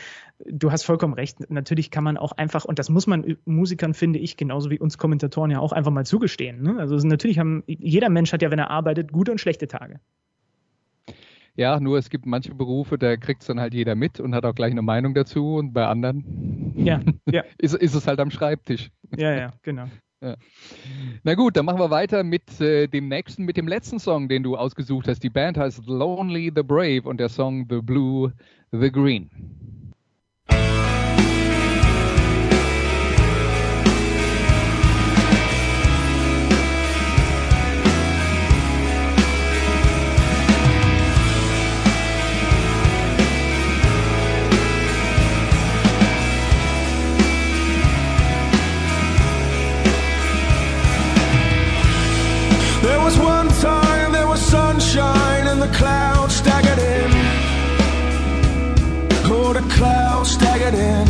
du 0.45 0.71
hast 0.71 0.83
vollkommen 0.83 1.13
recht. 1.13 1.49
Natürlich 1.49 1.91
kann 1.91 2.03
man 2.03 2.17
auch 2.17 2.33
einfach, 2.33 2.65
und 2.65 2.79
das 2.79 2.89
muss 2.89 3.07
man 3.07 3.37
Musikern, 3.45 3.93
finde 3.93 4.19
ich, 4.19 4.37
genauso 4.37 4.69
wie 4.69 4.79
uns 4.79 4.97
Kommentatoren 4.97 5.51
ja 5.51 5.59
auch 5.59 5.71
einfach 5.71 5.91
mal 5.91 6.05
zugestehen. 6.05 6.61
Ne? 6.61 6.77
Also 6.79 6.95
natürlich 7.07 7.39
haben, 7.39 7.63
jeder 7.67 8.09
Mensch 8.09 8.33
hat 8.33 8.41
ja, 8.41 8.51
wenn 8.51 8.59
er 8.59 8.69
arbeitet, 8.69 9.11
gute 9.11 9.31
und 9.31 9.39
schlechte 9.39 9.67
Tage. 9.67 9.99
Ja, 11.55 11.79
nur 11.79 11.97
es 11.97 12.09
gibt 12.09 12.25
manche 12.25 12.55
Berufe, 12.55 12.97
da 12.97 13.17
kriegt 13.17 13.41
es 13.41 13.47
dann 13.47 13.59
halt 13.59 13.73
jeder 13.73 13.95
mit 13.95 14.19
und 14.19 14.33
hat 14.33 14.45
auch 14.45 14.55
gleich 14.55 14.71
eine 14.71 14.81
Meinung 14.81 15.13
dazu 15.13 15.55
und 15.55 15.73
bei 15.73 15.85
anderen 15.85 16.73
ja, 16.75 17.01
ja. 17.29 17.43
ist, 17.57 17.75
ist 17.75 17.93
es 17.93 18.07
halt 18.07 18.19
am 18.19 18.31
Schreibtisch. 18.31 18.89
Ja, 19.17 19.35
ja, 19.35 19.51
genau. 19.61 19.87
Ja. 20.21 20.35
Na 21.23 21.33
gut, 21.33 21.57
dann 21.57 21.65
machen 21.65 21.79
wir 21.79 21.89
weiter 21.89 22.23
mit 22.23 22.61
äh, 22.61 22.87
dem 22.87 23.07
nächsten, 23.07 23.43
mit 23.43 23.57
dem 23.57 23.67
letzten 23.67 23.97
Song, 23.97 24.29
den 24.29 24.43
du 24.43 24.55
ausgesucht 24.55 25.07
hast. 25.07 25.23
Die 25.23 25.29
Band 25.29 25.57
heißt 25.57 25.87
Lonely 25.87 26.51
the 26.55 26.61
Brave 26.61 27.01
und 27.03 27.17
der 27.17 27.29
Song 27.29 27.65
The 27.67 27.81
Blue, 27.81 28.31
The 28.71 28.91
Green. 28.91 29.31
Clouds 55.81 56.35
staggered 56.35 56.81
in. 56.95 57.11
Oh, 59.33 59.51
the 59.57 59.65
clouds 59.77 60.29
staggered 60.37 60.75
in. 60.75 61.05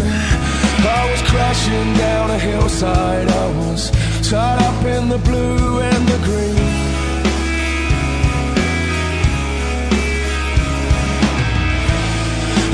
I 0.99 1.01
was 1.11 1.21
crashing 1.31 1.89
down 2.05 2.31
a 2.31 2.39
hillside. 2.39 3.27
I 3.43 3.47
was 3.59 3.81
tied 4.29 4.59
up 4.69 4.79
in 4.95 5.09
the 5.09 5.21
blue 5.27 5.79
and 5.89 6.03
the 6.11 6.19
green. 6.27 6.69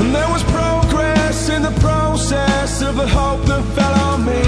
And 0.00 0.10
there 0.16 0.30
was 0.34 0.44
progress 0.56 1.48
in 1.48 1.62
the 1.62 1.76
process 1.86 2.80
of 2.88 2.94
the 3.02 3.08
hope 3.18 3.42
that 3.50 3.64
fell 3.76 3.96
on 4.08 4.18
me. 4.30 4.44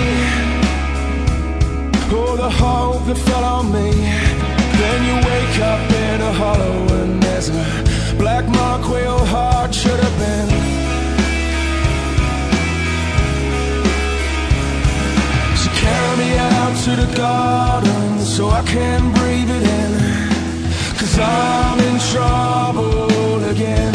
Oh, 2.12 2.36
the 2.44 2.52
hope 2.64 3.02
that 3.08 3.20
fell 3.28 3.44
on 3.56 3.64
me. 3.76 3.90
Then 4.80 4.98
you 5.08 5.16
wake 5.30 5.56
up 5.72 5.84
in 6.06 6.20
a 6.30 6.32
hollow 6.32 6.78
and 7.02 7.19
black 8.18 8.46
mark 8.48 8.86
where 8.90 9.04
your 9.04 9.24
heart 9.26 9.74
should 9.74 9.98
have 9.98 10.18
been. 10.18 10.48
So 15.56 15.70
me 16.18 16.36
out 16.36 16.76
to 16.84 16.96
the 16.96 17.16
garden 17.16 18.18
so 18.18 18.50
I 18.50 18.62
can 18.62 19.12
breathe 19.12 19.48
it 19.48 19.62
in. 19.62 19.92
Cause 20.98 21.18
I'm 21.18 21.78
in 21.80 21.98
trouble 22.12 23.44
again. 23.44 23.94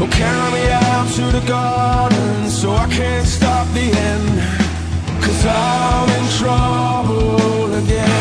Oh, 0.00 0.08
carry 0.10 0.50
me 0.56 0.64
out 0.70 1.08
to 1.18 1.24
the 1.38 1.46
garden 1.46 2.50
so 2.50 2.72
I 2.72 2.88
can't 2.88 3.26
stop 3.26 3.66
the 3.72 3.88
end. 4.10 4.28
Cause 5.22 5.46
I'm 5.46 6.08
in 6.18 6.26
trouble 6.40 7.74
again. 7.74 8.13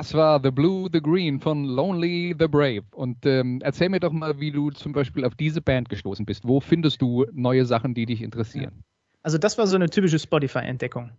Das 0.00 0.14
war 0.14 0.40
The 0.42 0.50
Blue, 0.50 0.88
The 0.90 1.02
Green 1.02 1.40
von 1.40 1.66
Lonely, 1.66 2.34
The 2.38 2.48
Brave. 2.48 2.84
Und 2.92 3.26
ähm, 3.26 3.60
erzähl 3.62 3.90
mir 3.90 4.00
doch 4.00 4.12
mal, 4.12 4.40
wie 4.40 4.50
du 4.50 4.70
zum 4.70 4.94
Beispiel 4.94 5.26
auf 5.26 5.34
diese 5.34 5.60
Band 5.60 5.90
gestoßen 5.90 6.24
bist. 6.24 6.48
Wo 6.48 6.60
findest 6.60 7.02
du 7.02 7.26
neue 7.34 7.66
Sachen, 7.66 7.92
die 7.92 8.06
dich 8.06 8.22
interessieren? 8.22 8.82
Also 9.22 9.36
das 9.36 9.58
war 9.58 9.66
so 9.66 9.76
eine 9.76 9.90
typische 9.90 10.18
Spotify-Entdeckung 10.18 11.10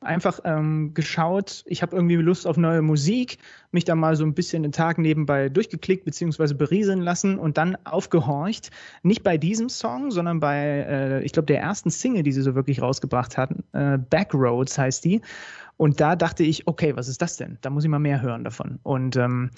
einfach 0.00 0.40
ähm, 0.44 0.94
geschaut, 0.94 1.64
ich 1.66 1.82
habe 1.82 1.96
irgendwie 1.96 2.16
Lust 2.16 2.46
auf 2.46 2.56
neue 2.56 2.82
Musik, 2.82 3.38
mich 3.72 3.84
da 3.84 3.94
mal 3.94 4.16
so 4.16 4.24
ein 4.24 4.34
bisschen 4.34 4.62
den 4.62 4.72
Tag 4.72 4.98
nebenbei 4.98 5.48
durchgeklickt 5.48 6.04
bzw. 6.04 6.54
berieseln 6.54 7.00
lassen 7.00 7.38
und 7.38 7.58
dann 7.58 7.76
aufgehorcht. 7.84 8.70
Nicht 9.02 9.22
bei 9.22 9.38
diesem 9.38 9.68
Song, 9.68 10.10
sondern 10.10 10.40
bei, 10.40 10.56
äh, 10.56 11.22
ich 11.24 11.32
glaube, 11.32 11.46
der 11.46 11.60
ersten 11.60 11.90
Single, 11.90 12.22
die 12.22 12.32
sie 12.32 12.42
so 12.42 12.54
wirklich 12.54 12.80
rausgebracht 12.80 13.36
hatten. 13.36 13.64
Äh, 13.72 13.98
Backroads 13.98 14.78
heißt 14.78 15.04
die. 15.04 15.20
Und 15.78 16.00
da 16.00 16.16
dachte 16.16 16.42
ich, 16.42 16.66
okay, 16.66 16.96
was 16.96 17.08
ist 17.08 17.22
das 17.22 17.36
denn? 17.36 17.56
Da 17.62 17.70
muss 17.70 17.84
ich 17.84 17.90
mal 17.90 18.00
mehr 18.00 18.20
hören 18.20 18.44
davon. 18.44 18.80
Und 18.82 19.16
ähm, 19.16 19.50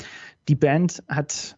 die 0.48 0.54
Band 0.54 1.02
hat 1.08 1.56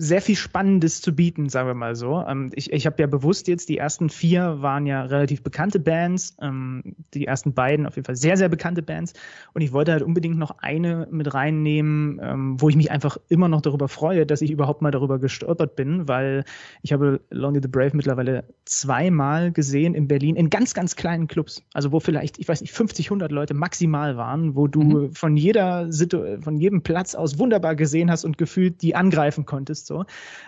sehr 0.00 0.22
viel 0.22 0.34
Spannendes 0.34 1.02
zu 1.02 1.14
bieten, 1.14 1.50
sagen 1.50 1.68
wir 1.68 1.74
mal 1.74 1.94
so. 1.94 2.24
Ähm, 2.26 2.50
ich 2.54 2.72
ich 2.72 2.86
habe 2.86 2.96
ja 3.00 3.06
bewusst 3.06 3.48
jetzt, 3.48 3.68
die 3.68 3.76
ersten 3.76 4.08
vier 4.08 4.62
waren 4.62 4.86
ja 4.86 5.02
relativ 5.02 5.42
bekannte 5.42 5.78
Bands, 5.78 6.36
ähm, 6.40 6.96
die 7.12 7.26
ersten 7.26 7.52
beiden 7.52 7.86
auf 7.86 7.96
jeden 7.96 8.06
Fall 8.06 8.16
sehr, 8.16 8.38
sehr 8.38 8.48
bekannte 8.48 8.82
Bands. 8.82 9.12
Und 9.52 9.60
ich 9.60 9.72
wollte 9.72 9.92
halt 9.92 10.02
unbedingt 10.02 10.38
noch 10.38 10.56
eine 10.60 11.06
mit 11.10 11.34
reinnehmen, 11.34 12.18
ähm, 12.22 12.60
wo 12.60 12.70
ich 12.70 12.76
mich 12.76 12.90
einfach 12.90 13.18
immer 13.28 13.48
noch 13.48 13.60
darüber 13.60 13.88
freue, 13.88 14.24
dass 14.24 14.40
ich 14.40 14.50
überhaupt 14.50 14.80
mal 14.80 14.90
darüber 14.90 15.18
gestolpert 15.18 15.76
bin, 15.76 16.08
weil 16.08 16.44
ich 16.80 16.94
habe 16.94 17.20
Lonely 17.30 17.60
the 17.62 17.68
Brave 17.68 17.90
mittlerweile 17.92 18.44
zweimal 18.64 19.52
gesehen 19.52 19.94
in 19.94 20.08
Berlin 20.08 20.34
in 20.34 20.48
ganz, 20.48 20.72
ganz 20.72 20.96
kleinen 20.96 21.28
Clubs. 21.28 21.62
Also 21.74 21.92
wo 21.92 22.00
vielleicht, 22.00 22.38
ich 22.38 22.48
weiß 22.48 22.62
nicht, 22.62 22.72
50, 22.72 23.08
100 23.08 23.30
Leute 23.30 23.52
maximal 23.52 24.16
waren, 24.16 24.56
wo 24.56 24.66
du 24.66 24.82
mhm. 24.82 25.12
von 25.12 25.36
jeder 25.36 25.92
Situ 25.92 26.40
von 26.40 26.56
jedem 26.56 26.82
Platz 26.82 27.14
aus 27.14 27.38
wunderbar 27.38 27.76
gesehen 27.76 28.10
hast 28.10 28.24
und 28.24 28.38
gefühlt 28.38 28.80
die 28.80 28.94
angreifen 28.94 29.44
konntest 29.44 29.89
so. 29.90 30.04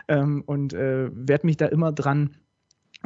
Ähm, 0.08 0.42
und 0.46 0.72
äh, 0.72 1.10
werde 1.12 1.46
mich 1.46 1.56
da 1.56 1.66
immer 1.66 1.92
dran 1.92 2.36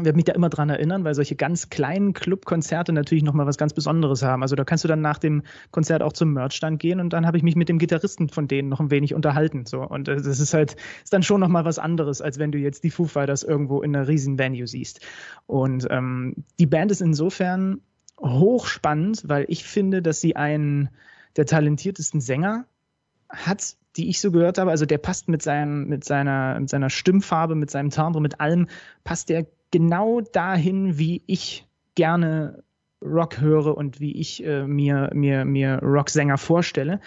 werde 0.05 0.16
mich 0.16 0.26
da 0.26 0.32
immer 0.32 0.51
dran 0.51 0.68
erinnern, 0.68 1.05
weil 1.05 1.14
solche 1.14 1.37
ganz 1.37 1.70
kleinen 1.70 2.12
Clubkonzerte 2.12 2.93
natürlich 2.93 3.24
nochmal 3.24 3.47
was 3.47 3.57
ganz 3.57 3.72
Besonderes 3.72 4.22
haben. 4.22 4.43
Also 4.43 4.55
da 4.55 4.64
kannst 4.64 4.84
du 4.84 4.89
dann 4.89 5.01
nach 5.01 5.18
dem 5.18 5.43
Konzert 5.70 6.03
auch 6.03 6.12
zum 6.12 6.34
Merchstand 6.34 6.78
gehen 6.80 7.01
und 7.01 7.14
dann 7.14 7.26
habe 7.26 7.39
ich 7.39 7.43
mich 7.43 7.57
mit 7.57 7.70
dem 7.70 7.78
Gitarristen 7.78 8.28
von 8.28 8.47
denen 8.47 8.68
noch 8.68 8.80
ein 8.80 8.91
wenig 8.91 9.14
unterhalten. 9.14 9.64
So. 9.64 9.80
Und 9.80 10.09
äh, 10.09 10.16
das 10.16 10.39
ist 10.39 10.53
halt, 10.53 10.76
ist 11.03 11.12
dann 11.14 11.22
schon 11.22 11.41
nochmal 11.41 11.64
was 11.64 11.78
anderes, 11.78 12.20
als 12.20 12.39
wenn 12.39 12.53
du 12.53 12.59
jetzt 12.59 12.84
die 12.84 12.91
Foo 12.91 13.07
Fighters 13.07 13.43
irgendwo 13.43 13.80
in 13.80 13.97
einer 13.97 14.07
riesen 14.07 14.39
Venue 14.39 14.66
siehst. 14.66 15.01
Und 15.47 15.87
ähm, 15.91 16.34
die 16.59 16.66
Band 16.66 16.91
ist 16.91 17.01
insofern 17.01 17.80
hochspannend, 18.20 19.22
weil 19.26 19.47
ich 19.49 19.64
finde, 19.64 20.03
dass 20.03 20.20
sie 20.20 20.37
einen 20.37 20.91
der 21.37 21.47
talentiertesten 21.47 22.20
Sänger 22.20 22.66
hat, 23.28 23.76
die 23.97 24.09
ich 24.09 24.20
so 24.20 24.30
gehört 24.30 24.59
habe. 24.59 24.70
Also 24.70 24.86
der 24.86 24.99
passt 24.99 25.28
mit, 25.28 25.42
seinem, 25.42 25.88
mit, 25.88 26.05
seiner, 26.05 26.59
mit 26.61 26.68
seiner 26.68 26.90
Stimmfarbe, 26.90 27.55
mit 27.55 27.70
seinem 27.70 27.90
Timbre, 27.90 28.20
mit 28.20 28.40
allem, 28.40 28.68
passt 29.05 29.28
der 29.28 29.47
genau 29.70 30.20
dahin, 30.20 30.99
wie 30.99 31.22
ich 31.26 31.66
gerne 31.94 32.62
Rock 33.03 33.40
höre 33.40 33.76
und 33.76 34.01
wie 34.01 34.12
ich 34.12 34.44
äh, 34.44 34.66
mir, 34.66 35.11
mir, 35.14 35.44
mir 35.44 35.80
Rocksänger 35.82 36.38
vorstelle. 36.38 37.01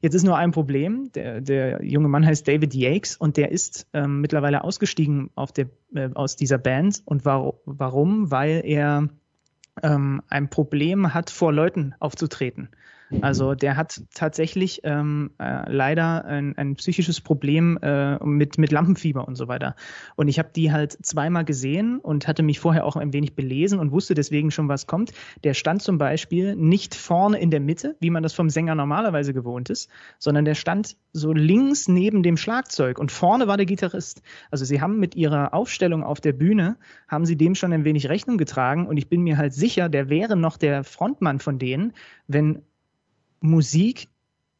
Jetzt 0.00 0.14
ist 0.14 0.24
nur 0.24 0.36
ein 0.36 0.52
Problem. 0.52 1.10
Der, 1.14 1.40
der 1.40 1.82
junge 1.82 2.08
Mann 2.08 2.26
heißt 2.26 2.46
David 2.46 2.74
Yates 2.74 3.16
und 3.16 3.36
der 3.36 3.50
ist 3.50 3.86
ähm, 3.92 4.20
mittlerweile 4.20 4.62
ausgestiegen 4.64 5.30
auf 5.34 5.52
der, 5.52 5.66
äh, 5.94 6.10
aus 6.14 6.36
dieser 6.36 6.58
Band. 6.58 7.02
Und 7.04 7.24
war, 7.24 7.54
warum? 7.64 8.30
Weil 8.30 8.62
er 8.64 9.08
ähm, 9.82 10.22
ein 10.28 10.48
Problem 10.48 11.14
hat, 11.14 11.30
vor 11.30 11.52
Leuten 11.52 11.94
aufzutreten. 11.98 12.68
Also 13.20 13.54
der 13.54 13.76
hat 13.76 14.02
tatsächlich 14.14 14.80
ähm, 14.82 15.30
äh, 15.38 15.70
leider 15.70 16.24
ein, 16.24 16.56
ein 16.58 16.74
psychisches 16.74 17.20
Problem 17.20 17.78
äh, 17.80 18.22
mit, 18.24 18.58
mit 18.58 18.72
Lampenfieber 18.72 19.28
und 19.28 19.36
so 19.36 19.46
weiter. 19.46 19.76
Und 20.16 20.26
ich 20.26 20.38
habe 20.40 20.50
die 20.54 20.72
halt 20.72 20.96
zweimal 21.06 21.44
gesehen 21.44 22.00
und 22.00 22.26
hatte 22.26 22.42
mich 22.42 22.58
vorher 22.58 22.84
auch 22.84 22.96
ein 22.96 23.12
wenig 23.12 23.34
belesen 23.34 23.78
und 23.78 23.92
wusste 23.92 24.14
deswegen 24.14 24.50
schon, 24.50 24.68
was 24.68 24.88
kommt. 24.88 25.12
Der 25.44 25.54
stand 25.54 25.82
zum 25.82 25.98
Beispiel 25.98 26.56
nicht 26.56 26.96
vorne 26.96 27.38
in 27.38 27.50
der 27.50 27.60
Mitte, 27.60 27.96
wie 28.00 28.10
man 28.10 28.24
das 28.24 28.34
vom 28.34 28.50
Sänger 28.50 28.74
normalerweise 28.74 29.32
gewohnt 29.32 29.70
ist, 29.70 29.88
sondern 30.18 30.44
der 30.44 30.54
stand 30.54 30.96
so 31.12 31.32
links 31.32 31.86
neben 31.86 32.24
dem 32.24 32.36
Schlagzeug 32.36 32.98
und 32.98 33.12
vorne 33.12 33.46
war 33.46 33.56
der 33.56 33.66
Gitarrist. 33.66 34.22
Also 34.50 34.64
sie 34.64 34.80
haben 34.80 34.98
mit 34.98 35.14
ihrer 35.14 35.54
Aufstellung 35.54 36.02
auf 36.02 36.20
der 36.20 36.32
Bühne, 36.32 36.76
haben 37.06 37.24
sie 37.24 37.36
dem 37.36 37.54
schon 37.54 37.72
ein 37.72 37.84
wenig 37.84 38.08
Rechnung 38.08 38.36
getragen 38.36 38.88
und 38.88 38.96
ich 38.96 39.08
bin 39.08 39.22
mir 39.22 39.36
halt 39.36 39.54
sicher, 39.54 39.88
der 39.88 40.08
wäre 40.08 40.36
noch 40.36 40.56
der 40.56 40.82
Frontmann 40.82 41.38
von 41.38 41.58
denen, 41.58 41.92
wenn 42.26 42.62
Musik 43.46 44.08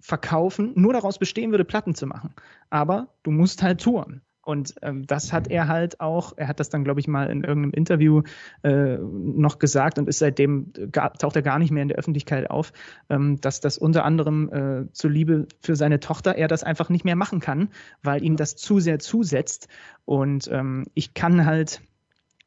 verkaufen 0.00 0.72
nur 0.76 0.92
daraus 0.92 1.18
bestehen 1.18 1.50
würde, 1.50 1.64
Platten 1.64 1.94
zu 1.94 2.06
machen. 2.06 2.34
Aber 2.70 3.08
du 3.22 3.30
musst 3.30 3.62
halt 3.62 3.80
touren. 3.80 4.22
Und 4.46 4.76
ähm, 4.82 5.04
das 5.08 5.32
hat 5.32 5.48
er 5.48 5.66
halt 5.66 6.00
auch, 6.00 6.34
er 6.36 6.46
hat 6.46 6.60
das 6.60 6.70
dann, 6.70 6.84
glaube 6.84 7.00
ich, 7.00 7.08
mal 7.08 7.28
in 7.30 7.42
irgendeinem 7.42 7.72
Interview 7.72 8.22
äh, 8.62 8.96
noch 8.96 9.58
gesagt 9.58 9.98
und 9.98 10.08
ist 10.08 10.20
seitdem, 10.20 10.72
gar, 10.92 11.12
taucht 11.14 11.34
er 11.34 11.42
gar 11.42 11.58
nicht 11.58 11.72
mehr 11.72 11.82
in 11.82 11.88
der 11.88 11.98
Öffentlichkeit 11.98 12.48
auf, 12.48 12.72
ähm, 13.10 13.40
dass 13.40 13.58
das 13.60 13.76
unter 13.76 14.04
anderem 14.04 14.48
äh, 14.52 14.92
zur 14.92 15.10
Liebe 15.10 15.48
für 15.60 15.74
seine 15.74 15.98
Tochter 15.98 16.36
er 16.36 16.46
das 16.46 16.62
einfach 16.62 16.90
nicht 16.90 17.04
mehr 17.04 17.16
machen 17.16 17.40
kann, 17.40 17.70
weil 18.04 18.22
ihm 18.22 18.36
das 18.36 18.54
zu 18.54 18.78
sehr 18.78 19.00
zusetzt. 19.00 19.66
Und 20.04 20.48
ähm, 20.52 20.84
ich 20.94 21.12
kann 21.12 21.44
halt 21.44 21.80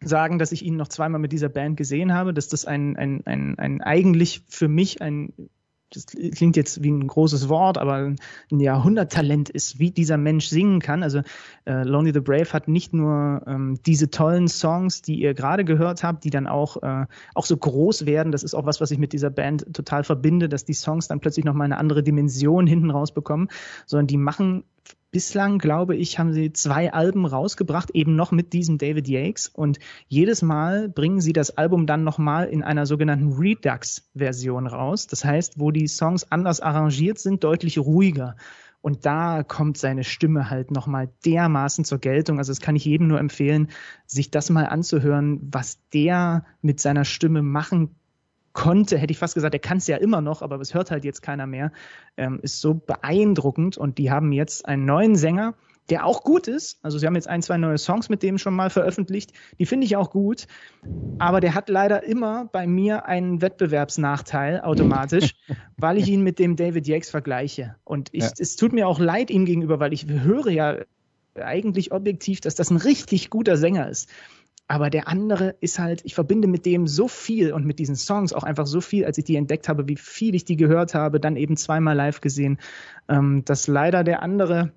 sagen, 0.02 0.40
dass 0.40 0.54
ich 0.54 0.64
ihn 0.64 0.78
noch 0.78 0.88
zweimal 0.88 1.20
mit 1.20 1.34
dieser 1.34 1.50
Band 1.50 1.76
gesehen 1.76 2.14
habe, 2.14 2.34
dass 2.34 2.48
das 2.48 2.64
ein, 2.64 2.96
ein, 2.96 3.24
ein, 3.26 3.60
ein 3.60 3.82
eigentlich 3.82 4.44
für 4.48 4.70
mich 4.70 5.02
ein 5.02 5.34
das 5.92 6.06
klingt 6.06 6.56
jetzt 6.56 6.84
wie 6.84 6.92
ein 6.92 7.08
großes 7.08 7.50
Wort, 7.50 7.78
aber 7.78 8.14
ein 8.52 8.60
Jahrhunderttalent 8.60 9.50
ist, 9.50 9.80
wie 9.80 9.92
dieser 9.92 10.18
Mensch 10.18 10.48
singen 10.48 10.80
kann. 10.80 11.02
Also 11.02 11.22
äh, 11.66 11.84
Lonely 11.84 12.14
the 12.14 12.20
Brave 12.20 12.54
hat 12.54 12.68
nicht 12.68 12.94
nur 12.94 13.42
ähm, 13.48 13.80
diese 13.86 14.10
tollen 14.10 14.48
Songs, 14.48 15.02
die 15.02 15.20
ihr 15.20 15.34
gerade 15.34 15.66
gehört 15.66 16.04
habt, 16.04 16.24
die 16.24 16.30
dann 16.30 16.48
auch, 16.48 16.82
äh, 16.84 17.06
auch 17.34 17.46
so 17.46 17.58
groß 17.58 18.06
werden. 18.06 18.32
Das 18.32 18.44
ist 18.44 18.54
auch 18.54 18.66
was, 18.66 18.82
was 18.82 18.92
ich 18.92 19.00
mit 19.00 19.14
dieser 19.14 19.32
Band 19.32 19.74
total 19.74 20.04
verbinde, 20.04 20.48
dass 20.48 20.66
die 20.66 20.74
Songs 20.74 21.08
dann 21.08 21.20
plötzlich 21.20 21.46
nochmal 21.46 21.66
eine 21.66 21.78
andere 21.78 22.04
Dimension 22.04 22.68
hinten 22.68 22.92
rausbekommen, 22.92 23.50
sondern 23.86 24.08
die 24.08 24.18
machen 24.18 24.64
bislang, 25.12 25.58
glaube 25.58 25.96
ich, 25.96 26.20
haben 26.20 26.34
sie 26.34 26.54
zwei 26.54 26.94
Alben 26.94 27.26
rausgebracht, 27.26 27.92
eben 27.92 28.16
noch 28.16 28.32
mit 28.32 28.54
diesem 28.54 28.78
David 28.78 29.08
Yates. 29.08 29.48
Und 29.48 29.80
jedes 30.08 30.42
Mal 30.42 30.90
bringen 30.90 31.22
sie 31.22 31.34
das 31.34 31.58
Album 31.58 31.86
dann 31.86 32.04
nochmal 32.04 32.48
in 32.48 32.64
einer 32.64 32.86
sogenannten 32.86 33.34
Redux-Version 33.34 34.68
raus. 34.68 35.08
Das 35.08 35.26
heißt, 35.26 35.60
wo 35.60 35.72
die 35.72 35.88
Songs 35.88 36.32
anders 36.32 36.60
arrangiert 36.60 37.20
sind, 37.20 37.44
deutlich 37.44 37.78
ruhiger. 37.80 38.36
Und 38.82 39.06
da 39.06 39.44
kommt 39.44 39.78
seine 39.78 40.06
Stimme 40.06 40.50
halt 40.50 40.72
nochmal 40.72 41.10
dermaßen 41.26 41.84
zur 41.84 41.98
Geltung. 41.98 42.38
Also 42.38 42.52
das 42.52 42.62
kann 42.62 42.78
ich 42.78 42.86
jedem 42.86 43.08
nur 43.08 43.20
empfehlen, 43.20 43.68
sich 44.06 44.32
das 44.32 44.50
mal 44.50 44.68
anzuhören, 44.68 45.40
was 45.52 45.80
der 45.94 46.46
mit 46.62 46.80
seiner 46.80 47.04
Stimme 47.04 47.42
machen 47.42 47.99
konnte, 48.54 48.98
hätte 48.98 49.12
ich 49.12 49.20
fast 49.20 49.34
gesagt, 49.36 49.54
er 49.54 49.60
kann 49.60 49.78
es 49.78 49.88
ja 49.88 49.98
immer 49.98 50.22
noch, 50.22 50.42
aber 50.42 50.60
es 50.60 50.74
hört 50.74 50.92
halt 50.92 51.04
jetzt 51.04 51.22
keiner 51.22 51.48
mehr, 51.48 51.72
ähm, 52.18 52.40
ist 52.42 52.62
so 52.62 52.74
beeindruckend. 52.74 53.78
Und 53.78 53.98
die 53.98 54.12
haben 54.12 54.32
jetzt 54.32 54.66
einen 54.66 54.86
neuen 54.86 55.16
Sänger, 55.16 55.56
der 55.90 56.06
auch 56.06 56.24
gut 56.24 56.48
ist. 56.48 56.78
Also 56.84 56.98
sie 56.98 57.06
haben 57.06 57.16
jetzt 57.16 57.28
ein, 57.28 57.42
zwei 57.42 57.58
neue 57.58 57.78
Songs 57.78 58.10
mit 58.10 58.24
dem 58.24 58.38
schon 58.38 58.56
mal 58.56 58.70
veröffentlicht. 58.70 59.34
Die 59.60 59.66
finde 59.66 59.86
ich 59.86 59.96
auch 59.96 60.12
gut. 60.12 60.48
Aber 61.18 61.40
der 61.40 61.56
hat 61.56 61.70
leider 61.70 62.04
immer 62.04 62.46
bei 62.46 62.68
mir 62.68 63.06
einen 63.06 63.42
Wettbewerbsnachteil 63.42 64.62
automatisch, 64.62 65.36
weil 65.78 65.98
ich 65.98 66.08
ihn 66.08 66.22
mit 66.22 66.40
dem 66.40 66.56
David 66.56 66.88
Yates 66.88 67.10
vergleiche. 67.10 67.76
Und 67.84 68.10
ich, 68.12 68.24
ja. 68.24 68.32
es 68.38 68.56
tut 68.56 68.74
mir 68.74 68.88
auch 68.88 69.00
leid 69.00 69.30
ihm 69.32 69.46
gegenüber, 69.46 69.80
weil 69.80 69.94
ich 69.94 70.08
höre 70.08 70.50
ja 70.50 70.78
eigentlich 71.36 71.92
objektiv, 71.92 72.42
dass 72.42 72.56
das 72.56 72.70
ein 72.70 72.78
richtig 72.78 73.30
guter 73.30 73.58
Sänger 73.58 73.90
ist. 73.90 74.10
Aber 74.70 74.92
der 74.92 75.08
andere 75.08 75.56
ist 75.62 75.80
halt, 75.80 76.02
ich 76.06 76.14
verbinde 76.14 76.48
mit 76.48 76.64
dem 76.68 76.86
so 76.86 77.08
viel 77.08 77.54
und 77.54 77.66
mit 77.66 77.80
diesen 77.80 77.96
Songs 77.96 78.34
auch 78.34 78.44
einfach 78.44 78.68
so 78.68 78.82
viel, 78.82 79.04
als 79.04 79.18
ich 79.18 79.24
die 79.24 79.36
entdeckt 79.36 79.68
habe, 79.68 79.88
wie 79.88 79.96
viel 79.96 80.36
ich 80.36 80.46
die 80.46 80.58
gehört 80.58 80.94
habe, 80.94 81.20
dann 81.20 81.38
eben 81.38 81.58
zweimal 81.58 81.96
live 81.96 82.22
gesehen, 82.22 82.60
ähm, 83.08 83.44
dass 83.46 83.66
leider 83.66 84.04
der 84.04 84.22
andere 84.22 84.72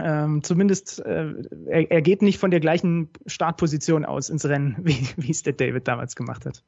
ähm, 0.00 0.42
zumindest, 0.42 0.98
äh, 1.06 1.34
er, 1.66 1.90
er, 1.90 2.02
geht 2.02 2.20
nicht 2.20 2.38
von 2.38 2.50
der 2.50 2.58
gleichen 2.58 3.10
Startposition 3.26 4.04
aus 4.04 4.28
ins 4.28 4.44
Rennen, 4.44 4.76
wie, 4.82 5.06
wie 5.16 5.30
es 5.30 5.44
der 5.44 5.52
David 5.52 5.86
damals 5.86 6.16
gemacht 6.16 6.44
hat. 6.44 6.64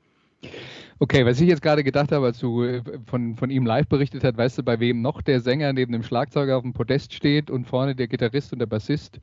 Okay, 1.00 1.26
was 1.26 1.40
ich 1.40 1.48
jetzt 1.48 1.62
gerade 1.62 1.82
gedacht 1.82 2.12
habe, 2.12 2.26
als 2.26 2.38
du 2.38 2.62
äh, 2.62 2.82
von, 3.06 3.34
von 3.34 3.50
ihm 3.50 3.66
live 3.66 3.88
berichtet 3.88 4.22
hast, 4.22 4.36
weißt 4.36 4.58
du, 4.58 4.62
bei 4.62 4.78
wem 4.78 5.02
noch 5.02 5.22
der 5.22 5.40
Sänger 5.40 5.72
neben 5.72 5.92
dem 5.92 6.04
Schlagzeuger 6.04 6.56
auf 6.56 6.62
dem 6.62 6.72
Podest 6.72 7.14
steht 7.14 7.50
und 7.50 7.66
vorne 7.66 7.96
der 7.96 8.06
Gitarrist 8.06 8.52
und 8.52 8.60
der 8.60 8.66
Bassist? 8.66 9.20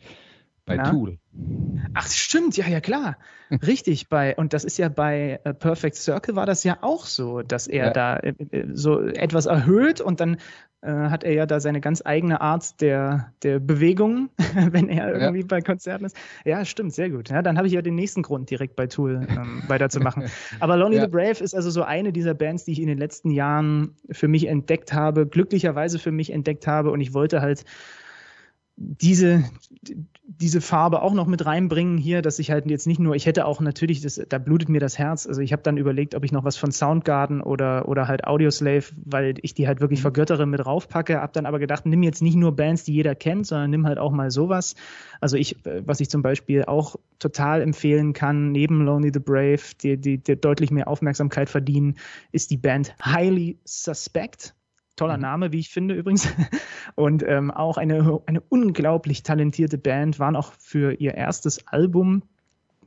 Bei 0.68 0.76
Na? 0.76 0.92
Tool. 0.92 1.18
Ach, 1.94 2.08
stimmt, 2.08 2.58
ja, 2.58 2.68
ja, 2.68 2.82
klar. 2.82 3.18
Richtig, 3.66 4.10
bei, 4.10 4.36
und 4.36 4.54
das 4.54 4.66
ist 4.66 4.78
ja 4.78 4.90
bei 4.90 5.40
uh, 5.48 5.54
Perfect 5.54 5.96
Circle 5.96 6.36
war 6.36 6.46
das 6.46 6.64
ja 6.66 6.78
auch 6.82 7.06
so, 7.06 7.42
dass 7.42 7.68
er 7.68 7.86
ja. 7.86 7.94
da 7.94 8.18
äh, 8.18 8.34
äh, 8.52 8.68
so 8.74 9.02
etwas 9.02 9.46
erhöht 9.46 10.02
und 10.02 10.20
dann 10.20 10.38
äh, 10.82 10.92
hat 10.92 11.24
er 11.24 11.34
ja 11.34 11.46
da 11.46 11.62
seine 11.62 11.80
ganz 11.80 12.02
eigene 12.06 12.42
Art 12.42 12.82
der, 12.82 13.32
der 13.44 13.60
Bewegung, 13.60 14.30
wenn 14.72 14.90
er 14.90 15.14
irgendwie 15.14 15.40
ja. 15.40 15.46
bei 15.48 15.62
Konzerten 15.62 16.04
ist. 16.04 16.18
Ja, 16.44 16.66
stimmt, 16.66 16.94
sehr 16.94 17.10
gut. 17.10 17.30
Ja, 17.30 17.42
dann 17.42 17.58
habe 17.58 17.68
ich 17.68 17.74
ja 17.74 17.82
den 17.82 17.96
nächsten 17.96 18.22
Grund, 18.22 18.50
direkt 18.50 18.76
bei 18.76 18.88
Tool 18.88 19.26
ähm, 19.30 19.64
weiterzumachen. 19.68 20.26
Aber 20.60 20.76
Lonely 20.76 20.98
ja. 20.98 21.04
the 21.04 21.10
Brave 21.10 21.42
ist 21.42 21.56
also 21.56 21.70
so 21.70 21.84
eine 21.84 22.12
dieser 22.12 22.34
Bands, 22.34 22.66
die 22.66 22.74
ich 22.74 22.82
in 22.82 22.88
den 22.88 22.98
letzten 22.98 23.32
Jahren 23.32 23.96
für 24.12 24.28
mich 24.28 24.48
entdeckt 24.48 24.92
habe, 24.92 25.26
glücklicherweise 25.26 25.98
für 25.98 26.12
mich 26.12 26.32
entdeckt 26.34 26.68
habe 26.68 26.92
und 26.92 27.00
ich 27.00 27.14
wollte 27.14 27.42
halt 27.42 27.64
diese, 28.78 29.44
diese 30.28 30.62
Farbe 30.62 31.02
auch 31.02 31.14
noch 31.14 31.26
mit 31.26 31.46
reinbringen 31.46 31.98
hier, 31.98 32.22
dass 32.22 32.38
ich 32.38 32.52
halt 32.52 32.70
jetzt 32.70 32.86
nicht 32.86 33.00
nur, 33.00 33.16
ich 33.16 33.26
hätte 33.26 33.46
auch 33.46 33.60
natürlich, 33.60 34.02
das, 34.02 34.22
da 34.30 34.38
blutet 34.38 34.70
mir 34.70 34.80
das 34.80 35.00
Herz. 35.00 35.26
Also 35.26 35.42
ich 35.42 35.52
habe 35.52 35.64
dann 35.64 35.78
überlegt, 35.78 36.14
ob 36.14 36.24
ich 36.24 36.32
noch 36.32 36.44
was 36.44 36.58
von 36.58 36.72
Soundgarden 36.72 37.42
oder, 37.42 37.88
oder 37.88 38.08
halt 38.08 38.26
Audioslave, 38.26 38.86
weil 39.04 39.34
ich 39.42 39.56
die 39.56 39.68
halt 39.68 39.82
wirklich 39.82 40.00
mhm. 40.00 40.04
vergöttere, 40.04 40.46
mit 40.46 40.64
raufpacke. 40.64 41.20
Hab 41.20 41.34
dann 41.34 41.48
aber 41.48 41.58
gedacht, 41.58 41.88
nimm 41.88 42.04
jetzt 42.04 42.22
nicht 42.22 42.36
nur 42.36 42.56
Bands, 42.56 42.84
die 42.84 42.94
jeder 42.94 43.16
kennt, 43.16 43.48
sondern 43.48 43.72
nimm 43.72 43.88
halt 43.88 43.98
auch 43.98 44.12
mal 44.12 44.30
sowas. 44.30 44.76
Also 45.22 45.38
ich, 45.38 45.56
was 45.64 46.00
ich 46.00 46.10
zum 46.10 46.22
Beispiel 46.22 46.64
auch 46.66 46.98
total 47.18 47.62
empfehlen 47.64 48.14
kann, 48.14 48.52
neben 48.52 48.86
Lonely 48.86 49.12
the 49.12 49.20
Brave, 49.20 49.62
die, 49.82 49.98
die, 49.98 50.20
die 50.20 50.40
deutlich 50.40 50.70
mehr 50.70 50.88
Aufmerksamkeit 50.88 51.50
verdienen, 51.50 51.96
ist 52.32 52.52
die 52.52 52.58
Band 52.58 52.96
Highly 53.04 53.58
Suspect. 53.66 54.54
Toller 54.98 55.16
mhm. 55.16 55.22
Name, 55.22 55.52
wie 55.54 55.60
ich 55.60 55.70
finde 55.70 55.96
übrigens. 55.96 56.28
Und 56.96 57.24
ähm, 57.24 57.52
auch 57.52 57.78
eine, 57.78 58.22
eine 58.26 58.42
unglaublich 58.42 59.24
talentierte 59.24 59.78
Band, 59.78 60.20
waren 60.20 60.36
auch 60.36 60.52
für 60.60 60.94
ihr 60.94 61.16
erstes 61.16 61.66
Album 61.68 62.24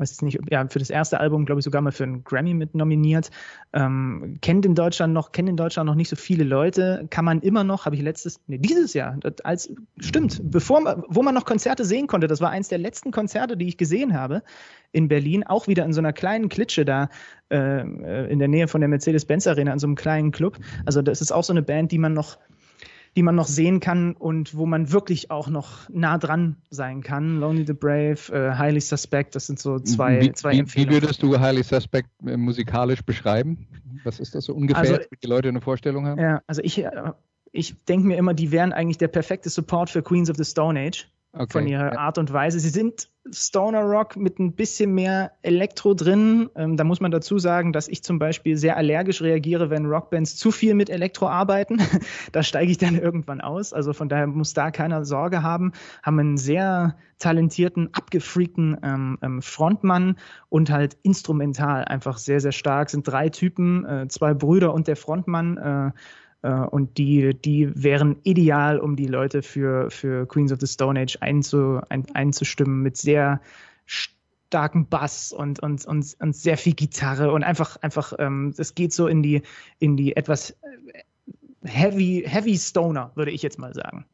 weiß 0.01 0.13
ich 0.13 0.23
nicht, 0.23 0.39
ja, 0.51 0.67
für 0.67 0.79
das 0.79 0.91
erste 0.91 1.21
Album, 1.21 1.45
glaube 1.45 1.61
ich, 1.61 1.65
sogar 1.65 1.83
mal 1.83 1.93
für 1.93 2.05
einen 2.05 2.25
Grammy 2.25 2.55
mit 2.55 2.75
nominiert. 2.75 3.31
Ähm, 3.73 4.39
kennt 4.41 4.65
in 4.65 4.75
Deutschland 4.75 5.13
noch, 5.13 5.33
kennen 5.33 5.49
in 5.49 5.57
Deutschland 5.57 5.87
noch 5.87 5.95
nicht 5.95 6.09
so 6.09 6.17
viele 6.17 6.45
Leute. 6.45 7.07
Kann 7.11 7.25
man 7.25 7.41
immer 7.41 7.63
noch, 7.63 7.85
habe 7.87 7.97
ich 7.97 8.03
letztes, 8.03 8.41
nee, 8.47 8.59
dieses 8.59 8.95
Jahr, 8.95 9.19
als, 9.45 9.73
stimmt, 9.99 10.41
bevor, 10.43 11.05
wo 11.09 11.23
man 11.23 11.35
noch 11.35 11.45
Konzerte 11.45 11.85
sehen 11.85 12.07
konnte, 12.07 12.27
das 12.27 12.41
war 12.41 12.51
eins 12.51 12.69
der 12.69 12.79
letzten 12.79 13.11
Konzerte, 13.11 13.57
die 13.57 13.69
ich 13.69 13.77
gesehen 13.77 14.15
habe 14.15 14.43
in 14.93 15.09
Berlin, 15.09 15.45
auch 15.45 15.69
wieder 15.69 15.85
in 15.85 15.93
so 15.93 16.01
einer 16.01 16.13
kleinen 16.13 16.49
Klitsche 16.49 16.85
da, 16.85 17.11
äh, 17.51 18.33
in 18.33 18.39
der 18.39 18.49
Nähe 18.49 18.69
von 18.69 18.81
der 18.81 18.89
Mercedes-Benz 18.89 19.47
Arena, 19.47 19.73
in 19.73 19.79
so 19.79 19.87
einem 19.87 19.97
kleinen 19.97 20.33
Club. 20.33 20.59
Also 20.87 21.03
das 21.03 21.21
ist 21.21 21.31
auch 21.31 21.45
so 21.45 21.53
eine 21.53 21.63
Band, 21.63 21.93
die 21.93 21.99
man 21.99 22.13
noch 22.13 22.39
die 23.17 23.23
man 23.23 23.35
noch 23.35 23.47
sehen 23.47 23.81
kann 23.81 24.15
und 24.15 24.57
wo 24.57 24.67
man 24.67 24.93
wirklich 24.93 25.31
auch 25.31 25.49
noch 25.49 25.89
nah 25.89 26.19
dran 26.19 26.57
sein 26.71 27.03
kann. 27.03 27.41
Lonely 27.41 27.67
the 27.67 27.73
Brave, 27.73 28.19
äh, 28.33 28.57
Highly 28.57 28.81
Suspect, 28.81 29.35
das 29.35 29.47
sind 29.47 29.59
so 29.59 29.79
zwei, 29.81 30.21
wie, 30.21 30.33
zwei 30.33 30.53
wie, 30.53 30.59
Empfehlungen. 30.61 30.91
Wie 30.91 31.03
würdest 31.03 31.23
du 31.23 31.39
Highly 31.39 31.63
Suspect 31.63 32.09
äh, 32.25 32.37
musikalisch 32.37 33.03
beschreiben? 33.03 33.67
Was 34.05 34.21
ist 34.21 34.35
das 34.35 34.45
so 34.45 34.55
ungefähr, 34.55 34.81
also, 34.81 34.93
damit 34.95 35.23
die 35.23 35.27
Leute 35.27 35.49
eine 35.49 35.61
Vorstellung 35.61 36.07
haben? 36.07 36.21
Ja, 36.21 36.41
also 36.47 36.63
ich, 36.63 36.79
äh, 36.79 36.91
ich 37.53 37.85
denke 37.85 38.07
mir 38.07 38.17
immer, 38.17 38.35
die 38.35 38.53
wären 38.53 38.73
eigentlich 38.73 38.99
der 38.99 39.09
perfekte 39.09 39.51
Support 39.51 39.91
für 39.91 40.03
Queens 40.03 40.31
of 40.31 40.37
the 40.37 40.45
Stone 40.45 40.79
Age. 40.79 41.10
Okay, 41.33 41.53
von 41.53 41.67
ihrer 41.69 41.93
ja. 41.93 41.99
Art 41.99 42.19
und 42.19 42.33
Weise. 42.33 42.59
Sie 42.59 42.71
sind 42.71 43.09
Stoner 43.31 43.83
Rock 43.83 44.17
mit 44.17 44.41
ein 44.41 44.55
bisschen 44.55 44.95
mehr 44.95 45.31
Elektro 45.43 45.95
drin. 45.95 46.51
Ähm, 46.57 46.77
da 46.77 46.83
muss 46.83 47.01
man 47.01 47.13
dazu 47.13 47.39
sagen, 47.39 47.73
dass 47.73 47.87
ich 47.87 48.03
zum 48.03 48.19
Beispiel 48.19 48.57
sehr 48.57 48.77
allergisch 48.77 49.23
reagiere, 49.23 49.71
wenn 49.71 49.87
Rockbands 49.87 50.37
zu 50.37 50.51
viel 50.51 50.75
mit 50.75 50.91
Elektro 50.91 51.29
arbeiten. 51.29 51.79
da 52.33 52.43
steige 52.43 52.73
ich 52.73 52.79
dann 52.79 52.99
irgendwann 52.99 53.41
aus. 53.41 53.73
Also 53.73 53.93
von 53.93 54.09
daher 54.09 54.27
muss 54.27 54.55
da 54.55 54.73
keiner 54.73 55.05
Sorge 55.05 55.45
haben. 55.45 55.71
Haben 56.03 56.19
einen 56.19 56.37
sehr 56.37 56.97
talentierten, 57.21 57.91
abgefreakten 57.93 58.79
ähm, 58.83 59.19
ähm, 59.23 59.41
Frontmann 59.41 60.17
und 60.49 60.71
halt 60.71 60.97
instrumental 61.03 61.85
einfach 61.85 62.19
sehr, 62.19 62.41
sehr 62.41 62.53
stark. 62.53 62.91
Sind 62.91 63.07
drei 63.07 63.29
Typen, 63.29 63.85
äh, 63.85 64.09
zwei 64.09 64.35
Brüder 64.35 64.75
und 64.75 64.89
der 64.89 64.97
Frontmann. 64.97 65.57
Äh, 65.59 65.91
und 66.49 66.97
die, 66.97 67.35
die 67.35 67.71
wären 67.75 68.17
ideal, 68.23 68.79
um 68.79 68.97
die 68.97 69.07
Leute 69.07 69.43
für, 69.43 69.91
für 69.91 70.27
Queens 70.27 70.53
of 70.53 70.61
the 70.61 70.67
Stone 70.67 70.99
Age 70.99 71.19
einzu, 71.21 71.81
ein, 71.89 72.07
einzustimmen 72.15 72.83
mit 72.83 72.97
sehr 72.97 73.41
starken 73.85 74.87
Bass 74.89 75.33
und, 75.33 75.61
und, 75.61 75.85
und, 75.85 76.17
und 76.19 76.37
sehr 76.37 76.57
viel 76.57 76.75
Gitarre 76.75 77.33
und 77.33 77.45
einfach, 77.45 77.77
einfach, 77.83 78.15
ähm, 78.19 78.55
es 78.57 78.75
geht 78.75 78.93
so 78.93 79.07
in 79.07 79.23
die, 79.23 79.43
in 79.79 79.97
die 79.97 80.17
etwas 80.17 80.57
heavy, 81.65 82.25
heavy 82.27 82.57
Stoner, 82.57 83.13
würde 83.15 83.31
ich 83.31 83.43
jetzt 83.43 83.59
mal 83.59 83.75
sagen. 83.75 84.07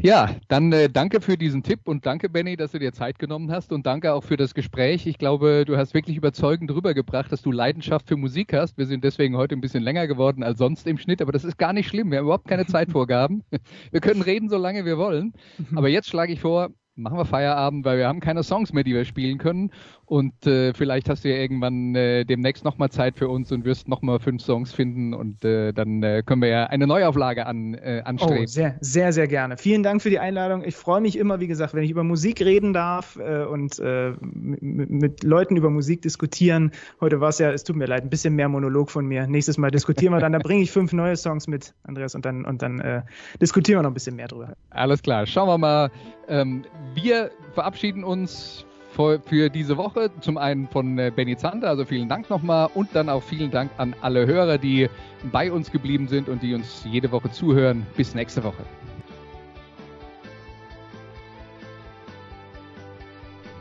Ja, 0.00 0.34
dann 0.48 0.72
äh, 0.72 0.88
danke 0.90 1.20
für 1.20 1.36
diesen 1.36 1.62
Tipp 1.62 1.80
und 1.84 2.04
danke, 2.04 2.28
Benny, 2.28 2.56
dass 2.56 2.72
du 2.72 2.78
dir 2.78 2.92
Zeit 2.92 3.18
genommen 3.18 3.50
hast 3.52 3.72
und 3.72 3.86
danke 3.86 4.12
auch 4.12 4.24
für 4.24 4.36
das 4.36 4.54
Gespräch. 4.54 5.06
Ich 5.06 5.18
glaube, 5.18 5.64
du 5.64 5.76
hast 5.76 5.94
wirklich 5.94 6.16
überzeugend 6.16 6.70
rübergebracht, 6.70 7.30
dass 7.30 7.42
du 7.42 7.52
Leidenschaft 7.52 8.08
für 8.08 8.16
Musik 8.16 8.52
hast. 8.52 8.76
Wir 8.76 8.86
sind 8.86 9.04
deswegen 9.04 9.36
heute 9.36 9.54
ein 9.54 9.60
bisschen 9.60 9.82
länger 9.82 10.06
geworden 10.06 10.42
als 10.42 10.58
sonst 10.58 10.86
im 10.86 10.98
Schnitt, 10.98 11.22
aber 11.22 11.32
das 11.32 11.44
ist 11.44 11.58
gar 11.58 11.72
nicht 11.72 11.88
schlimm. 11.88 12.10
Wir 12.10 12.18
haben 12.18 12.24
überhaupt 12.26 12.48
keine 12.48 12.66
Zeitvorgaben. 12.66 13.44
Wir 13.92 14.00
können 14.00 14.22
reden, 14.22 14.48
solange 14.48 14.84
wir 14.84 14.98
wollen. 14.98 15.32
Aber 15.74 15.88
jetzt 15.88 16.08
schlage 16.08 16.32
ich 16.32 16.40
vor, 16.40 16.70
machen 16.96 17.18
wir 17.18 17.24
Feierabend, 17.24 17.84
weil 17.84 17.98
wir 17.98 18.06
haben 18.06 18.20
keine 18.20 18.42
Songs 18.42 18.72
mehr, 18.72 18.84
die 18.84 18.94
wir 18.94 19.04
spielen 19.04 19.38
können. 19.38 19.70
Und 20.06 20.46
äh, 20.46 20.74
vielleicht 20.74 21.08
hast 21.08 21.24
du 21.24 21.30
ja 21.30 21.36
irgendwann 21.36 21.94
äh, 21.94 22.24
demnächst 22.24 22.64
nochmal 22.64 22.90
Zeit 22.90 23.16
für 23.16 23.28
uns 23.28 23.50
und 23.52 23.64
wirst 23.64 23.88
nochmal 23.88 24.20
fünf 24.20 24.42
Songs 24.42 24.72
finden 24.72 25.14
und 25.14 25.44
äh, 25.44 25.72
dann 25.72 26.02
äh, 26.02 26.22
können 26.24 26.42
wir 26.42 26.48
ja 26.48 26.64
eine 26.66 26.86
Neuauflage 26.86 27.46
an, 27.46 27.74
äh, 27.74 28.02
anstreben. 28.04 28.44
Oh, 28.44 28.46
sehr, 28.46 28.76
sehr, 28.80 29.12
sehr 29.12 29.26
gerne. 29.26 29.56
Vielen 29.56 29.82
Dank 29.82 30.02
für 30.02 30.10
die 30.10 30.18
Einladung. 30.18 30.62
Ich 30.62 30.76
freue 30.76 31.00
mich 31.00 31.16
immer, 31.16 31.40
wie 31.40 31.46
gesagt, 31.46 31.74
wenn 31.74 31.82
ich 31.82 31.90
über 31.90 32.04
Musik 32.04 32.42
reden 32.42 32.74
darf 32.74 33.16
äh, 33.16 33.44
und 33.44 33.78
äh, 33.78 34.12
mit 34.20 35.24
Leuten 35.24 35.56
über 35.56 35.70
Musik 35.70 36.02
diskutieren. 36.02 36.70
Heute 37.00 37.20
war 37.20 37.30
es 37.30 37.38
ja, 37.38 37.50
es 37.50 37.64
tut 37.64 37.76
mir 37.76 37.86
leid, 37.86 38.02
ein 38.02 38.10
bisschen 38.10 38.34
mehr 38.34 38.48
Monolog 38.48 38.90
von 38.90 39.06
mir. 39.06 39.26
Nächstes 39.26 39.56
Mal 39.56 39.70
diskutieren 39.70 40.12
wir 40.12 40.20
dann, 40.20 40.32
da 40.32 40.38
bringe 40.38 40.62
ich 40.62 40.70
fünf 40.70 40.92
neue 40.92 41.16
Songs 41.16 41.48
mit, 41.48 41.74
Andreas, 41.84 42.14
und 42.14 42.24
dann, 42.24 42.44
und 42.44 42.60
dann 42.62 43.02
diskutieren 43.40 43.78
wir 43.78 43.82
noch 43.82 43.90
ein 43.90 43.94
bisschen 43.94 44.16
mehr 44.16 44.28
drüber. 44.28 44.52
Alles 44.70 45.02
klar, 45.02 45.26
schauen 45.26 45.48
wir 45.48 45.58
mal. 45.58 45.90
Ähm, 46.28 46.64
wir 46.94 47.30
verabschieden 47.54 48.04
uns 48.04 48.64
für 48.94 49.50
diese 49.50 49.76
Woche. 49.76 50.10
Zum 50.20 50.38
einen 50.38 50.68
von 50.68 50.98
äh, 50.98 51.10
Benny 51.14 51.36
Zander, 51.36 51.68
also 51.68 51.84
vielen 51.84 52.08
Dank 52.08 52.30
nochmal 52.30 52.68
und 52.74 52.90
dann 52.94 53.08
auch 53.08 53.22
vielen 53.22 53.50
Dank 53.50 53.70
an 53.76 53.94
alle 54.00 54.26
Hörer, 54.26 54.58
die 54.58 54.88
bei 55.32 55.50
uns 55.50 55.72
geblieben 55.72 56.06
sind 56.08 56.28
und 56.28 56.42
die 56.42 56.54
uns 56.54 56.84
jede 56.88 57.10
Woche 57.10 57.30
zuhören. 57.30 57.86
Bis 57.96 58.14
nächste 58.14 58.44
Woche. 58.44 58.62